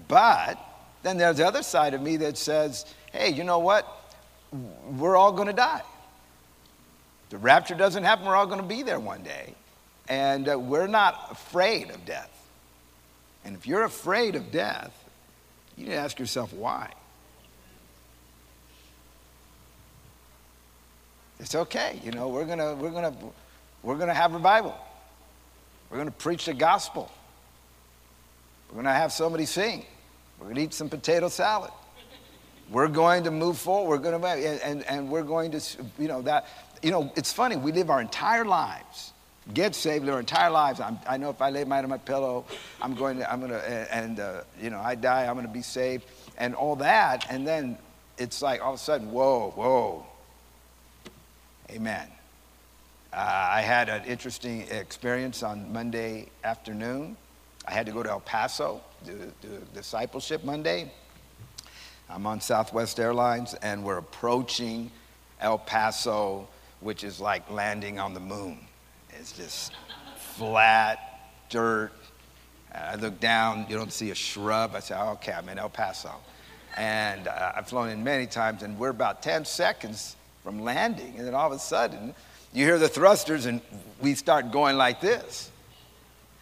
But 0.09 0.59
then 1.03 1.19
there's 1.19 1.37
the 1.37 1.47
other 1.47 1.63
side 1.63 1.95
of 1.95 2.01
me 2.01 2.17
that 2.19 2.39
says, 2.39 2.87
hey, 3.13 3.31
you 3.31 3.45
know 3.45 3.59
what? 3.59 3.87
We're 4.99 5.17
all 5.17 5.33
going 5.33 5.49
to 5.49 5.55
die. 5.55 5.83
The 7.31 7.39
rapture 7.39 7.75
doesn't 7.75 8.05
happen, 8.05 8.27
we're 8.27 8.37
all 8.37 8.47
going 8.47 8.61
to 8.61 8.67
be 8.67 8.83
there 8.83 9.01
one 9.01 9.23
day. 9.23 9.55
And 10.09 10.49
uh, 10.49 10.59
we're 10.59 10.87
not 10.87 11.29
afraid 11.31 11.91
of 11.91 12.05
death. 12.05 12.29
And 13.45 13.57
if 13.57 13.67
you're 13.67 13.85
afraid 13.85 14.37
of 14.37 14.51
death, 14.51 14.93
you 15.83 15.89
need 15.89 15.95
to 15.95 16.01
ask 16.01 16.19
yourself 16.21 16.53
why. 16.53 16.93
It's 21.41 21.57
okay, 21.57 21.99
you 22.05 22.13
know, 22.13 22.29
we're 22.29 22.45
gonna 22.45 22.77
we're 22.77 22.91
gonna 22.91 23.13
we're 23.83 23.97
gonna 23.97 24.15
have 24.15 24.33
revival. 24.33 24.77
We're 25.91 25.99
gonna 25.99 26.13
preach 26.13 26.45
the 26.45 26.55
gospel. 26.55 27.11
We're 28.71 28.77
gonna 28.77 28.95
have 28.95 29.13
somebody 29.13 29.45
sing. 29.45 29.85
We're 30.39 30.49
gonna 30.49 30.61
eat 30.61 30.73
some 30.73 30.89
potato 30.89 31.29
salad. 31.29 31.73
We're 32.71 32.87
going 32.87 33.25
to 33.25 33.33
move 33.33 33.59
forward. 33.59 33.89
We're 34.01 34.11
going 34.11 34.23
to, 34.23 34.29
and, 34.29 34.61
and, 34.63 34.87
and 34.87 35.11
we're 35.11 35.25
going 35.25 35.51
to, 35.51 35.61
you 35.99 36.09
know, 36.09 36.23
that, 36.23 36.47
you 36.83 36.91
know, 36.91 37.13
it's 37.17 37.31
funny. 37.31 37.57
We 37.57 37.71
live 37.71 37.91
our 37.91 38.01
entire 38.01 38.47
lives 38.47 39.12
get 39.53 39.75
saved 39.75 40.07
their 40.07 40.21
entire 40.21 40.51
lives. 40.51 40.81
I'm, 40.81 40.99
i 41.07 41.17
know 41.17 41.31
if 41.31 41.43
I 41.43 41.51
lay 41.51 41.65
my 41.65 41.77
head 41.77 41.85
on 41.85 41.91
my 41.91 41.99
pillow, 41.99 42.45
I'm 42.81 42.95
going 42.95 43.19
to, 43.19 43.31
I'm 43.31 43.41
going 43.41 43.53
to, 43.53 43.95
and, 43.95 44.21
uh, 44.21 44.43
you 44.61 44.71
know, 44.71 44.81
I 44.81 44.95
die, 44.95 45.27
I'm 45.27 45.35
going 45.35 45.47
to 45.47 45.53
be 45.53 45.63
saved, 45.63 46.05
and 46.39 46.55
all 46.55 46.77
that. 46.77 47.27
And 47.31 47.47
then 47.47 47.79
it's 48.19 48.41
like 48.43 48.63
all 48.63 48.75
of 48.75 48.81
a 48.81 48.83
sudden, 48.83 49.11
whoa, 49.11 49.53
whoa. 49.57 50.07
Amen. 51.71 52.09
Uh, 53.13 53.17
I 53.17 53.61
had 53.61 53.89
an 53.89 54.05
interesting 54.05 54.63
experience 54.71 55.43
on 55.43 55.73
Monday 55.73 56.29
afternoon. 56.45 57.17
I 57.67 57.73
had 57.73 57.87
to 57.87 57.93
go 57.93 58.03
to 58.03 58.11
El 58.11 58.21
Paso, 58.21 58.81
do, 59.05 59.33
do 59.43 59.49
discipleship 59.75 60.45
Monday. 60.45 60.91
I'm 62.09 62.27
on 62.27 62.41
Southwest 62.41 62.99
Airlines, 63.01 63.55
and 63.55 63.85
we're 63.85 63.99
approaching 63.99 64.91
El 65.41 65.59
Paso, 65.59 66.49
which 66.81 67.05
is 67.05 67.21
like 67.21 67.51
landing 67.51 67.99
on 67.99 68.15
the 68.15 68.21
moon. 68.21 68.59
It's 69.19 69.33
just 69.33 69.73
flat 70.17 70.99
dirt. 71.49 71.93
I 72.75 72.95
look 72.97 73.21
down, 73.21 73.67
you 73.69 73.77
don't 73.77 73.93
see 73.93 74.11
a 74.11 74.15
shrub. 74.15 74.75
I 74.75 74.81
say, 74.81 74.97
okay, 74.97 75.33
I'm 75.33 75.49
in 75.49 75.59
El 75.59 75.69
Paso. 75.69 76.13
And 76.77 77.29
uh, 77.29 77.53
I've 77.55 77.69
flown 77.69 77.91
in 77.91 78.03
many 78.03 78.27
times, 78.27 78.63
and 78.63 78.79
we're 78.79 78.89
about 78.89 79.23
10 79.23 79.45
seconds 79.45 80.17
from 80.43 80.63
landing. 80.63 81.15
And 81.19 81.27
then 81.27 81.35
all 81.35 81.47
of 81.47 81.53
a 81.53 81.59
sudden, 81.59 82.15
you 82.53 82.65
hear 82.65 82.79
the 82.79 82.89
thrusters, 82.89 83.47
and 83.47 83.61
we 84.01 84.15
start 84.15 84.51
going 84.51 84.77
like 84.77 85.01
this. 85.01 85.51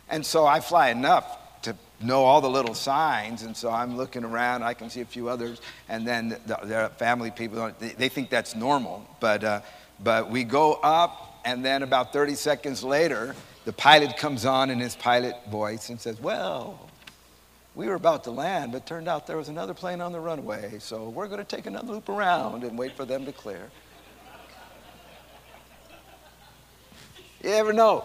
And 0.09 0.25
so 0.25 0.47
I 0.47 0.61
fly 0.61 0.91
enough 0.91 1.39
to 1.63 1.77
know 2.01 2.25
all 2.25 2.41
the 2.41 2.51
little 2.51 2.75
signs. 2.75 3.43
And 3.43 3.57
so 3.57 3.71
I'm 3.71 3.97
looking 3.97 4.25
around, 4.25 4.63
I 4.63 4.75
can 4.75 4.91
see 4.91 5.01
a 5.01 5.05
few 5.05 5.29
others. 5.29 5.61
And 5.89 6.07
then 6.07 6.31
the, 6.47 6.59
the 6.63 6.93
family 6.97 7.31
people, 7.31 7.73
they, 7.79 7.91
they, 7.91 8.09
think 8.09 8.31
that's 8.31 8.55
normal. 8.55 9.07
But, 9.21 9.45
uh, 9.45 9.61
but 10.03 10.31
we 10.31 10.45
go 10.45 10.75
up, 10.75 11.30
and 11.45 11.65
then 11.65 11.83
about 11.83 12.13
30 12.13 12.35
seconds 12.35 12.83
later, 12.83 13.35
the 13.65 13.73
pilot 13.73 14.17
comes 14.17 14.45
on 14.45 14.71
in 14.71 14.79
his 14.79 14.97
pilot 14.97 15.37
voice 15.51 15.91
and 15.91 16.01
says, 16.01 16.21
Well, 16.21 16.91
we 17.75 17.87
were 17.87 17.95
about 17.95 18.25
to 18.25 18.31
land, 18.31 18.73
but 18.73 18.87
turned 18.87 19.09
out 19.09 19.27
there 19.27 19.37
was 19.37 19.49
another 19.49 19.75
plane 19.75 20.01
on 20.01 20.13
the 20.13 20.21
runway, 20.21 20.79
so 20.79 21.09
we're 21.09 21.29
going 21.29 21.45
to 21.45 21.57
take 21.57 21.67
another 21.67 21.93
loop 21.93 22.09
around 22.09 22.65
and 22.65 22.79
wait 22.79 22.97
for 22.97 23.05
them 23.05 23.25
to 23.27 23.33
clear. 23.33 23.71
You 27.43 27.51
ever 27.51 27.73
know? 27.73 28.05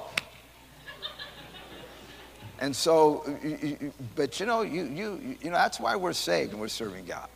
And 2.59 2.73
so, 2.73 3.25
but 4.15 4.39
you 4.39 4.45
know, 4.45 4.61
you, 4.61 4.83
you, 4.85 5.37
you 5.41 5.49
know, 5.49 5.57
that's 5.57 5.79
why 5.79 5.95
we're 5.95 6.13
saved 6.13 6.51
and 6.51 6.61
we're 6.61 6.69
serving 6.69 7.05
God. 7.05 7.27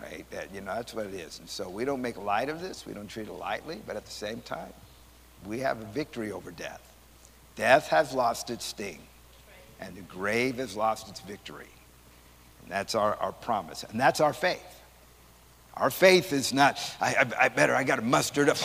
Right? 0.00 0.24
That, 0.30 0.54
you 0.54 0.60
know, 0.60 0.74
that's 0.74 0.94
what 0.94 1.06
it 1.06 1.14
is. 1.14 1.38
And 1.38 1.48
so 1.48 1.68
we 1.68 1.84
don't 1.84 2.02
make 2.02 2.16
light 2.18 2.48
of 2.48 2.60
this. 2.60 2.84
We 2.86 2.92
don't 2.92 3.08
treat 3.08 3.28
it 3.28 3.32
lightly. 3.32 3.80
But 3.86 3.96
at 3.96 4.04
the 4.04 4.10
same 4.10 4.40
time, 4.42 4.72
we 5.46 5.60
have 5.60 5.80
a 5.80 5.84
victory 5.86 6.32
over 6.32 6.50
death. 6.50 6.82
Death 7.54 7.88
has 7.88 8.12
lost 8.12 8.50
its 8.50 8.64
sting 8.64 9.00
and 9.80 9.94
the 9.96 10.02
grave 10.02 10.56
has 10.56 10.76
lost 10.76 11.08
its 11.08 11.20
victory. 11.20 11.68
And 12.62 12.70
that's 12.70 12.94
our, 12.94 13.14
our 13.16 13.32
promise, 13.32 13.84
and 13.84 13.98
that's 14.00 14.20
our 14.20 14.32
faith. 14.32 14.80
Our 15.74 15.90
faith 15.90 16.32
is 16.32 16.52
not, 16.52 16.78
I, 17.00 17.14
I, 17.14 17.44
I 17.44 17.48
better, 17.48 17.74
I 17.74 17.84
got 17.84 17.96
to 17.96 18.02
muster 18.02 18.42
it 18.42 18.48
up. 18.48 18.56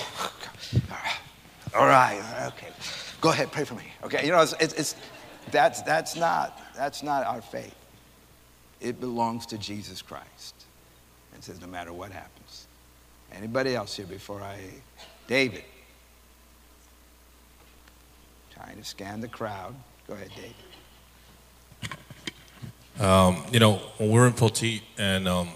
All 1.75 1.86
right, 1.86 2.21
okay. 2.47 2.69
Go 3.19 3.29
ahead, 3.29 3.51
pray 3.51 3.65
for 3.65 3.75
me. 3.75 3.84
Okay, 4.03 4.25
you 4.25 4.32
know, 4.32 4.41
it's, 4.41 4.55
it's, 4.59 4.73
it's, 4.73 4.95
that's, 5.51 5.82
that's, 5.82 6.15
not, 6.15 6.59
that's 6.75 7.03
not 7.03 7.25
our 7.25 7.41
faith. 7.41 7.75
It 8.79 8.99
belongs 8.99 9.45
to 9.47 9.57
Jesus 9.57 10.01
Christ. 10.01 10.65
Says, 11.41 11.59
no 11.59 11.65
matter 11.67 11.91
what 11.91 12.11
happens. 12.11 12.67
Anybody 13.33 13.75
else 13.75 13.95
here 13.95 14.05
before 14.05 14.41
I, 14.41 14.59
David? 15.25 15.63
Trying 18.53 18.77
to 18.77 18.83
scan 18.83 19.21
the 19.21 19.27
crowd. 19.27 19.73
Go 20.07 20.13
ahead, 20.13 20.29
David. 20.35 20.53
Um, 22.99 23.43
you 23.51 23.59
know, 23.59 23.81
when 23.97 24.11
we 24.11 24.19
were 24.19 24.27
in 24.27 24.33
Poteet 24.33 24.81
and 24.99 25.27
um, 25.27 25.49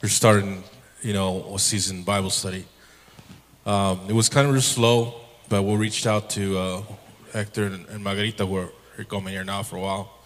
we 0.00 0.06
are 0.06 0.08
starting, 0.08 0.64
you 1.02 1.12
know, 1.12 1.54
a 1.54 1.58
season 1.58 2.02
Bible 2.02 2.30
study, 2.30 2.64
um, 3.66 4.00
it 4.08 4.14
was 4.14 4.30
kind 4.30 4.48
of 4.48 4.64
slow, 4.64 5.20
but 5.50 5.64
we 5.64 5.76
reached 5.76 6.06
out 6.06 6.30
to 6.30 6.56
uh, 6.56 6.82
Hector 7.34 7.66
and 7.66 8.02
Margarita, 8.02 8.46
who 8.46 8.56
are 8.56 8.70
coming 9.04 9.34
here 9.34 9.44
now 9.44 9.62
for 9.62 9.76
a 9.76 9.80
while. 9.80 10.18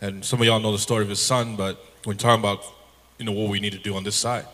And 0.00 0.24
some 0.24 0.40
of 0.40 0.46
y'all 0.46 0.58
know 0.58 0.72
the 0.72 0.78
story 0.78 1.04
of 1.04 1.10
his 1.10 1.20
son, 1.20 1.54
but 1.54 1.78
we're 2.04 2.14
talking 2.14 2.40
about, 2.40 2.64
you 3.22 3.26
know, 3.26 3.40
what 3.40 3.50
we 3.50 3.60
need 3.60 3.70
to 3.70 3.78
do 3.78 3.94
on 3.94 4.02
this 4.02 4.16
side. 4.16 4.46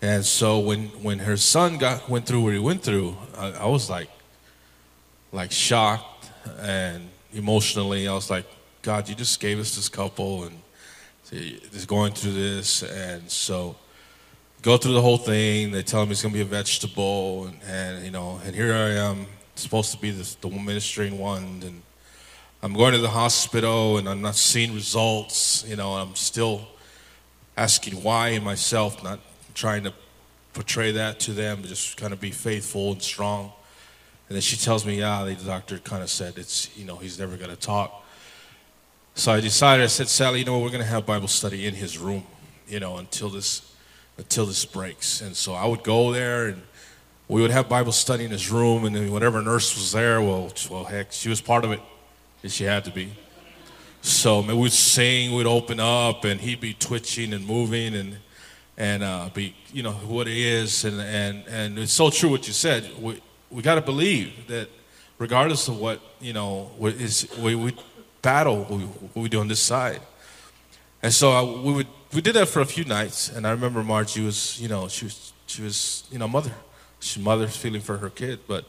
And 0.00 0.24
so 0.24 0.58
when, 0.58 0.86
when 1.02 1.18
her 1.18 1.36
son 1.36 1.76
got 1.76 2.08
went 2.08 2.24
through 2.26 2.40
what 2.40 2.54
he 2.54 2.58
went 2.58 2.82
through, 2.82 3.14
I, 3.36 3.50
I 3.50 3.66
was 3.66 3.90
like, 3.90 4.08
like 5.32 5.52
shocked 5.52 6.30
and 6.60 7.10
emotionally, 7.34 8.08
I 8.08 8.14
was 8.14 8.30
like, 8.30 8.46
God, 8.80 9.06
you 9.06 9.14
just 9.14 9.38
gave 9.38 9.58
us 9.58 9.76
this 9.76 9.90
couple 9.90 10.44
and 10.44 10.58
he's 11.30 11.84
going 11.84 12.14
through 12.14 12.32
this. 12.32 12.82
And 12.82 13.30
so 13.30 13.76
go 14.62 14.78
through 14.78 14.94
the 14.94 15.02
whole 15.02 15.18
thing. 15.18 15.70
They 15.70 15.82
tell 15.82 16.02
him 16.02 16.08
he's 16.08 16.22
going 16.22 16.32
to 16.32 16.38
be 16.38 16.42
a 16.42 16.46
vegetable. 16.46 17.46
And, 17.46 17.58
and, 17.68 18.04
you 18.04 18.10
know, 18.10 18.40
and 18.46 18.54
here 18.54 18.72
I 18.72 18.92
am, 19.10 19.26
supposed 19.56 19.92
to 19.92 19.98
be 19.98 20.10
this, 20.10 20.36
the 20.36 20.48
ministering 20.48 21.18
one. 21.18 21.62
And 21.64 21.82
I'm 22.62 22.72
going 22.72 22.94
to 22.94 22.98
the 22.98 23.10
hospital 23.10 23.98
and 23.98 24.08
I'm 24.08 24.22
not 24.22 24.36
seeing 24.36 24.74
results. 24.74 25.66
You 25.68 25.76
know, 25.76 25.92
I'm 25.92 26.14
still 26.14 26.66
asking 27.56 28.02
why 28.02 28.38
myself, 28.38 29.02
not 29.02 29.20
trying 29.54 29.84
to 29.84 29.92
portray 30.52 30.92
that 30.92 31.20
to 31.20 31.32
them, 31.32 31.60
but 31.60 31.68
just 31.68 31.96
kind 31.96 32.12
of 32.12 32.20
be 32.20 32.30
faithful 32.30 32.92
and 32.92 33.02
strong. 33.02 33.52
And 34.28 34.36
then 34.36 34.42
she 34.42 34.56
tells 34.56 34.86
me, 34.86 35.00
yeah, 35.00 35.24
the 35.24 35.34
doctor 35.34 35.78
kind 35.78 36.02
of 36.02 36.10
said 36.10 36.38
it's, 36.38 36.76
you 36.76 36.84
know, 36.84 36.96
he's 36.96 37.18
never 37.18 37.36
going 37.36 37.50
to 37.50 37.56
talk. 37.56 38.04
So 39.14 39.32
I 39.32 39.40
decided, 39.40 39.84
I 39.84 39.88
said, 39.88 40.08
Sally, 40.08 40.40
you 40.40 40.44
know, 40.44 40.58
we're 40.58 40.70
going 40.70 40.80
to 40.80 40.86
have 40.86 41.06
Bible 41.06 41.28
study 41.28 41.66
in 41.66 41.74
his 41.74 41.98
room, 41.98 42.24
you 42.66 42.80
know, 42.80 42.96
until 42.96 43.28
this, 43.28 43.74
until 44.18 44.46
this 44.46 44.64
breaks. 44.64 45.20
And 45.20 45.36
so 45.36 45.52
I 45.52 45.66
would 45.66 45.84
go 45.84 46.12
there 46.12 46.48
and 46.48 46.62
we 47.28 47.40
would 47.40 47.50
have 47.50 47.68
Bible 47.68 47.92
study 47.92 48.24
in 48.24 48.30
his 48.30 48.50
room, 48.50 48.84
and 48.84 48.94
then 48.94 49.10
whatever 49.10 49.40
nurse 49.40 49.74
was 49.74 49.92
there, 49.92 50.20
well, 50.20 50.52
well, 50.70 50.84
heck, 50.84 51.10
she 51.10 51.28
was 51.28 51.40
part 51.40 51.64
of 51.64 51.72
it, 51.72 51.80
and 52.42 52.52
she 52.52 52.64
had 52.64 52.84
to 52.84 52.90
be. 52.90 53.12
So 54.04 54.42
we 54.42 54.52
would 54.52 54.70
sing, 54.70 55.34
we'd 55.34 55.46
open 55.46 55.80
up, 55.80 56.26
and 56.26 56.38
he'd 56.38 56.60
be 56.60 56.74
twitching 56.74 57.32
and 57.32 57.46
moving, 57.46 57.94
and 57.94 58.18
and 58.76 59.02
uh, 59.02 59.30
be, 59.32 59.54
you 59.72 59.82
know, 59.82 59.92
what 59.92 60.28
it 60.28 60.36
is, 60.36 60.84
and 60.84 61.00
and 61.00 61.42
and 61.48 61.78
it's 61.78 61.94
so 61.94 62.10
true 62.10 62.28
what 62.28 62.46
you 62.46 62.52
said. 62.52 62.86
We 63.00 63.22
we 63.50 63.62
got 63.62 63.76
to 63.76 63.80
believe 63.80 64.46
that, 64.48 64.68
regardless 65.18 65.68
of 65.68 65.78
what 65.78 66.02
you 66.20 66.34
know, 66.34 66.70
is 66.82 67.26
we 67.38 67.54
we 67.54 67.74
battle 68.20 68.64
what 68.64 69.14
we 69.14 69.30
do 69.30 69.40
on 69.40 69.48
this 69.48 69.60
side. 69.60 70.02
And 71.02 71.10
so 71.10 71.30
I, 71.30 71.42
we 71.42 71.72
would 71.72 71.88
we 72.12 72.20
did 72.20 72.34
that 72.34 72.48
for 72.48 72.60
a 72.60 72.66
few 72.66 72.84
nights, 72.84 73.30
and 73.30 73.46
I 73.46 73.52
remember 73.52 73.82
Margie 73.82 74.22
was 74.22 74.60
you 74.60 74.68
know 74.68 74.86
she 74.86 75.06
was 75.06 75.32
she 75.46 75.62
was 75.62 76.04
you 76.12 76.18
know 76.18 76.28
mother, 76.28 76.52
she's 77.00 77.24
mother's 77.24 77.56
feeling 77.56 77.80
for 77.80 77.96
her 77.96 78.10
kid, 78.10 78.40
but 78.46 78.66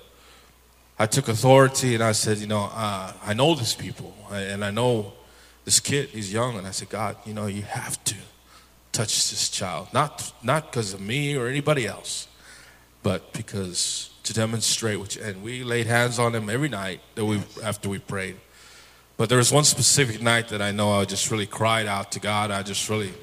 I 0.97 1.07
took 1.07 1.27
authority 1.27 1.93
and 1.93 2.01
I 2.01 2.13
said 2.13 2.37
you 2.37 2.47
know 2.47 2.69
uh, 2.73 3.11
I 3.21 3.33
know 3.33 3.53
these 3.53 3.73
people. 3.73 4.13
And 4.31 4.63
I 4.63 4.71
know 4.71 5.13
this 5.65 5.79
kid 5.79 6.09
he's 6.09 6.31
young 6.31 6.57
and 6.57 6.65
I 6.65 6.71
said 6.71 6.89
God 6.89 7.17
you 7.25 7.33
know 7.33 7.47
you 7.47 7.63
have 7.63 8.01
to 8.05 8.15
touch 8.91 9.29
this 9.29 9.49
child 9.49 9.87
not 9.93 10.31
not 10.41 10.71
because 10.71 10.93
of 10.93 11.01
me 11.01 11.35
or 11.35 11.47
anybody 11.47 11.85
else, 11.85 12.27
but 13.03 13.33
because 13.33 14.09
to 14.23 14.33
demonstrate 14.33 14.99
which 14.99 15.17
and 15.17 15.43
we 15.43 15.63
laid 15.63 15.85
hands 15.85 16.17
on 16.17 16.33
him 16.33 16.49
every 16.49 16.69
night 16.69 17.01
that 17.15 17.25
we 17.25 17.41
after 17.63 17.89
we 17.89 17.99
prayed 17.99 18.37
but 19.17 19.29
there 19.29 19.37
was 19.37 19.51
one 19.51 19.63
specific 19.63 20.21
night 20.21 20.49
that 20.49 20.61
I 20.61 20.71
know 20.71 20.91
I 20.91 21.05
just 21.05 21.31
really 21.31 21.45
cried 21.45 21.85
out 21.85 22.11
to 22.13 22.19
God. 22.19 22.51
I 22.51 22.63
just 22.63 22.89
really, 22.89 23.13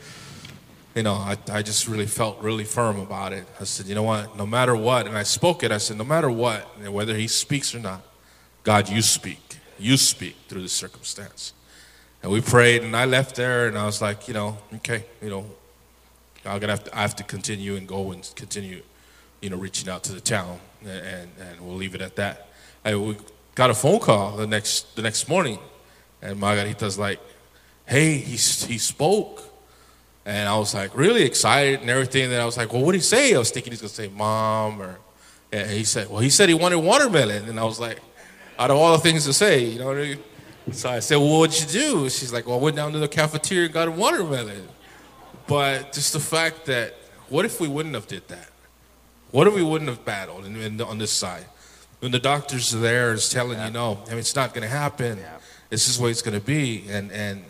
you 0.94 1.02
know, 1.02 1.14
I, 1.14 1.36
I 1.50 1.62
just 1.62 1.86
really 1.86 2.06
felt 2.06 2.40
really 2.40 2.64
firm 2.64 2.98
about 2.98 3.32
it. 3.32 3.44
I 3.60 3.64
said, 3.64 3.86
you 3.86 3.94
know 3.94 4.02
what, 4.02 4.36
no 4.36 4.46
matter 4.46 4.74
what, 4.74 5.06
and 5.06 5.18
I 5.18 5.22
spoke 5.22 5.62
it, 5.62 5.70
I 5.70 5.78
said, 5.78 5.98
no 5.98 6.04
matter 6.04 6.30
what, 6.30 6.62
whether 6.90 7.14
he 7.14 7.28
speaks 7.28 7.74
or 7.74 7.78
not, 7.78 8.02
God, 8.62 8.88
you 8.88 9.02
speak. 9.02 9.58
You 9.78 9.96
speak 9.96 10.36
through 10.48 10.62
the 10.62 10.68
circumstance. 10.68 11.52
And 12.22 12.30
we 12.30 12.40
prayed, 12.40 12.82
and 12.82 12.96
I 12.96 13.04
left 13.04 13.36
there, 13.36 13.66
and 13.66 13.76
I 13.76 13.84
was 13.84 14.00
like, 14.00 14.28
you 14.28 14.34
know, 14.34 14.58
okay, 14.76 15.04
you 15.20 15.28
know, 15.28 15.44
I'm 16.44 16.60
gonna 16.60 16.72
have 16.72 16.84
to, 16.84 16.96
I 16.96 17.02
have 17.02 17.16
to 17.16 17.24
continue 17.24 17.76
and 17.76 17.86
go 17.86 18.12
and 18.12 18.30
continue, 18.36 18.82
you 19.40 19.50
know, 19.50 19.56
reaching 19.56 19.88
out 19.88 20.04
to 20.04 20.12
the 20.12 20.20
town, 20.20 20.60
and, 20.82 21.30
and, 21.40 21.60
we'll 21.60 21.76
leave 21.76 21.94
it 21.94 22.00
at 22.00 22.16
that. 22.16 22.48
I, 22.84 22.94
we 22.94 23.16
got 23.54 23.70
a 23.70 23.74
phone 23.74 23.98
call 23.98 24.36
the 24.36 24.46
next 24.46 24.96
the 24.96 25.02
next 25.02 25.28
morning 25.28 25.58
and 26.22 26.40
Margarita's 26.40 26.98
like, 26.98 27.20
hey, 27.86 28.16
he, 28.16 28.36
he 28.36 28.78
spoke. 28.78 29.42
And 30.24 30.48
I 30.48 30.56
was 30.56 30.72
like 30.72 30.96
really 30.96 31.24
excited 31.24 31.80
and 31.80 31.90
everything. 31.90 32.24
And 32.32 32.40
I 32.40 32.46
was 32.46 32.56
like, 32.56 32.72
well, 32.72 32.82
what 32.82 32.92
did 32.92 32.98
he 32.98 33.04
say? 33.04 33.34
I 33.34 33.38
was 33.38 33.50
thinking 33.50 33.72
he's 33.72 33.80
to 33.80 33.88
say 33.88 34.08
mom 34.08 34.80
or, 34.80 34.98
and 35.52 35.68
he 35.68 35.82
said, 35.82 36.08
well, 36.08 36.20
he 36.20 36.30
said 36.30 36.48
he 36.48 36.54
wanted 36.54 36.78
watermelon. 36.78 37.48
And 37.48 37.58
I 37.58 37.64
was 37.64 37.80
like, 37.80 37.98
out 38.58 38.70
of 38.70 38.76
all 38.76 38.92
the 38.92 38.98
things 38.98 39.24
to 39.26 39.32
say, 39.32 39.64
you 39.64 39.80
know? 39.80 40.14
So 40.70 40.88
I 40.88 41.00
said, 41.00 41.16
well, 41.16 41.40
what'd 41.40 41.60
you 41.60 41.66
do? 41.66 42.08
She's 42.08 42.32
like, 42.32 42.46
well, 42.46 42.58
I 42.58 42.62
went 42.62 42.76
down 42.76 42.92
to 42.92 42.98
the 42.98 43.08
cafeteria 43.08 43.64
and 43.64 43.74
got 43.74 43.88
a 43.88 43.90
watermelon. 43.90 44.68
But 45.48 45.92
just 45.92 46.12
the 46.12 46.20
fact 46.20 46.66
that, 46.66 46.94
what 47.28 47.44
if 47.44 47.60
we 47.60 47.66
wouldn't 47.66 47.94
have 47.96 48.06
did 48.06 48.28
that? 48.28 48.50
What 49.32 49.48
if 49.48 49.54
we 49.54 49.62
wouldn't 49.62 49.90
have 49.90 50.04
battled 50.04 50.44
on 50.44 50.98
this 50.98 51.10
side? 51.10 51.46
when 52.02 52.10
the 52.10 52.18
doctors 52.18 52.74
are 52.74 52.80
there 52.80 53.12
is 53.12 53.28
telling 53.28 53.60
you 53.60 53.70
no, 53.70 54.02
I 54.06 54.10
mean 54.10 54.18
it's 54.18 54.34
not 54.34 54.54
going 54.54 54.62
to 54.62 54.68
happen. 54.68 55.18
Yeah. 55.18 55.38
This 55.70 55.88
is 55.88 56.00
what 56.00 56.10
it's 56.10 56.20
going 56.20 56.38
to 56.38 56.44
be, 56.44 56.84
and 56.90 57.12
and 57.12 57.44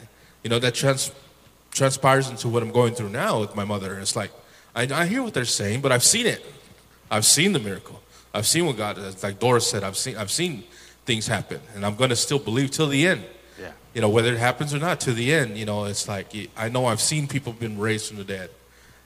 you 0.45 0.51
know 0.51 0.59
that 0.59 0.75
trans 0.75 1.11
transpires 1.71 2.29
into 2.29 2.49
what 2.49 2.63
I'm 2.63 2.71
going 2.71 2.95
through 2.95 3.09
now 3.09 3.41
with 3.41 3.57
my 3.57 3.65
mother. 3.65 3.99
It's 3.99 4.15
like 4.15 4.31
I, 4.77 4.83
I 4.93 5.07
hear 5.07 5.23
what 5.23 5.33
they're 5.33 5.47
saying, 5.47 5.81
but 5.81 5.91
I've 5.91 6.05
seen 6.05 6.27
it. 6.27 6.45
I've 7.11 7.25
seen 7.25 7.55
the 7.55 7.61
miracle. 7.61 8.03
I've 8.35 8.47
seen 8.47 8.67
what 8.67 8.77
God 8.77 8.97
does. 8.97 9.23
Like 9.23 9.39
Doris 9.39 9.67
said, 9.67 9.85
I've 9.85 9.97
seen 9.97 10.19
I've 10.19 10.31
seen 10.31 10.65
things 11.05 11.27
happen, 11.27 11.61
and 11.75 11.85
I'm 11.85 11.97
going 11.97 12.11
to 12.11 12.17
still 12.17 12.39
believe 12.39 12.71
till 12.71 12.89
the 12.89 13.07
end. 13.07 13.25
Yeah. 13.61 13.73
You 13.95 14.01
know 14.01 14.09
whether 14.09 14.33
it 14.33 14.39
happens 14.39 14.73
or 14.75 14.79
not 14.79 15.01
to 15.01 15.13
the 15.13 15.33
end. 15.33 15.59
You 15.59 15.65
know 15.65 15.85
it's 15.85 16.09
like 16.09 16.35
I 16.57 16.69
know 16.69 16.87
I've 16.87 17.01
seen 17.01 17.27
people 17.27 17.53
been 17.53 17.79
raised 17.79 18.09
from 18.09 18.19
the 18.19 18.25
dead, 18.25 18.51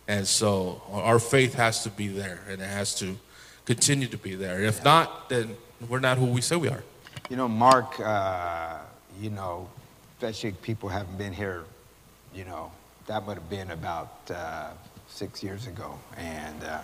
and 0.09 0.27
so 0.27 0.83
our 0.93 1.19
faith 1.19 1.55
has 1.55 1.83
to 1.85 1.91
be 1.91 2.09
there, 2.09 2.41
and 2.49 2.61
it 2.61 2.69
has 2.69 2.95
to 3.01 3.17
continue 3.65 4.07
to 4.09 4.19
be 4.19 4.35
there. 4.35 4.63
If 4.63 4.85
not, 4.85 5.29
then 5.29 5.57
we're 5.89 6.01
not 6.01 6.19
who 6.19 6.27
we 6.27 6.41
say 6.41 6.57
we 6.57 6.69
are. 6.69 6.83
You 7.29 7.37
know, 7.37 7.49
Mark, 7.49 7.99
uh, 8.01 8.79
you 9.21 9.31
know, 9.31 9.69
especially 10.17 10.53
people 10.53 10.89
haven't 10.89 11.19
been 11.19 11.33
here, 11.33 11.65
you 12.35 12.45
know, 12.45 12.71
that 13.07 13.27
would 13.27 13.35
have 13.35 13.51
been 13.51 13.71
about 13.73 14.31
uh, 14.31 14.71
six 15.09 15.43
years 15.43 15.67
ago. 15.67 15.99
And 16.17 16.63
uh, 16.63 16.81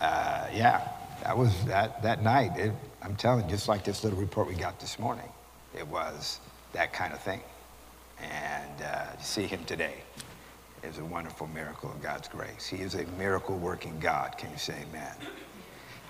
uh, 0.00 0.46
yeah, 0.52 0.88
that 1.22 1.36
was 1.36 1.64
that, 1.66 2.02
that 2.02 2.22
night. 2.22 2.52
It, 2.56 2.72
I'm 3.02 3.16
telling 3.16 3.44
you, 3.44 3.50
just 3.50 3.68
like 3.68 3.84
this 3.84 4.04
little 4.04 4.18
report 4.18 4.48
we 4.48 4.54
got 4.54 4.80
this 4.80 4.98
morning, 4.98 5.28
it 5.76 5.86
was 5.86 6.40
that 6.72 6.92
kind 6.92 7.12
of 7.12 7.20
thing. 7.20 7.40
And 8.22 8.82
uh, 8.82 9.12
to 9.16 9.24
see 9.24 9.46
him 9.46 9.64
today 9.64 9.94
is 10.82 10.98
a 10.98 11.04
wonderful 11.04 11.46
miracle 11.48 11.90
of 11.90 12.02
God's 12.02 12.28
grace. 12.28 12.66
He 12.66 12.78
is 12.78 12.94
a 12.94 13.04
miracle 13.18 13.56
working 13.56 13.98
God. 14.00 14.36
Can 14.38 14.50
you 14.50 14.58
say 14.58 14.74
amen? 14.88 15.14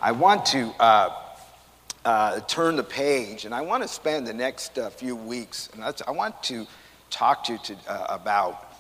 I 0.00 0.12
want 0.12 0.46
to 0.46 0.72
uh, 0.80 1.10
uh, 2.04 2.40
turn 2.40 2.76
the 2.76 2.84
page, 2.84 3.44
and 3.44 3.54
I 3.54 3.60
want 3.60 3.82
to 3.82 3.88
spend 3.88 4.26
the 4.26 4.32
next 4.32 4.78
uh, 4.78 4.90
few 4.90 5.14
weeks, 5.14 5.68
and 5.74 5.84
I 5.84 6.10
want 6.10 6.42
to 6.44 6.66
talk 7.10 7.44
to 7.44 7.52
you 7.52 7.58
to, 7.58 7.76
uh, 7.88 8.06
about 8.08 8.72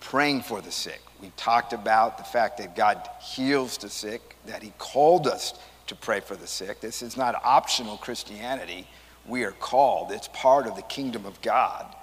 praying 0.00 0.42
for 0.42 0.60
the 0.60 0.70
sick. 0.70 1.00
We 1.20 1.32
talked 1.36 1.72
about 1.72 2.18
the 2.18 2.24
fact 2.24 2.58
that 2.58 2.76
God 2.76 3.08
heals 3.22 3.78
the 3.78 3.88
sick, 3.88 4.36
that 4.46 4.62
He 4.62 4.72
called 4.78 5.26
us 5.26 5.54
to 5.86 5.94
pray 5.94 6.20
for 6.20 6.36
the 6.36 6.46
sick. 6.46 6.80
This 6.80 7.02
is 7.02 7.16
not 7.16 7.40
optional 7.44 7.96
Christianity. 7.96 8.86
We 9.26 9.44
are 9.44 9.52
called, 9.52 10.12
it's 10.12 10.28
part 10.28 10.66
of 10.66 10.76
the 10.76 10.82
kingdom 10.82 11.26
of 11.26 11.40
God. 11.42 11.94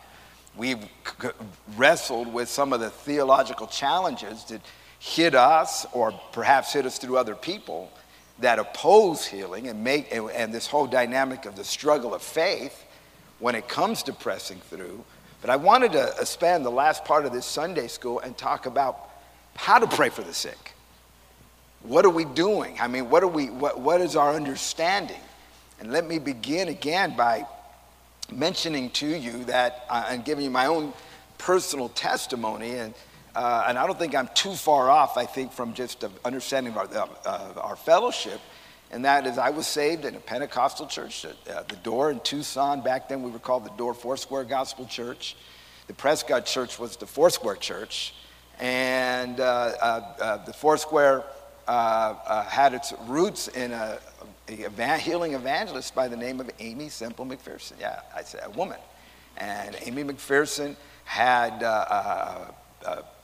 We've 0.55 0.85
wrestled 1.75 2.31
with 2.31 2.47
some 2.47 2.73
of 2.73 2.79
the 2.79 2.89
theological 2.89 3.67
challenges 3.67 4.43
that 4.45 4.61
hit 4.99 5.35
us, 5.35 5.85
or 5.91 6.11
perhaps 6.31 6.73
hit 6.73 6.85
us 6.85 6.97
through 6.97 7.17
other 7.17 7.35
people 7.35 7.91
that 8.39 8.59
oppose 8.59 9.25
healing 9.25 9.67
and 9.67 9.83
make 9.83 10.13
and, 10.13 10.29
and 10.31 10.53
this 10.53 10.67
whole 10.67 10.87
dynamic 10.87 11.45
of 11.45 11.55
the 11.55 11.63
struggle 11.63 12.13
of 12.13 12.21
faith 12.21 12.85
when 13.39 13.55
it 13.55 13.67
comes 13.67 14.03
to 14.03 14.13
pressing 14.13 14.59
through. 14.59 15.03
But 15.41 15.49
I 15.49 15.55
wanted 15.57 15.91
to 15.93 16.01
uh, 16.01 16.23
spend 16.23 16.65
the 16.65 16.71
last 16.71 17.03
part 17.03 17.25
of 17.25 17.33
this 17.33 17.45
Sunday 17.45 17.87
school 17.87 18.19
and 18.19 18.37
talk 18.37 18.65
about 18.65 19.09
how 19.55 19.77
to 19.79 19.87
pray 19.87 20.09
for 20.09 20.21
the 20.21 20.33
sick. 20.33 20.72
What 21.83 22.05
are 22.05 22.09
we 22.09 22.23
doing? 22.23 22.77
I 22.79 22.87
mean, 22.87 23.09
what 23.09 23.23
are 23.23 23.27
we 23.27 23.47
what, 23.47 23.79
what 23.79 24.01
is 24.01 24.15
our 24.15 24.33
understanding? 24.33 25.19
And 25.79 25.91
let 25.91 26.07
me 26.07 26.17
begin 26.17 26.69
again 26.69 27.15
by 27.15 27.45
mentioning 28.31 28.89
to 28.91 29.07
you 29.07 29.43
that 29.45 29.85
uh, 29.89 30.05
and 30.09 30.23
giving 30.23 30.45
you 30.45 30.49
my 30.49 30.67
own 30.67 30.93
personal 31.37 31.89
testimony 31.89 32.75
and 32.75 32.93
uh, 33.35 33.65
and 33.67 33.77
I 33.77 33.87
don't 33.87 33.97
think 33.97 34.15
I'm 34.15 34.29
too 34.35 34.53
far 34.53 34.89
off, 34.89 35.17
I 35.17 35.25
think, 35.25 35.51
from 35.53 35.73
just 35.73 36.03
understanding 36.23 36.77
our, 36.77 36.87
uh, 37.25 37.53
our 37.57 37.75
fellowship. 37.75 38.39
And 38.91 39.05
that 39.05 39.25
is, 39.25 39.39
I 39.39 39.49
was 39.49 39.65
saved 39.65 40.05
in 40.05 40.13
a 40.13 40.19
Pentecostal 40.19 40.85
church, 40.85 41.25
at 41.25 41.35
uh, 41.51 41.63
the 41.67 41.77
Door 41.77 42.11
in 42.11 42.19
Tucson. 42.19 42.81
Back 42.81 43.09
then, 43.09 43.23
we 43.23 43.31
were 43.31 43.39
called 43.39 43.65
the 43.65 43.71
Door 43.71 43.95
Foursquare 43.95 44.43
Gospel 44.43 44.85
Church. 44.85 45.35
The 45.87 45.95
Prescott 45.95 46.45
Church 46.45 46.77
was 46.77 46.95
the 46.95 47.07
Foursquare 47.07 47.55
Church. 47.55 48.13
And 48.59 49.39
uh, 49.39 49.43
uh, 49.43 50.45
the 50.45 50.53
Foursquare 50.53 51.23
had 51.67 52.73
its 52.73 52.93
roots 53.07 53.47
in 53.49 53.71
a, 53.71 53.99
a, 54.47 54.97
healing 54.97 55.33
evangelist 55.33 55.95
by 55.95 56.07
the 56.07 56.17
name 56.17 56.39
of 56.39 56.49
Aimee 56.59 56.89
Semple 56.89 57.25
McPherson. 57.25 57.73
Yeah, 57.79 58.01
I 58.15 58.23
said 58.23 58.41
a 58.43 58.49
woman. 58.51 58.79
And 59.37 59.75
Aimee 59.81 60.03
McPherson 60.03 60.75
had 61.05 61.63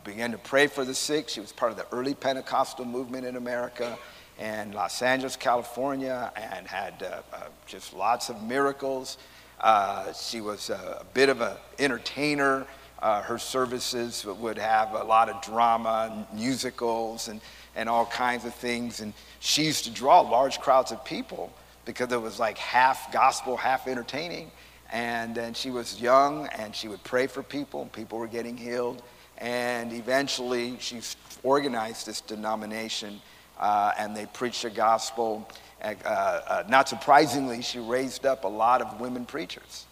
began 0.04 0.32
to 0.32 0.38
pray 0.38 0.68
for 0.68 0.86
the 0.86 0.94
sick. 0.96 1.30
She 1.30 1.40
was 1.40 1.52
part 1.52 1.72
of 1.72 1.78
the 1.78 1.86
early 1.92 2.14
Pentecostal 2.14 2.86
movement 2.86 3.26
in 3.26 3.36
America 3.36 3.98
and 4.40 4.74
Los 4.74 5.02
Angeles, 5.02 5.36
California, 5.36 6.32
and 6.36 6.66
had 6.66 7.04
uh, 7.04 7.22
uh, 7.34 7.42
just 7.66 7.94
lots 7.94 8.30
of 8.30 8.42
miracles. 8.42 9.18
Uh, 9.60 10.14
she 10.14 10.40
was 10.40 10.70
a, 10.70 11.06
bit 11.14 11.28
of 11.28 11.42
an 11.42 11.58
entertainer. 11.78 12.66
Uh, 13.02 13.22
her 13.22 13.38
services 13.38 14.26
would 14.26 14.58
have 14.58 14.94
a 14.94 15.04
lot 15.04 15.30
of 15.30 15.42
drama 15.42 16.10
and 16.12 16.40
musicals 16.40 17.28
and, 17.28 17.42
and 17.76 17.88
all 17.88 18.06
kinds 18.06 18.46
of 18.46 18.54
things. 18.54 19.02
And 19.02 19.14
she 19.40 19.66
used 19.66 19.86
to 19.86 19.92
draw 19.92 20.22
large 20.22 20.60
crowds 20.60 20.92
of 20.92 21.04
people 21.06 21.52
because 21.86 22.12
it 22.12 22.22
was 22.22 22.40
like 22.40 22.58
half 22.58 23.12
gospel, 23.12 23.58
half 23.58 23.88
entertaining. 23.88 24.52
And, 24.92 25.38
and 25.38 25.56
she 25.56 25.70
was 25.70 26.02
young 26.02 26.48
and 26.58 26.76
she 26.76 26.88
would 26.88 27.04
pray 27.04 27.28
for 27.28 27.44
people, 27.44 27.84
and 27.84 27.92
people 27.92 28.18
were 28.18 28.28
getting 28.28 28.58
healed. 28.58 29.02
And 29.38 29.94
eventually, 29.94 30.78
she 30.80 31.02
organized 31.44 32.06
this 32.06 32.22
denomination 32.22 33.22
uh, 33.60 33.92
and 33.98 34.16
they 34.16 34.26
preached 34.26 34.64
the 34.64 34.70
gospel. 34.70 35.48
Uh, 35.82 35.94
uh, 36.06 36.64
not 36.68 36.90
surprisingly, 36.90 37.62
she 37.62 37.80
raised 37.80 38.26
up 38.26 38.44
a 38.44 38.48
lot 38.48 38.82
of 38.82 39.00
women 39.00 39.26
preachers, 39.26 39.86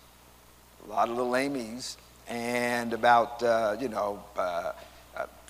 a 0.85 0.89
lot 0.89 1.09
of 1.09 1.17
little 1.17 1.33
Aimee's, 1.33 1.97
and 2.27 2.93
about, 2.93 3.41
uh, 3.43 3.75
you 3.79 3.87
know, 3.87 4.23
uh, 4.37 4.73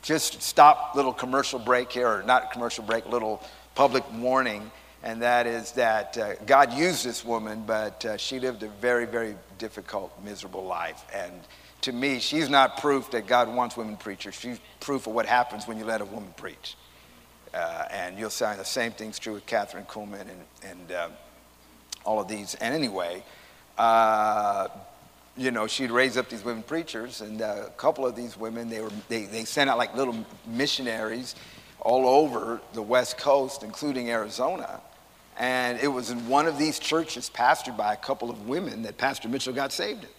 just 0.02 0.42
stop 0.42 0.96
little 0.96 1.14
commercial 1.14 1.60
break 1.60 1.92
here, 1.92 2.08
or 2.08 2.24
not 2.24 2.52
commercial 2.52 2.84
break, 2.84 3.06
little 3.08 3.44
public 3.76 4.04
warning. 4.14 4.72
And 5.04 5.22
that 5.22 5.48
is 5.48 5.74
that 5.74 6.18
God 6.46 6.74
used 6.74 7.06
this 7.06 7.24
woman, 7.24 7.64
but 7.66 8.06
she 8.18 8.40
lived 8.40 8.64
a 8.64 8.68
very, 8.68 9.06
very 9.06 9.36
difficult, 9.58 10.12
miserable 10.24 10.66
life. 10.66 11.04
And 11.14 11.34
to 11.82 11.92
me, 11.92 12.20
she's 12.20 12.50
not 12.50 12.78
proof 12.78 13.12
that 13.12 13.28
God 13.28 13.54
wants 13.54 13.78
women 13.78 13.98
preachers. 13.98 14.36
She's 14.36 14.60
proof 14.80 15.08
of 15.08 15.14
what 15.14 15.26
happens 15.26 15.68
when 15.68 15.78
you 15.78 15.86
let 15.86 16.02
a 16.02 16.06
woman 16.06 16.34
preach. 16.36 16.76
Uh, 17.54 17.86
and 17.92 18.18
you'll 18.20 18.30
find 18.30 18.60
the 18.60 18.66
same 18.66 18.92
thing's 18.92 19.20
true 19.20 19.34
with 19.34 19.46
Kathryn 19.46 19.88
Kuhlman 19.88 20.22
and, 20.22 20.44
and 20.64 20.92
uh, 20.92 21.10
all 22.04 22.20
of 22.20 22.28
these. 22.28 22.56
And 22.56 22.74
anyway, 22.74 23.24
uh, 23.78 24.68
you 25.38 25.52
know, 25.52 25.68
she'd 25.68 25.92
raise 25.92 26.18
up 26.18 26.30
these 26.30 26.44
women 26.44 26.64
preachers, 26.64 27.22
and 27.22 27.42
uh, 27.42 27.64
a 27.68 27.70
couple 27.72 28.06
of 28.06 28.16
these 28.16 28.38
women, 28.38 28.70
they, 28.70 28.82
were, 28.82 28.92
they, 29.08 29.26
they 29.26 29.46
sent 29.46 29.70
out 29.70 29.78
like 29.78 29.96
little 29.96 30.16
missionaries 30.46 31.36
all 31.80 32.08
over 32.08 32.60
the 32.74 32.82
West 32.82 33.18
Coast, 33.18 33.64
including 33.64 34.10
Arizona. 34.10 34.82
And 35.40 35.80
it 35.80 35.88
was 35.88 36.10
in 36.10 36.28
one 36.28 36.48
of 36.48 36.58
these 36.58 36.80
churches, 36.80 37.30
pastored 37.30 37.78
by 37.78 37.94
a 37.94 37.98
couple 37.98 38.32
of 38.32 38.48
women, 38.48 38.82
that 38.84 38.98
Pastor 38.98 39.30
Mitchell 39.30 39.54
got 39.54 39.72
saved 39.72 40.04
in 40.04 40.10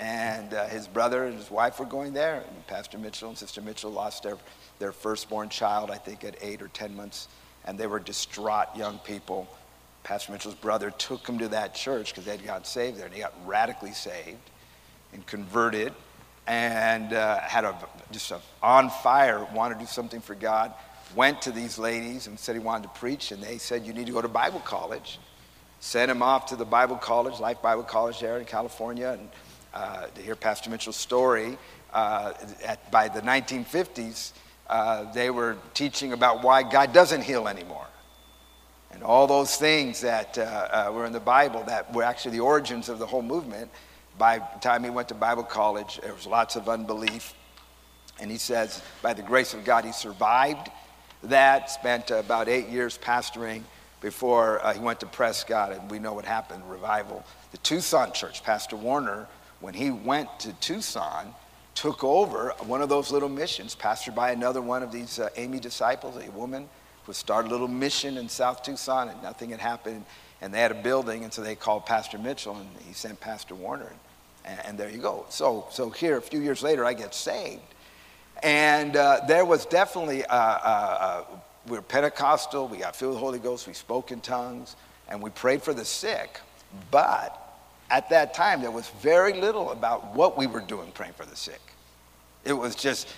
and 0.00 0.54
uh, 0.54 0.66
his 0.66 0.88
brother 0.88 1.24
and 1.24 1.36
his 1.36 1.50
wife 1.50 1.78
were 1.78 1.86
going 1.86 2.14
there. 2.14 2.36
And 2.36 2.66
Pastor 2.66 2.98
Mitchell 2.98 3.28
and 3.28 3.38
Sister 3.38 3.60
Mitchell 3.60 3.90
lost 3.90 4.22
their, 4.22 4.38
their 4.78 4.92
firstborn 4.92 5.50
child, 5.50 5.90
I 5.90 5.98
think, 5.98 6.24
at 6.24 6.36
eight 6.40 6.62
or 6.62 6.68
10 6.68 6.96
months, 6.96 7.28
and 7.66 7.78
they 7.78 7.86
were 7.86 8.00
distraught 8.00 8.74
young 8.74 8.98
people. 9.00 9.46
Pastor 10.02 10.32
Mitchell's 10.32 10.54
brother 10.54 10.90
took 10.90 11.26
him 11.26 11.38
to 11.38 11.48
that 11.48 11.74
church 11.74 12.12
because 12.12 12.24
they'd 12.24 12.44
got 12.44 12.66
saved 12.66 12.98
there, 12.98 13.06
and 13.06 13.14
he 13.14 13.20
got 13.20 13.34
radically 13.46 13.92
saved 13.92 14.38
and 15.12 15.26
converted 15.26 15.92
and 16.46 17.12
uh, 17.12 17.40
had 17.40 17.64
a, 17.64 17.76
just 18.10 18.30
a, 18.30 18.40
on 18.62 18.90
fire, 18.90 19.46
wanted 19.54 19.74
to 19.74 19.80
do 19.80 19.86
something 19.86 20.20
for 20.20 20.34
God. 20.34 20.72
Went 21.14 21.42
to 21.42 21.52
these 21.52 21.78
ladies 21.78 22.26
and 22.26 22.38
said 22.38 22.54
he 22.54 22.60
wanted 22.60 22.84
to 22.84 23.00
preach, 23.00 23.32
and 23.32 23.42
they 23.42 23.58
said, 23.58 23.84
You 23.84 23.92
need 23.92 24.06
to 24.06 24.12
go 24.12 24.22
to 24.22 24.28
Bible 24.28 24.60
college. 24.60 25.18
Sent 25.80 26.10
him 26.10 26.22
off 26.22 26.46
to 26.46 26.56
the 26.56 26.64
Bible 26.64 26.96
college, 26.96 27.40
Life 27.40 27.62
Bible 27.62 27.82
College 27.82 28.20
there 28.20 28.38
in 28.38 28.44
California, 28.44 29.16
and 29.18 29.28
uh, 29.72 30.06
to 30.06 30.22
hear 30.22 30.36
Pastor 30.36 30.70
Mitchell's 30.70 30.96
story, 30.96 31.56
uh, 31.92 32.32
at, 32.64 32.90
by 32.90 33.08
the 33.08 33.20
1950s, 33.22 34.32
uh, 34.68 35.10
they 35.12 35.30
were 35.30 35.56
teaching 35.74 36.12
about 36.12 36.42
why 36.42 36.62
God 36.62 36.92
doesn't 36.92 37.22
heal 37.22 37.48
anymore. 37.48 37.86
All 39.02 39.26
those 39.26 39.56
things 39.56 40.00
that 40.02 40.36
uh, 40.38 40.42
uh, 40.42 40.92
were 40.92 41.06
in 41.06 41.12
the 41.12 41.20
Bible 41.20 41.62
that 41.64 41.92
were 41.94 42.02
actually 42.02 42.32
the 42.32 42.40
origins 42.40 42.88
of 42.88 42.98
the 42.98 43.06
whole 43.06 43.22
movement. 43.22 43.70
By 44.18 44.38
the 44.38 44.60
time 44.60 44.84
he 44.84 44.90
went 44.90 45.08
to 45.08 45.14
Bible 45.14 45.42
college, 45.42 46.00
there 46.02 46.14
was 46.14 46.26
lots 46.26 46.56
of 46.56 46.68
unbelief. 46.68 47.34
And 48.20 48.30
he 48.30 48.36
says, 48.36 48.82
by 49.02 49.14
the 49.14 49.22
grace 49.22 49.54
of 49.54 49.64
God, 49.64 49.84
he 49.84 49.92
survived 49.92 50.70
that, 51.24 51.70
spent 51.70 52.10
about 52.10 52.48
eight 52.48 52.68
years 52.68 52.98
pastoring 52.98 53.62
before 54.00 54.64
uh, 54.64 54.72
he 54.72 54.80
went 54.80 55.00
to 55.00 55.06
Prescott, 55.06 55.72
and 55.72 55.90
we 55.90 55.98
know 55.98 56.14
what 56.14 56.24
happened 56.24 56.68
revival. 56.70 57.24
The 57.50 57.58
Tucson 57.58 58.12
church, 58.12 58.42
Pastor 58.42 58.76
Warner, 58.76 59.28
when 59.60 59.74
he 59.74 59.90
went 59.90 60.40
to 60.40 60.52
Tucson, 60.54 61.34
took 61.74 62.02
over 62.02 62.54
one 62.60 62.80
of 62.80 62.88
those 62.88 63.12
little 63.12 63.28
missions, 63.28 63.76
pastored 63.76 64.14
by 64.14 64.30
another 64.30 64.62
one 64.62 64.82
of 64.82 64.90
these 64.90 65.18
uh, 65.18 65.28
Aimee 65.36 65.60
disciples, 65.60 66.16
a 66.16 66.30
woman 66.30 66.68
was 67.06 67.16
start 67.16 67.46
a 67.46 67.48
little 67.48 67.68
mission 67.68 68.16
in 68.16 68.28
South 68.28 68.62
Tucson, 68.62 69.08
and 69.08 69.22
nothing 69.22 69.50
had 69.50 69.60
happened. 69.60 70.04
And 70.42 70.54
they 70.54 70.60
had 70.60 70.70
a 70.70 70.82
building, 70.82 71.24
and 71.24 71.32
so 71.32 71.42
they 71.42 71.54
called 71.54 71.84
Pastor 71.84 72.18
Mitchell, 72.18 72.56
and 72.56 72.68
he 72.86 72.94
sent 72.94 73.20
Pastor 73.20 73.54
Warner, 73.54 73.92
and, 74.46 74.60
and 74.64 74.78
there 74.78 74.88
you 74.88 74.98
go. 74.98 75.26
So, 75.28 75.66
so 75.70 75.90
here, 75.90 76.16
a 76.16 76.22
few 76.22 76.40
years 76.40 76.62
later, 76.62 76.84
I 76.84 76.94
get 76.94 77.14
saved, 77.14 77.60
and 78.42 78.96
uh, 78.96 79.20
there 79.28 79.44
was 79.44 79.66
definitely 79.66 80.24
uh, 80.24 80.34
uh, 80.34 80.98
uh, 81.00 81.24
we 81.66 81.76
were 81.76 81.82
Pentecostal. 81.82 82.68
We 82.68 82.78
got 82.78 82.96
filled 82.96 83.10
with 83.10 83.20
the 83.20 83.24
Holy 83.24 83.38
Ghost. 83.38 83.66
We 83.66 83.74
spoke 83.74 84.12
in 84.12 84.20
tongues, 84.20 84.76
and 85.08 85.22
we 85.22 85.28
prayed 85.30 85.62
for 85.62 85.74
the 85.74 85.84
sick. 85.84 86.40
But 86.90 87.36
at 87.90 88.08
that 88.10 88.32
time, 88.32 88.62
there 88.62 88.70
was 88.70 88.88
very 89.02 89.34
little 89.34 89.72
about 89.72 90.14
what 90.14 90.38
we 90.38 90.46
were 90.46 90.60
doing 90.60 90.90
praying 90.92 91.14
for 91.14 91.26
the 91.26 91.36
sick. 91.36 91.60
It 92.44 92.52
was 92.52 92.74
just 92.74 93.08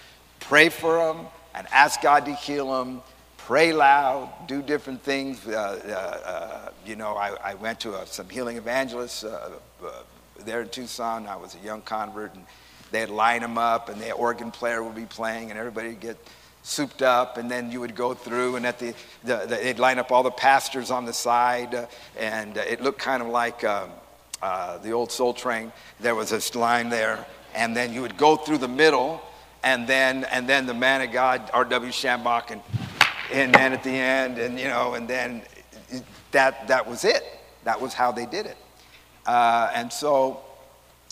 pray 0.41 0.70
for 0.70 0.97
them 0.97 1.26
and 1.55 1.66
ask 1.70 2.01
God 2.01 2.24
to 2.26 2.35
heal 2.35 2.72
them, 2.72 3.03
pray 3.47 3.72
loud, 3.72 4.30
do 4.47 4.62
different 4.62 5.03
things. 5.03 5.47
Uh, 5.47 5.51
uh, 5.53 6.28
uh, 6.28 6.70
you 6.86 6.95
know, 6.95 7.16
I, 7.16 7.36
I 7.43 7.55
went 7.55 7.80
to 7.80 7.95
a, 7.95 8.07
some 8.07 8.28
healing 8.28 8.57
evangelists 8.57 9.24
uh, 9.24 9.51
uh, 9.84 9.90
there 10.45 10.62
in 10.62 10.68
Tucson. 10.68 11.26
I 11.26 11.36
was 11.36 11.57
a 11.57 11.59
young 11.59 11.82
convert, 11.82 12.34
and 12.34 12.45
they'd 12.93 13.07
line 13.07 13.40
them 13.40 13.59
up, 13.59 13.88
and 13.88 14.01
the 14.01 14.12
organ 14.12 14.53
player 14.53 14.82
would 14.82 14.95
be 14.95 15.07
playing, 15.07 15.51
and 15.51 15.59
everybody 15.59 15.88
would 15.88 16.01
get 16.01 16.16
souped 16.62 17.03
up, 17.03 17.36
and 17.36 17.51
then 17.51 17.72
you 17.72 17.80
would 17.80 17.97
go 17.97 18.14
through, 18.14 18.55
and 18.55 18.64
at 18.64 18.78
the, 18.78 18.95
the, 19.24 19.38
the 19.38 19.57
they'd 19.57 19.80
line 19.80 19.99
up 19.99 20.12
all 20.12 20.22
the 20.22 20.30
pastors 20.30 20.93
on 20.93 21.05
the 21.05 21.12
side, 21.12 21.74
uh, 21.74 21.86
and 22.16 22.57
it 22.57 22.80
looked 22.80 23.01
kind 23.01 23.22
of 23.22 23.28
like 23.28 23.64
um, 23.64 23.90
the 24.82 24.93
old 24.93 25.11
Soul 25.11 25.34
Train. 25.34 25.72
There 25.99 26.14
was 26.14 26.30
this 26.30 26.55
line 26.55 26.90
there, 26.90 27.26
and 27.57 27.76
then 27.76 27.93
you 27.93 28.03
would 28.03 28.16
go 28.16 28.36
through 28.36 28.59
the 28.59 28.68
middle, 28.68 29.20
and 29.64 29.88
then 29.88 30.24
and 30.24 30.49
then 30.49 30.66
the 30.66 30.74
man 30.74 31.03
of 31.03 31.11
God, 31.11 31.51
R.W. 31.53 31.90
Schambach, 31.90 32.53
and 32.53 32.61
and 33.33 33.55
then 33.55 33.72
at 33.72 33.83
the 33.83 33.91
end, 33.91 34.39
and 34.39 34.59
you 34.59 34.68
know, 34.68 34.95
and 34.95 35.09
then 35.09 35.43
that 36.33 36.68
that 36.68 36.87
was 36.87 37.05
it. 37.05 37.24
That 37.64 37.80
was 37.80 37.95
how 37.95 38.12
they 38.12 38.26
did 38.26 38.47
it. 38.47 38.57
Uh, 39.26 39.70
and 39.74 39.93
so, 39.93 40.41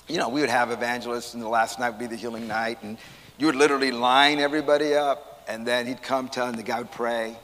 you 0.08 0.18
know, 0.18 0.28
we 0.28 0.40
would 0.40 0.50
have 0.50 0.70
evangelists, 0.70 1.34
and 1.34 1.42
the 1.42 1.48
last 1.48 1.78
night 1.78 1.90
would 1.90 1.98
be 1.98 2.06
the 2.06 2.16
healing 2.16 2.48
night, 2.48 2.82
and 2.82 2.98
you 3.38 3.46
would 3.46 3.54
literally 3.54 3.92
line 3.92 4.40
everybody 4.40 4.94
up, 4.94 5.44
and 5.48 5.66
then 5.66 5.86
he'd 5.86 6.02
come 6.02 6.28
and 6.36 6.58
the 6.58 6.62
guy 6.62 6.78
would 6.78 6.90
pray, 6.90 7.36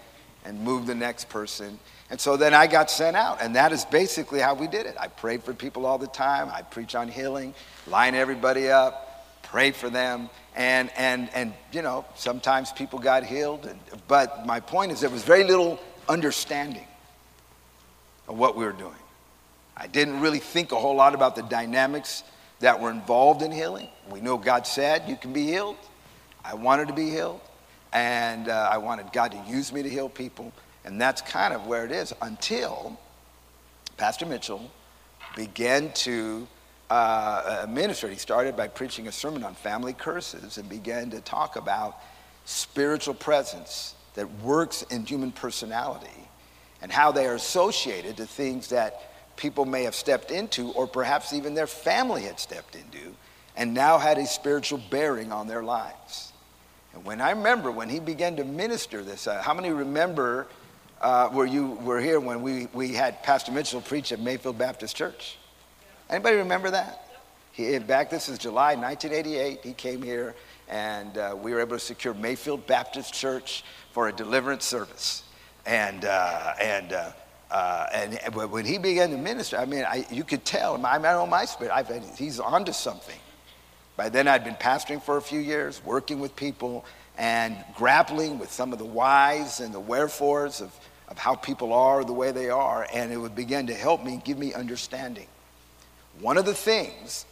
and 0.44 0.60
move 0.60 0.86
the 0.86 0.94
next 0.94 1.28
person. 1.28 1.78
And 2.10 2.20
so 2.20 2.36
then 2.36 2.54
I 2.54 2.66
got 2.66 2.90
sent 2.90 3.16
out, 3.16 3.38
and 3.40 3.56
that 3.56 3.72
is 3.72 3.84
basically 3.84 4.40
how 4.40 4.54
we 4.54 4.66
did 4.66 4.86
it. 4.86 4.96
I 4.98 5.08
prayed 5.08 5.42
for 5.42 5.54
people 5.54 5.86
all 5.86 5.98
the 5.98 6.06
time. 6.06 6.50
I 6.52 6.62
preach 6.62 6.94
on 6.94 7.08
healing, 7.08 7.54
line 7.86 8.14
everybody 8.14 8.68
up, 8.70 9.26
pray 9.42 9.70
for 9.70 9.90
them, 9.90 10.30
and 10.56 10.90
and 10.96 11.28
and 11.34 11.52
you 11.70 11.82
know 11.82 12.04
sometimes 12.16 12.72
people 12.72 12.98
got 12.98 13.24
healed. 13.24 13.66
And, 13.66 13.78
but 14.08 14.46
my 14.46 14.58
point 14.58 14.90
is 14.90 15.00
there 15.00 15.10
was 15.10 15.22
very 15.22 15.44
little 15.44 15.78
understanding 16.08 16.86
of 18.26 18.38
what 18.38 18.56
we 18.56 18.64
were 18.64 18.72
doing. 18.72 18.92
I 19.76 19.86
didn't 19.86 20.20
really 20.20 20.38
think 20.38 20.72
a 20.72 20.76
whole 20.76 20.96
lot 20.96 21.14
about 21.14 21.36
the 21.36 21.42
dynamics 21.42 22.24
that 22.60 22.80
were 22.80 22.90
involved 22.90 23.42
in 23.42 23.52
healing. 23.52 23.88
We 24.10 24.20
know 24.22 24.38
God 24.38 24.66
said 24.66 25.04
you 25.06 25.16
can 25.16 25.32
be 25.32 25.44
healed. 25.44 25.76
I 26.42 26.54
wanted 26.54 26.88
to 26.88 26.94
be 26.94 27.10
healed, 27.10 27.40
and 27.92 28.48
uh, 28.48 28.68
I 28.72 28.78
wanted 28.78 29.12
God 29.12 29.32
to 29.32 29.44
use 29.50 29.72
me 29.72 29.82
to 29.82 29.88
heal 29.90 30.08
people. 30.08 30.52
And 30.84 31.00
that's 31.00 31.20
kind 31.20 31.52
of 31.52 31.66
where 31.66 31.84
it 31.84 31.90
is 31.90 32.14
until 32.22 32.98
Pastor 33.96 34.24
Mitchell 34.24 34.70
began 35.34 35.92
to 35.92 36.46
uh, 36.90 37.66
minister. 37.68 38.08
He 38.08 38.16
started 38.16 38.56
by 38.56 38.68
preaching 38.68 39.08
a 39.08 39.12
sermon 39.12 39.44
on 39.44 39.54
family 39.54 39.92
curses 39.92 40.58
and 40.58 40.68
began 40.68 41.10
to 41.10 41.20
talk 41.20 41.56
about 41.56 41.98
spiritual 42.44 43.14
presence 43.14 43.94
that 44.14 44.30
works 44.40 44.82
in 44.82 45.04
human 45.04 45.32
personality 45.32 46.08
and 46.82 46.92
how 46.92 47.12
they 47.12 47.26
are 47.26 47.34
associated 47.34 48.16
to 48.16 48.26
things 48.26 48.68
that 48.68 49.36
people 49.36 49.64
may 49.64 49.84
have 49.84 49.94
stepped 49.94 50.30
into 50.30 50.70
or 50.72 50.86
perhaps 50.86 51.32
even 51.32 51.54
their 51.54 51.66
family 51.66 52.22
had 52.22 52.38
stepped 52.38 52.74
into 52.74 53.14
and 53.56 53.74
now 53.74 53.98
had 53.98 54.18
a 54.18 54.26
spiritual 54.26 54.80
bearing 54.90 55.32
on 55.32 55.46
their 55.46 55.62
lives. 55.62 56.32
And 56.94 57.04
when 57.04 57.20
I 57.20 57.30
remember 57.30 57.70
when 57.70 57.88
he 57.88 58.00
began 58.00 58.36
to 58.36 58.44
minister 58.44 59.02
this, 59.02 59.26
uh, 59.26 59.42
how 59.42 59.54
many 59.54 59.70
remember 59.70 60.46
uh, 61.00 61.28
were 61.32 61.44
you 61.44 61.72
were 61.82 62.00
here 62.00 62.20
when 62.20 62.40
we, 62.42 62.68
we 62.72 62.92
had 62.92 63.22
Pastor 63.22 63.52
Mitchell 63.52 63.82
preach 63.82 64.12
at 64.12 64.20
Mayfield 64.20 64.56
Baptist 64.56 64.96
Church? 64.96 65.36
Anybody 66.08 66.36
remember 66.36 66.70
that? 66.70 67.02
He, 67.50 67.78
back 67.78 68.10
this 68.10 68.28
is 68.28 68.38
July 68.38 68.76
1988. 68.76 69.60
He 69.64 69.72
came 69.72 70.02
here, 70.02 70.36
and 70.68 71.18
uh, 71.18 71.34
we 71.40 71.52
were 71.52 71.60
able 71.60 71.76
to 71.76 71.82
secure 71.82 72.14
Mayfield 72.14 72.64
Baptist 72.66 73.12
Church 73.12 73.64
for 73.92 74.08
a 74.08 74.12
deliverance 74.12 74.64
service. 74.64 75.24
And 75.64 76.04
uh, 76.04 76.52
and 76.60 76.92
uh, 76.92 77.12
uh 77.50 77.86
and 77.92 78.34
when 78.34 78.64
he 78.64 78.78
began 78.78 79.10
to 79.10 79.16
minister, 79.16 79.56
I 79.56 79.64
mean, 79.64 79.84
I, 79.84 80.06
you 80.10 80.22
could 80.22 80.44
tell. 80.44 80.84
I 80.86 80.98
know 80.98 81.26
my 81.26 81.44
spirit. 81.44 81.72
I've, 81.74 81.90
he's 82.16 82.38
onto 82.38 82.72
something. 82.72 83.18
By 83.96 84.10
then, 84.10 84.28
I'd 84.28 84.44
been 84.44 84.54
pastoring 84.54 85.02
for 85.02 85.16
a 85.16 85.22
few 85.22 85.40
years, 85.40 85.82
working 85.84 86.20
with 86.20 86.36
people, 86.36 86.84
and 87.18 87.56
grappling 87.74 88.38
with 88.38 88.52
some 88.52 88.72
of 88.72 88.78
the 88.78 88.84
whys 88.84 89.58
and 89.58 89.74
the 89.74 89.80
wherefores 89.80 90.60
of 90.60 90.72
of 91.08 91.18
how 91.18 91.34
people 91.34 91.72
are 91.72 92.04
the 92.04 92.12
way 92.12 92.30
they 92.30 92.50
are, 92.50 92.86
and 92.92 93.12
it 93.12 93.16
would 93.16 93.34
begin 93.34 93.66
to 93.66 93.74
help 93.74 94.04
me, 94.04 94.20
give 94.24 94.38
me 94.38 94.52
understanding. 94.54 95.26
One 96.20 96.38
of 96.38 96.46
the 96.46 96.54
things 96.54 97.26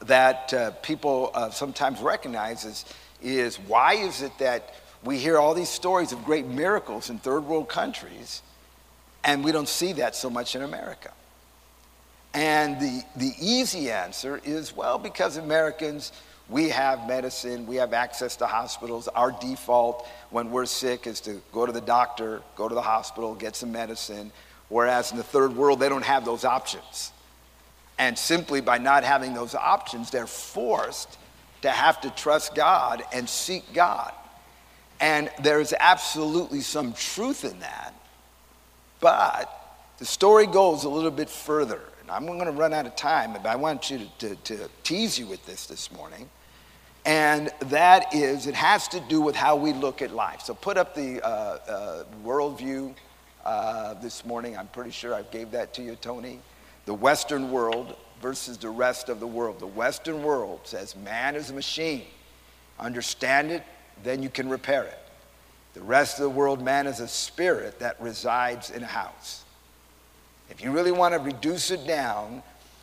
that 0.00 0.52
uh, 0.52 0.70
people 0.82 1.30
uh, 1.34 1.50
sometimes 1.50 2.00
recognize 2.00 2.64
is, 2.64 2.84
is 3.22 3.56
why 3.56 3.94
is 3.94 4.22
it 4.22 4.36
that 4.38 4.74
we 5.02 5.18
hear 5.18 5.38
all 5.38 5.54
these 5.54 5.68
stories 5.68 6.12
of 6.12 6.24
great 6.24 6.46
miracles 6.46 7.10
in 7.10 7.18
third 7.18 7.44
world 7.44 7.68
countries, 7.68 8.42
and 9.24 9.42
we 9.44 9.52
don't 9.52 9.68
see 9.68 9.94
that 9.94 10.14
so 10.14 10.30
much 10.30 10.54
in 10.54 10.62
America? 10.62 11.12
And 12.32 12.80
the, 12.80 13.02
the 13.16 13.32
easy 13.40 13.90
answer 13.90 14.40
is 14.44 14.76
well, 14.76 14.98
because 14.98 15.36
Americans 15.36 16.12
we 16.48 16.68
have 16.68 17.06
medicine, 17.06 17.66
we 17.66 17.76
have 17.76 17.94
access 17.94 18.36
to 18.36 18.46
hospitals. 18.46 19.08
Our 19.08 19.32
default 19.32 20.06
when 20.30 20.50
we're 20.50 20.66
sick 20.66 21.06
is 21.06 21.20
to 21.22 21.40
go 21.52 21.64
to 21.64 21.72
the 21.72 21.80
doctor, 21.80 22.42
go 22.54 22.68
to 22.68 22.74
the 22.74 22.82
hospital, 22.82 23.34
get 23.34 23.56
some 23.56 23.72
medicine. 23.72 24.30
Whereas 24.68 25.10
in 25.10 25.16
the 25.16 25.22
third 25.22 25.56
world, 25.56 25.80
they 25.80 25.88
don't 25.88 26.04
have 26.04 26.24
those 26.24 26.44
options. 26.44 27.12
And 27.98 28.18
simply 28.18 28.60
by 28.60 28.78
not 28.78 29.04
having 29.04 29.34
those 29.34 29.54
options, 29.54 30.10
they're 30.10 30.26
forced 30.26 31.18
to 31.62 31.70
have 31.70 32.00
to 32.02 32.10
trust 32.10 32.54
God 32.54 33.02
and 33.12 33.28
seek 33.28 33.72
God. 33.72 34.12
And 35.00 35.30
there 35.42 35.60
is 35.60 35.74
absolutely 35.78 36.60
some 36.60 36.92
truth 36.92 37.44
in 37.44 37.60
that. 37.60 37.94
But 39.00 39.50
the 39.98 40.04
story 40.04 40.46
goes 40.46 40.84
a 40.84 40.88
little 40.88 41.10
bit 41.10 41.28
further. 41.28 41.80
And 42.00 42.10
I'm 42.10 42.26
going 42.26 42.44
to 42.44 42.52
run 42.52 42.72
out 42.72 42.86
of 42.86 42.96
time, 42.96 43.32
but 43.32 43.46
I 43.46 43.56
want 43.56 43.90
you 43.90 43.98
to, 44.18 44.34
to, 44.34 44.56
to 44.56 44.68
tease 44.82 45.18
you 45.18 45.26
with 45.26 45.44
this 45.46 45.66
this 45.66 45.90
morning. 45.92 46.28
And 47.06 47.50
that 47.60 48.14
is, 48.14 48.46
it 48.46 48.54
has 48.54 48.88
to 48.88 49.00
do 49.00 49.20
with 49.20 49.36
how 49.36 49.56
we 49.56 49.72
look 49.72 50.02
at 50.02 50.10
life. 50.10 50.40
So 50.42 50.54
put 50.54 50.76
up 50.76 50.94
the 50.94 51.22
uh, 51.22 51.28
uh, 51.28 52.04
worldview 52.24 52.94
uh, 53.44 53.94
this 53.94 54.24
morning. 54.24 54.56
I'm 54.56 54.68
pretty 54.68 54.90
sure 54.90 55.14
I 55.14 55.22
gave 55.22 55.50
that 55.52 55.74
to 55.74 55.82
you, 55.82 55.96
Tony. 55.96 56.40
The 56.86 56.94
Western 56.94 57.50
world 57.50 57.96
versus 58.20 58.58
the 58.58 58.70
rest 58.70 59.08
of 59.08 59.20
the 59.20 59.26
world. 59.26 59.60
The 59.60 59.66
Western 59.66 60.22
world 60.22 60.60
says 60.64 60.96
man 60.96 61.36
is 61.36 61.50
a 61.50 61.54
machine. 61.54 62.04
Understand 62.78 63.50
it, 63.50 63.62
then 64.02 64.22
you 64.22 64.28
can 64.28 64.48
repair 64.48 64.84
it. 64.84 64.98
The 65.74 65.82
rest 65.82 66.18
of 66.18 66.22
the 66.22 66.30
world, 66.30 66.62
man 66.62 66.86
is 66.86 67.00
a 67.00 67.08
spirit 67.08 67.80
that 67.80 68.00
resides 68.00 68.70
in 68.70 68.82
a 68.82 68.86
house. 68.86 69.44
If 70.50 70.62
you 70.62 70.70
really 70.70 70.92
want 70.92 71.14
to 71.14 71.20
reduce 71.20 71.70
it 71.70 71.86
down, 71.86 72.42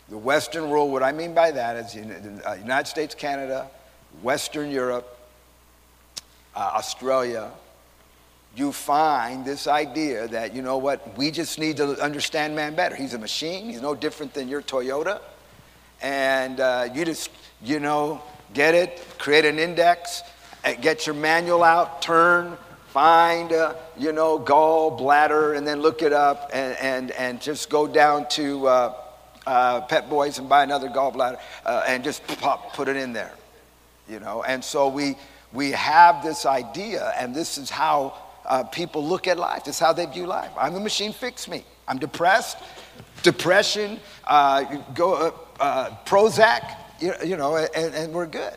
the 0.09 0.17
Western 0.17 0.69
world, 0.69 0.91
what 0.91 1.03
I 1.03 1.11
mean 1.11 1.33
by 1.33 1.51
that 1.51 1.77
is 1.77 1.95
in, 1.95 2.41
uh, 2.45 2.53
United 2.53 2.89
States, 2.89 3.15
Canada, 3.15 3.69
Western 4.21 4.69
Europe, 4.69 5.17
uh, 6.53 6.71
Australia, 6.75 7.49
you 8.55 8.71
find 8.71 9.45
this 9.45 9.67
idea 9.67 10.27
that, 10.27 10.53
you 10.53 10.61
know 10.61 10.77
what, 10.77 11.17
we 11.17 11.31
just 11.31 11.57
need 11.57 11.77
to 11.77 12.01
understand 12.01 12.55
man 12.55 12.75
better. 12.75 12.95
He's 12.95 13.13
a 13.13 13.19
machine, 13.19 13.69
he's 13.69 13.81
no 13.81 13.95
different 13.95 14.33
than 14.33 14.49
your 14.49 14.61
Toyota. 14.61 15.21
And 16.01 16.59
uh, 16.59 16.89
you 16.93 17.05
just, 17.05 17.29
you 17.63 17.79
know, 17.79 18.21
get 18.53 18.73
it, 18.75 19.01
create 19.17 19.45
an 19.45 19.59
index, 19.59 20.23
get 20.81 21.05
your 21.05 21.15
manual 21.15 21.63
out, 21.63 22.01
turn, 22.01 22.57
find, 22.87 23.53
uh, 23.53 23.75
you 23.97 24.11
know, 24.11 24.37
gall, 24.37 24.91
bladder, 24.91 25.53
and 25.53 25.65
then 25.65 25.81
look 25.81 26.01
it 26.01 26.11
up 26.11 26.49
and, 26.53 26.75
and, 26.81 27.11
and 27.11 27.41
just 27.41 27.69
go 27.69 27.87
down 27.87 28.27
to 28.27 28.67
uh, 28.67 28.93
uh, 29.47 29.81
Pep 29.81 30.09
Boys 30.09 30.39
and 30.39 30.49
buy 30.49 30.63
another 30.63 30.89
gallbladder 30.89 31.39
uh, 31.65 31.83
and 31.87 32.03
just 32.03 32.25
pop, 32.27 32.73
put 32.73 32.89
it 32.89 32.97
in 32.97 33.13
there, 33.13 33.31
you 34.09 34.19
know. 34.19 34.43
And 34.43 34.61
so 34.61 34.89
we, 34.89 35.15
we 35.53 35.71
have 35.71 36.21
this 36.21 36.45
idea, 36.45 37.13
and 37.17 37.33
this 37.33 37.57
is 37.57 37.69
how 37.69 38.17
uh, 38.51 38.63
people 38.65 39.07
look 39.07 39.27
at 39.27 39.37
life. 39.37 39.67
Is 39.67 39.79
how 39.79 39.93
they 39.93 40.05
view 40.05 40.27
life. 40.27 40.51
I'm 40.59 40.75
a 40.75 40.79
machine, 40.79 41.13
fix 41.13 41.47
me. 41.47 41.63
I'm 41.87 41.97
depressed, 41.97 42.57
depression, 43.23 43.99
uh, 44.27 44.63
go, 44.93 45.33
Prozac, 46.05 46.77
you, 46.99 47.13
you 47.25 47.37
know, 47.37 47.55
and, 47.55 47.95
and 47.95 48.13
we're 48.13 48.27
good. 48.27 48.55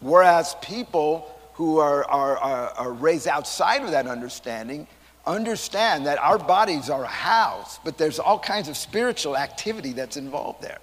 Whereas 0.00 0.56
people 0.62 1.30
who 1.54 1.78
are, 1.78 2.04
are, 2.04 2.38
are, 2.38 2.68
are 2.70 2.92
raised 2.92 3.28
outside 3.28 3.82
of 3.82 3.90
that 3.90 4.06
understanding 4.06 4.86
understand 5.26 6.06
that 6.06 6.18
our 6.18 6.38
bodies 6.38 6.88
are 6.88 7.04
a 7.04 7.06
house, 7.06 7.78
but 7.84 7.98
there's 7.98 8.18
all 8.18 8.38
kinds 8.38 8.68
of 8.68 8.76
spiritual 8.76 9.36
activity 9.36 9.92
that's 9.92 10.16
involved 10.16 10.62
there. 10.62 10.78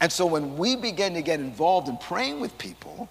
And 0.00 0.12
so 0.12 0.26
when 0.26 0.56
we 0.56 0.76
begin 0.76 1.14
to 1.14 1.22
get 1.22 1.40
involved 1.40 1.88
in 1.88 1.96
praying 1.96 2.40
with 2.40 2.56
people, 2.56 3.08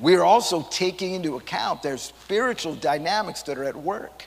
we're 0.00 0.22
also 0.22 0.66
taking 0.70 1.14
into 1.14 1.36
account 1.36 1.82
their 1.82 1.98
spiritual 1.98 2.74
dynamics 2.74 3.42
that 3.42 3.58
are 3.58 3.64
at 3.64 3.76
work. 3.76 4.26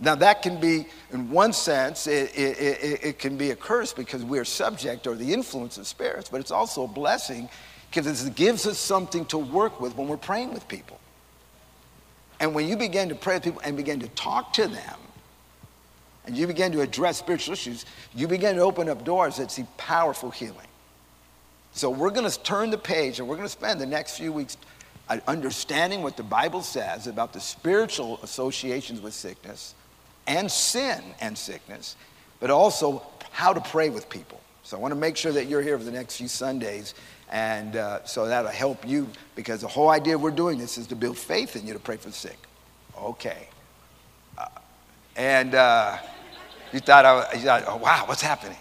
Now, 0.00 0.16
that 0.16 0.42
can 0.42 0.60
be, 0.60 0.86
in 1.12 1.30
one 1.30 1.52
sense, 1.52 2.08
it, 2.08 2.36
it, 2.36 2.58
it, 2.58 3.04
it, 3.04 3.18
can 3.20 3.36
be 3.36 3.52
a 3.52 3.56
curse 3.56 3.92
because 3.92 4.24
we're 4.24 4.44
subject 4.44 5.06
or 5.06 5.14
the 5.14 5.32
influence 5.32 5.78
of 5.78 5.86
spirits, 5.86 6.28
but 6.28 6.40
it's 6.40 6.50
also 6.50 6.84
a 6.84 6.88
blessing 6.88 7.48
because 7.88 8.26
it 8.26 8.34
gives 8.34 8.66
us 8.66 8.78
something 8.78 9.24
to 9.26 9.38
work 9.38 9.80
with 9.80 9.96
when 9.96 10.08
we're 10.08 10.16
praying 10.16 10.52
with 10.52 10.66
people. 10.66 10.98
And 12.40 12.52
when 12.52 12.66
you 12.66 12.76
begin 12.76 13.10
to 13.10 13.14
pray 13.14 13.36
with 13.36 13.44
people 13.44 13.62
and 13.64 13.76
begin 13.76 14.00
to 14.00 14.08
talk 14.08 14.52
to 14.54 14.66
them, 14.66 14.98
and 16.26 16.36
you 16.36 16.48
begin 16.48 16.72
to 16.72 16.80
address 16.80 17.18
spiritual 17.18 17.52
issues, 17.52 17.84
you 18.12 18.26
begin 18.26 18.56
to 18.56 18.62
open 18.62 18.88
up 18.88 19.04
doors 19.04 19.36
that 19.36 19.52
see 19.52 19.66
powerful 19.76 20.30
healing. 20.30 20.66
So 21.72 21.90
we're 21.90 22.10
going 22.10 22.30
to 22.30 22.42
turn 22.42 22.70
the 22.70 22.78
page 22.78 23.18
and 23.18 23.28
we're 23.28 23.36
going 23.36 23.48
to 23.48 23.52
spend 23.52 23.80
the 23.80 23.86
next 23.86 24.18
few 24.18 24.32
weeks 24.32 24.56
understanding 25.26 26.02
what 26.02 26.16
the 26.16 26.22
Bible 26.22 26.62
says 26.62 27.06
about 27.06 27.32
the 27.32 27.40
spiritual 27.40 28.18
associations 28.22 29.00
with 29.00 29.14
sickness 29.14 29.74
and 30.26 30.50
sin 30.50 31.02
and 31.20 31.36
sickness, 31.36 31.96
but 32.40 32.50
also 32.50 33.02
how 33.30 33.52
to 33.52 33.60
pray 33.60 33.90
with 33.90 34.08
people. 34.08 34.40
So 34.62 34.76
I 34.76 34.80
want 34.80 34.92
to 34.92 35.00
make 35.00 35.16
sure 35.16 35.32
that 35.32 35.46
you're 35.46 35.62
here 35.62 35.76
for 35.76 35.84
the 35.84 35.90
next 35.90 36.16
few 36.16 36.28
Sundays, 36.28 36.94
and 37.30 37.76
uh, 37.76 38.04
so 38.04 38.26
that'll 38.26 38.50
help 38.50 38.86
you 38.86 39.08
because 39.34 39.60
the 39.60 39.68
whole 39.68 39.90
idea 39.90 40.16
we're 40.16 40.30
doing 40.30 40.58
this 40.58 40.78
is 40.78 40.86
to 40.88 40.96
build 40.96 41.18
faith 41.18 41.56
in 41.56 41.66
you 41.66 41.72
to 41.72 41.80
pray 41.80 41.96
for 41.96 42.08
the 42.08 42.14
sick. 42.14 42.38
Okay. 42.96 43.48
Uh, 44.38 44.46
and 45.16 45.54
uh, 45.54 45.98
you 46.72 46.78
thought, 46.78 47.04
I, 47.04 47.32
you 47.34 47.40
thought, 47.40 47.64
oh, 47.66 47.76
wow, 47.76 48.04
what's 48.06 48.22
happening? 48.22 48.58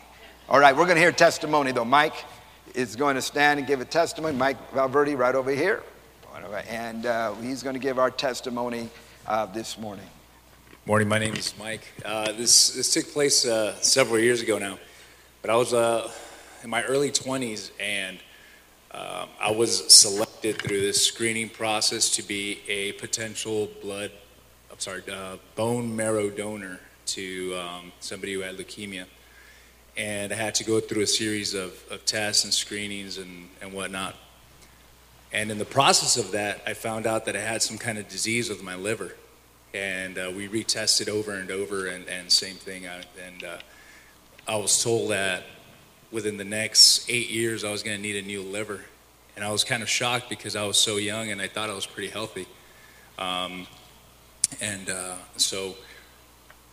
All 0.50 0.60
right, 0.60 0.76
we're 0.76 0.86
going 0.86 0.96
to 0.96 1.02
hear 1.02 1.12
testimony 1.12 1.72
though. 1.72 1.86
Mike 1.86 2.26
is 2.76 2.96
going 2.96 3.16
to 3.16 3.22
stand 3.22 3.60
and 3.60 3.68
give 3.68 3.82
a 3.82 3.86
testimony. 3.86 4.36
Mike 4.36 4.58
Valverde, 4.74 5.16
right 5.16 5.36
over 5.36 5.52
here. 5.52 5.84
And 6.70 7.06
uh, 7.06 7.34
he's 7.36 7.64
going 7.64 7.76
to 7.76 7.80
give 7.80 8.00
our 8.00 8.10
testimony 8.10 8.90
uh, 9.28 9.46
this 9.48 9.78
morning. 9.78 10.06
Morning, 10.86 11.08
my 11.08 11.20
name 11.20 11.36
is 11.36 11.54
Mike. 11.60 11.84
Uh, 12.04 12.32
this, 12.32 12.74
this 12.74 12.94
took 12.94 13.06
place 13.14 13.46
uh, 13.46 13.76
several 13.76 14.20
years 14.20 14.42
ago 14.42 14.58
now, 14.58 14.80
but 15.42 15.52
I 15.52 15.56
was 15.56 15.74
uh, 15.74 16.12
in 16.64 16.70
my 16.70 16.84
early 16.84 17.12
20s 17.12 17.72
and 17.80 18.18
um, 18.92 19.30
I 19.40 19.52
was 19.52 19.94
selected 19.94 20.62
through 20.62 20.82
this 20.82 21.06
screening 21.06 21.50
process 21.50 22.10
to 22.16 22.24
be 22.24 22.62
a 22.68 22.94
potential 22.94 23.70
blood, 23.82 24.12
I'm 24.72 24.80
sorry, 24.80 25.04
uh, 25.12 25.38
bone 25.56 25.96
marrow 25.96 26.30
donor 26.30 26.80
to 27.08 27.56
um, 27.56 27.92
somebody 28.00 28.34
who 28.34 28.40
had 28.42 28.58
leukemia. 28.58 29.06
And 29.98 30.32
I 30.32 30.36
had 30.36 30.56
to 30.56 30.64
go 30.64 30.80
through 30.80 31.02
a 31.02 31.08
series 31.08 31.54
of, 31.54 31.74
of 31.92 32.06
tests 32.06 32.44
and 32.44 32.54
screenings 32.54 33.18
and, 33.18 33.50
and 33.62 33.74
whatnot. 33.74 34.16
And 35.34 35.52
in 35.52 35.58
the 35.58 35.66
process 35.66 36.18
of 36.18 36.32
that, 36.32 36.62
I 36.66 36.74
found 36.74 37.06
out 37.06 37.26
that 37.26 37.36
I 37.36 37.42
had 37.42 37.62
some 37.62 37.78
kind 37.78 37.98
of 37.98 38.08
disease 38.08 38.50
with 38.50 38.64
my 38.64 38.76
liver 38.76 39.14
and 39.74 40.18
uh, 40.18 40.32
we 40.36 40.48
retested 40.48 41.08
over 41.08 41.34
and 41.34 41.50
over, 41.50 41.88
and, 41.88 42.08
and 42.08 42.32
same 42.32 42.56
thing. 42.56 42.88
I, 42.88 43.04
and 43.26 43.44
uh, 43.44 43.58
I 44.48 44.58
was 44.58 44.84
told 44.84 45.12
that 45.12 45.44
within 46.12 46.38
the 46.38 46.44
next 46.44 47.10
eight 47.10 47.30
years, 47.30 47.64
I 47.64 47.72
was 47.72 47.84
going 47.84 47.96
to 47.96 48.02
need 48.02 48.18
a 48.18 48.22
new 48.22 48.42
liver, 48.42 48.82
and 49.36 49.46
I 49.46 49.52
was 49.52 49.64
kind 49.64 49.82
of 49.82 49.90
shocked 49.90 50.30
because 50.30 50.56
I 50.56 50.66
was 50.66 50.78
so 50.78 50.98
young 50.98 51.32
and 51.32 51.42
I 51.42 51.48
thought 51.48 51.70
I 51.70 51.74
was 51.74 51.86
pretty 51.86 52.10
healthy. 52.10 52.48
Um, 53.18 53.66
and 54.60 54.90
uh, 54.90 55.16
so 55.38 55.76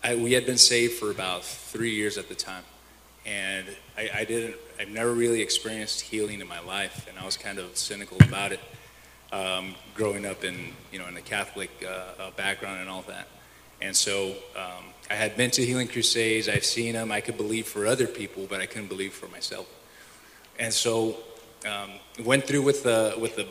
I, 0.03 0.17
we 0.17 0.33
had 0.33 0.45
been 0.45 0.59
saved 0.59 0.95
for 0.95 1.11
about 1.11 1.45
three 1.45 1.95
years 1.95 2.19
at 2.19 2.29
the 2.29 2.35
time, 2.35 2.65
and 3.29 3.67
I, 3.97 4.11
I 4.15 4.25
didn't. 4.25 4.57
I've 4.81 4.89
never 4.89 5.13
really 5.13 5.43
experienced 5.43 6.01
healing 6.01 6.41
in 6.41 6.49
my 6.49 6.61
life, 6.61 7.07
and 7.09 7.19
I 7.19 7.25
was 7.25 7.37
kind 7.37 7.59
of 7.59 7.77
cynical 7.77 8.17
about 8.23 8.53
it 8.53 8.61
um, 9.33 9.75
growing 9.95 10.25
up 10.25 10.45
in 10.45 10.73
you 10.93 10.99
know 10.99 11.07
in 11.07 11.17
a 11.17 11.21
Catholic 11.21 11.71
uh, 11.85 12.23
uh, 12.23 12.31
background 12.33 12.81
and 12.81 12.89
all 12.89 13.03
that. 13.03 13.29
And 13.81 13.95
so 13.95 14.31
um, 14.57 14.85
I 15.11 15.15
had 15.15 15.37
been 15.37 15.51
to 15.53 15.65
healing 15.65 15.89
crusades. 15.89 16.49
I've 16.49 16.65
seen 16.65 16.95
them. 16.95 17.13
I 17.13 17.21
could 17.21 17.37
believe 17.37 17.69
for 17.69 17.87
other 17.87 18.07
people, 18.07 18.47
but 18.49 18.61
I 18.61 18.67
couldn't 18.67 18.89
believe 18.89 19.13
for 19.13 19.29
myself. 19.29 19.67
And 20.59 20.73
so 20.73 21.17
um, 21.67 21.91
went 22.25 22.45
through 22.45 22.63
with 22.63 22.83
the 22.83 23.15
with 23.21 23.37
the 23.37 23.47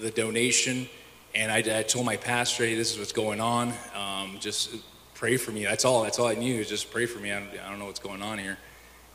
the 0.00 0.10
donation, 0.10 0.88
and 1.34 1.52
I, 1.52 1.58
I 1.78 1.82
told 1.84 2.06
my 2.06 2.16
pastor, 2.16 2.64
"Hey, 2.64 2.74
this 2.74 2.92
is 2.92 2.98
what's 2.98 3.12
going 3.12 3.40
on. 3.40 3.72
Um, 3.94 4.38
just 4.40 4.74
pray 5.14 5.36
for 5.36 5.52
me." 5.52 5.64
That's 5.64 5.84
all. 5.84 6.02
That's 6.02 6.18
all 6.18 6.26
I 6.26 6.34
knew. 6.34 6.64
Just 6.64 6.90
pray 6.90 7.06
for 7.06 7.20
me. 7.20 7.30
I 7.30 7.38
don't, 7.38 7.50
I 7.60 7.70
don't 7.70 7.78
know 7.78 7.86
what's 7.86 8.00
going 8.00 8.22
on 8.22 8.38
here. 8.38 8.58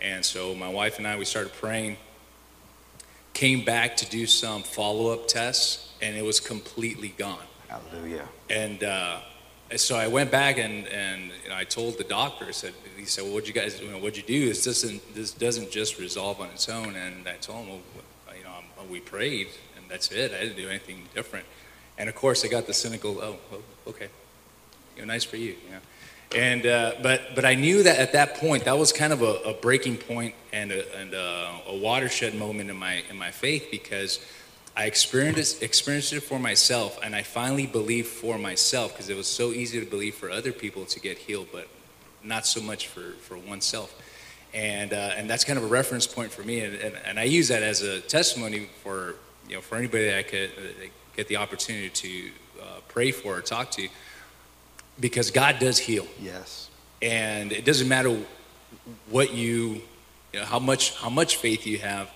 And 0.02 0.24
so 0.24 0.54
my 0.56 0.70
wife 0.70 0.98
and 0.98 1.08
I 1.08 1.18
we 1.18 1.26
started 1.26 1.54
praying. 1.54 1.98
Came 3.34 3.64
back 3.64 3.98
to 3.98 4.10
do 4.10 4.26
some 4.26 4.64
follow 4.64 5.14
up 5.14 5.28
tests 5.28 5.94
and 6.02 6.16
it 6.16 6.24
was 6.24 6.40
completely 6.40 7.10
gone. 7.18 7.46
Hallelujah. 7.68 8.28
And 8.50 8.84
uh, 8.84 9.20
so 9.76 9.96
I 9.96 10.08
went 10.08 10.32
back 10.32 10.58
and, 10.58 10.88
and 10.88 11.32
you 11.44 11.50
know, 11.50 11.56
I 11.56 11.64
told 11.64 11.98
the 11.98 12.04
doctor, 12.04 12.46
I 12.46 12.52
said, 12.52 12.74
he 12.96 13.06
said, 13.06 13.26
well, 13.26 13.34
what'd 13.34 13.48
you 13.48 13.54
guys, 13.54 13.80
you 13.82 13.90
know, 13.90 13.98
what'd 13.98 14.18
you 14.18 14.24
do? 14.24 14.48
This 14.48 14.64
doesn't, 14.64 15.16
this 15.16 15.32
doesn't 15.32 15.72
just 15.72 16.00
resolve 16.00 16.40
on 16.40 16.48
its 16.50 16.70
own. 16.70 16.96
And 16.96 17.28
I 17.28 17.36
told 17.36 17.66
him, 17.66 17.70
well, 17.70 18.36
you 18.36 18.44
know, 18.44 18.52
we 18.90 19.00
prayed 19.00 19.48
and 19.76 19.86
that's 19.90 20.12
it. 20.12 20.32
I 20.34 20.44
didn't 20.44 20.58
do 20.58 20.70
anything 20.70 21.04
different. 21.14 21.46
And 21.98 22.10
of 22.10 22.16
course 22.16 22.46
I 22.46 22.48
got 22.48 22.68
the 22.68 22.74
cynical, 22.74 23.20
oh, 23.22 23.38
okay, 23.88 24.08
you 24.96 25.02
know, 25.02 25.08
nice 25.08 25.24
for 25.24 25.38
you, 25.38 25.56
you 25.66 25.72
know. 25.72 25.80
And 26.36 26.66
uh, 26.66 26.94
but 27.02 27.36
but 27.36 27.46
I 27.46 27.56
knew 27.56 27.84
that 27.84 28.00
at 28.00 28.12
that 28.14 28.36
point 28.36 28.66
that 28.66 28.78
was 28.78 28.92
kind 28.92 29.14
of 29.14 29.22
a, 29.22 29.36
a 29.46 29.54
breaking 29.54 29.98
point 29.98 30.36
and 30.52 30.72
a, 30.72 30.98
and 30.98 31.14
a, 31.14 31.50
a 31.68 31.78
watershed 31.78 32.36
moment 32.36 32.70
in 32.70 32.76
my 32.76 33.02
in 33.10 33.18
my 33.18 33.32
faith 33.32 33.70
because 33.72 34.20
I 34.78 34.86
experienced, 34.86 35.64
experienced 35.64 36.14
it 36.14 36.22
for 36.22 36.38
myself, 36.38 37.00
and 37.02 37.16
I 37.16 37.24
finally 37.24 37.66
believed 37.66 38.10
for 38.10 38.38
myself 38.38 38.94
because 38.94 39.10
it 39.10 39.18
was 39.18 39.26
so 39.26 39.52
easy 39.52 39.80
to 39.80 39.88
believe 39.88 40.14
for 40.14 40.30
other 40.30 40.52
people 40.52 40.86
to 40.86 41.00
get 41.00 41.18
healed, 41.18 41.48
but 41.52 41.68
not 42.24 42.46
so 42.46 42.62
much 42.62 42.88
for, 42.88 43.14
for 43.22 43.40
oneself. 43.40 44.00
And, 44.54 44.94
uh, 44.94 45.14
and 45.18 45.28
that's 45.28 45.44
kind 45.44 45.58
of 45.58 45.66
a 45.66 45.68
reference 45.68 46.06
point 46.06 46.32
for 46.32 46.44
me, 46.44 46.60
and, 46.60 46.76
and, 46.76 46.96
and, 47.06 47.20
I 47.20 47.24
use 47.24 47.48
that 47.48 47.64
as 47.64 47.82
a 47.82 48.02
testimony 48.02 48.70
for, 48.84 49.16
you 49.50 49.56
know, 49.56 49.62
for 49.62 49.78
anybody 49.78 50.06
that 50.06 50.20
I 50.20 50.24
could 50.24 50.52
uh, 50.52 50.86
get 51.16 51.28
the 51.28 51.38
opportunity 51.38 51.90
to 51.90 52.30
uh, 52.62 52.66
pray 52.88 53.10
for 53.12 53.38
or 53.38 53.42
talk 53.42 53.72
to, 53.72 53.88
because 55.00 55.32
God 55.32 55.60
does 55.60 55.78
heal. 55.78 56.08
Yes. 56.22 56.70
And 57.02 57.52
it 57.52 57.66
doesn't 57.66 57.88
matter 57.88 58.18
what 59.10 59.34
you, 59.34 59.82
you 60.34 60.40
know, 60.40 60.46
how 60.46 60.60
much 60.60 60.96
how 60.96 61.10
much 61.10 61.38
faith 61.38 61.68
you 61.68 61.78
have, 61.80 62.10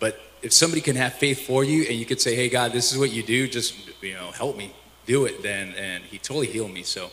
but 0.00 0.20
if 0.42 0.52
somebody 0.52 0.82
can 0.82 0.96
have 0.96 1.14
faith 1.14 1.46
for 1.46 1.64
you 1.64 1.84
and 1.84 1.94
you 1.98 2.04
could 2.04 2.20
say, 2.20 2.34
hey, 2.34 2.50
God, 2.50 2.72
this 2.72 2.92
is 2.92 2.98
what 2.98 3.10
you 3.10 3.22
do, 3.22 3.48
just, 3.48 3.74
you 4.02 4.12
know, 4.12 4.30
help 4.32 4.58
me 4.58 4.74
do 5.06 5.24
it, 5.24 5.42
then, 5.42 5.74
and 5.74 6.04
he 6.04 6.18
totally 6.18 6.46
healed 6.46 6.72
me. 6.72 6.82
So 6.82 7.06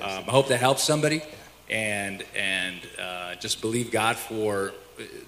um, 0.00 0.24
I 0.28 0.30
hope 0.30 0.48
that 0.48 0.60
helps 0.60 0.84
somebody 0.84 1.22
and, 1.70 2.24
and 2.36 2.80
uh, 3.00 3.36
just 3.36 3.62
believe 3.62 3.90
God 3.90 4.16
for 4.16 4.72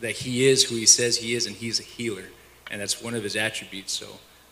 that 0.00 0.12
he 0.12 0.46
is 0.46 0.64
who 0.64 0.76
he 0.76 0.86
says 0.86 1.16
he 1.16 1.34
is 1.34 1.46
and 1.46 1.56
he's 1.56 1.80
a 1.80 1.82
healer. 1.82 2.24
And 2.70 2.80
that's 2.80 3.02
one 3.02 3.14
of 3.14 3.22
his 3.22 3.36
attributes. 3.36 3.92
So 3.92 4.06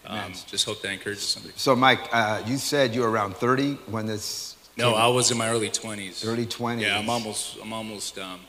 um, 0.07 0.33
just 0.47 0.65
hope 0.65 0.81
that 0.83 0.91
encourages 0.91 1.25
somebody. 1.25 1.55
So, 1.57 1.77
Mike, 1.77 2.09
uh, 2.13 2.43
you 2.47 2.57
said 2.57 2.95
you 2.95 3.03
were 3.03 3.11
around 3.11 3.37
30 3.37 3.75
when 3.87 4.07
this. 4.07 4.54
No, 4.77 4.95
I 4.95 5.07
was 5.09 5.31
in 5.31 5.39
my 5.39 5.49
early 5.49 5.71
20s. 5.71 6.27
Early 6.27 6.47
20s. 6.47 6.81
Yeah, 6.81 6.99
I'm 6.99 7.09
almost, 7.09 7.59
I'm 7.63 7.73
almost 7.73 8.19
um, 8.19 8.41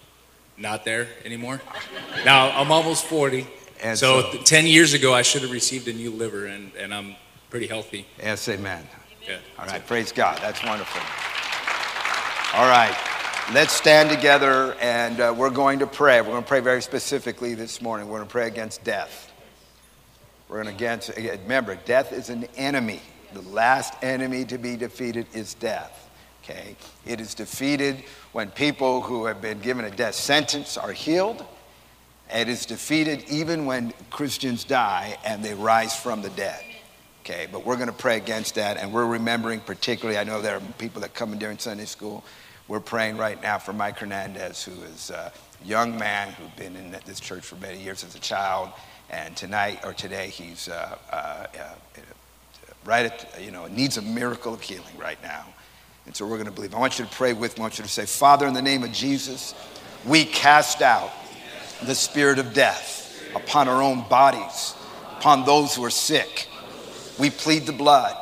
not 0.58 0.84
there 0.84 1.08
anymore. 1.24 1.62
now 2.24 2.50
I'm 2.60 2.72
almost 2.72 3.06
40. 3.06 3.48
And 3.84 3.98
so, 3.98 4.32
so 4.32 4.38
10 4.40 4.66
years 4.66 4.94
ago, 4.94 5.14
I 5.14 5.22
should 5.22 5.44
have 5.44 5.52
received 5.52 5.88
a 5.88 5.94
new 5.94 6.10
liver, 6.10 6.46
and, 6.46 6.72
and 6.76 6.94
I'm 6.94 7.16
pretty 7.50 7.68
healthy. 7.68 8.08
Yes, 8.18 8.48
amen. 8.50 8.88
Yeah. 9.28 9.38
All 9.60 9.68
right, 9.68 9.86
praise 9.86 10.12
God. 10.12 10.40
That's 10.42 10.64
wonderful. 10.64 11.02
All 12.54 12.70
right, 12.70 12.96
let's 13.54 13.74
stand 13.74 14.10
together, 14.10 14.76
and 14.80 15.20
uh, 15.20 15.34
we're 15.38 15.50
going 15.50 15.80
to 15.80 15.88
pray. 15.88 16.22
We're 16.22 16.30
going 16.30 16.44
to 16.44 16.48
pray 16.48 16.62
very 16.62 16.82
specifically 16.82 17.54
this 17.54 17.82
morning. 17.82 18.08
We're 18.08 18.18
going 18.18 18.28
to 18.28 18.32
pray 18.32 18.48
against 18.48 18.84
death. 18.84 19.32
We're 20.48 20.64
going 20.64 20.76
to 20.76 20.84
against, 20.84 21.12
remember, 21.18 21.76
death 21.76 22.14
is 22.14 22.30
an 22.30 22.48
enemy. 22.56 23.02
The 23.34 23.42
last 23.42 23.94
enemy 24.02 24.46
to 24.46 24.58
be 24.58 24.78
defeated 24.78 25.28
is 25.34 25.54
death. 25.56 26.05
Okay? 26.46 26.76
It 27.06 27.20
is 27.20 27.34
defeated 27.34 28.04
when 28.32 28.52
people 28.52 29.02
who 29.02 29.26
have 29.26 29.42
been 29.42 29.60
given 29.60 29.84
a 29.84 29.92
death 29.92 30.16
sentence 30.16 30.78
are 30.78 30.94
healed 30.94 31.46
it 32.34 32.50
is 32.50 32.66
defeated 32.66 33.24
even 33.30 33.66
when 33.66 33.94
Christians 34.10 34.64
die 34.64 35.18
and 35.26 35.44
they 35.44 35.54
rise 35.54 35.96
from 35.96 36.22
the 36.22 36.30
dead. 36.32 36.64
Okay, 37.22 37.48
but 37.52 37.66
we're 37.66 37.76
going 37.76 37.88
to 37.88 37.94
pray 37.94 38.18
against 38.18 38.56
that, 38.56 38.78
and 38.78 38.94
we're 38.94 39.06
remembering 39.06 39.60
particularly. 39.60 40.20
I 40.20 40.24
know 40.24 40.42
there 40.42 40.58
are 40.58 40.62
people 40.78 41.02
that 41.02 41.16
come 41.16 41.34
in 41.34 41.40
during 41.40 41.58
Sunday 41.58 41.86
school. 41.86 42.24
We're 42.68 42.80
praying 42.80 43.18
right 43.18 43.42
now 43.42 43.58
for 43.58 43.74
Mike 43.74 43.98
Hernandez, 43.98 44.64
who 44.64 44.74
is 44.84 45.10
a 45.10 45.32
young 45.64 45.98
man 45.98 46.34
who's 46.34 46.52
been 46.52 46.76
in 46.76 46.96
this 47.06 47.20
church 47.20 47.44
for 47.44 47.56
many 47.56 47.82
years 47.82 48.04
as 48.04 48.14
a 48.14 48.20
child, 48.20 48.70
and 49.10 49.36
tonight 49.36 49.80
or 49.84 49.94
today 49.94 50.28
he's 50.30 50.68
uh, 50.68 50.98
uh, 51.12 51.16
uh, 51.16 52.02
right 52.86 53.08
at, 53.08 53.42
you 53.42 53.50
know, 53.50 53.66
needs 53.68 53.98
a 53.98 54.04
miracle 54.04 54.54
of 54.54 54.62
healing 54.62 54.96
right 55.00 55.22
now. 55.24 55.46
And 56.06 56.16
so 56.16 56.26
we're 56.26 56.38
going 56.38 56.46
to 56.46 56.52
believe. 56.52 56.76
I 56.76 56.80
want 56.80 57.00
you 57.00 57.06
to 57.06 57.12
pray 57.12 57.34
with 57.34 57.58
me. 57.58 57.62
I 57.62 57.64
want 57.64 57.78
you 57.78 57.84
to 57.84 57.90
say, 57.90 58.06
Father, 58.06 58.46
in 58.46 58.54
the 58.54 58.62
name 58.62 58.84
of 58.84 58.92
Jesus, 58.92 59.56
we 60.06 60.26
cast 60.26 60.82
out 60.82 61.12
the 61.84 61.96
spirit 61.96 62.40
of 62.40 62.54
death 62.54 63.22
upon 63.36 63.68
our 63.68 63.82
own 63.82 64.08
bodies, 64.08 64.76
upon 65.18 65.46
those 65.46 65.76
who 65.76 65.84
are 65.84 65.90
sick. 65.90 66.48
We 67.18 67.30
plead 67.30 67.66
the 67.66 67.74
blood 67.74 68.16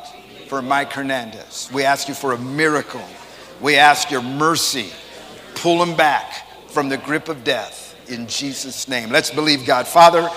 for 0.48 0.62
Mike 0.62 0.92
Hernandez. 0.92 1.70
We 1.72 1.84
ask 1.84 2.08
you 2.08 2.14
for 2.14 2.32
a 2.32 2.38
miracle. 2.38 3.04
We 3.60 3.76
ask 3.76 4.10
your 4.10 4.22
mercy. 4.22 4.90
Pull 5.56 5.82
him 5.82 5.96
back 5.96 6.68
from 6.70 6.88
the 6.88 6.96
grip 6.96 7.28
of 7.28 7.44
death 7.44 7.96
in 8.08 8.26
Jesus' 8.26 8.88
name. 8.88 9.10
Let's 9.10 9.30
believe 9.30 9.66
God. 9.66 9.86
Father, 9.86 10.28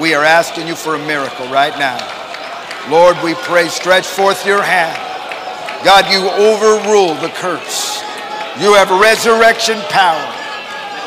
we 0.00 0.14
are 0.14 0.24
asking 0.24 0.66
you 0.66 0.74
for 0.74 0.94
a 0.94 1.06
miracle 1.06 1.46
right 1.48 1.76
now. 1.78 2.90
Lord, 2.90 3.16
we 3.22 3.34
pray, 3.34 3.68
stretch 3.68 4.06
forth 4.06 4.44
your 4.46 4.62
hand. 4.62 5.13
God, 5.84 6.10
you 6.10 6.30
overrule 6.30 7.14
the 7.20 7.28
curse. 7.36 8.02
You 8.58 8.72
have 8.74 8.88
resurrection 8.90 9.78
power. 9.90 10.32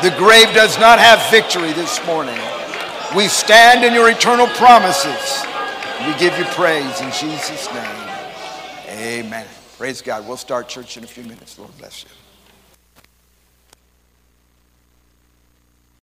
The 0.02 0.14
grave 0.16 0.54
does 0.54 0.78
not 0.78 1.00
have 1.00 1.18
victory 1.30 1.72
this 1.72 2.04
morning. 2.06 2.38
We 3.16 3.26
stand 3.26 3.84
in 3.84 3.92
your 3.92 4.08
eternal 4.08 4.46
promises. 4.48 5.44
We 6.06 6.16
give 6.18 6.38
you 6.38 6.44
praise 6.54 7.00
in 7.00 7.10
Jesus' 7.10 7.68
name. 7.74 8.08
Amen. 8.90 9.46
Praise 9.76 10.00
God. 10.00 10.28
We'll 10.28 10.36
start 10.36 10.68
church 10.68 10.96
in 10.96 11.02
a 11.04 11.08
few 11.08 11.24
minutes. 11.24 11.58
Lord 11.58 11.76
bless 11.78 12.04
you. 12.04 12.10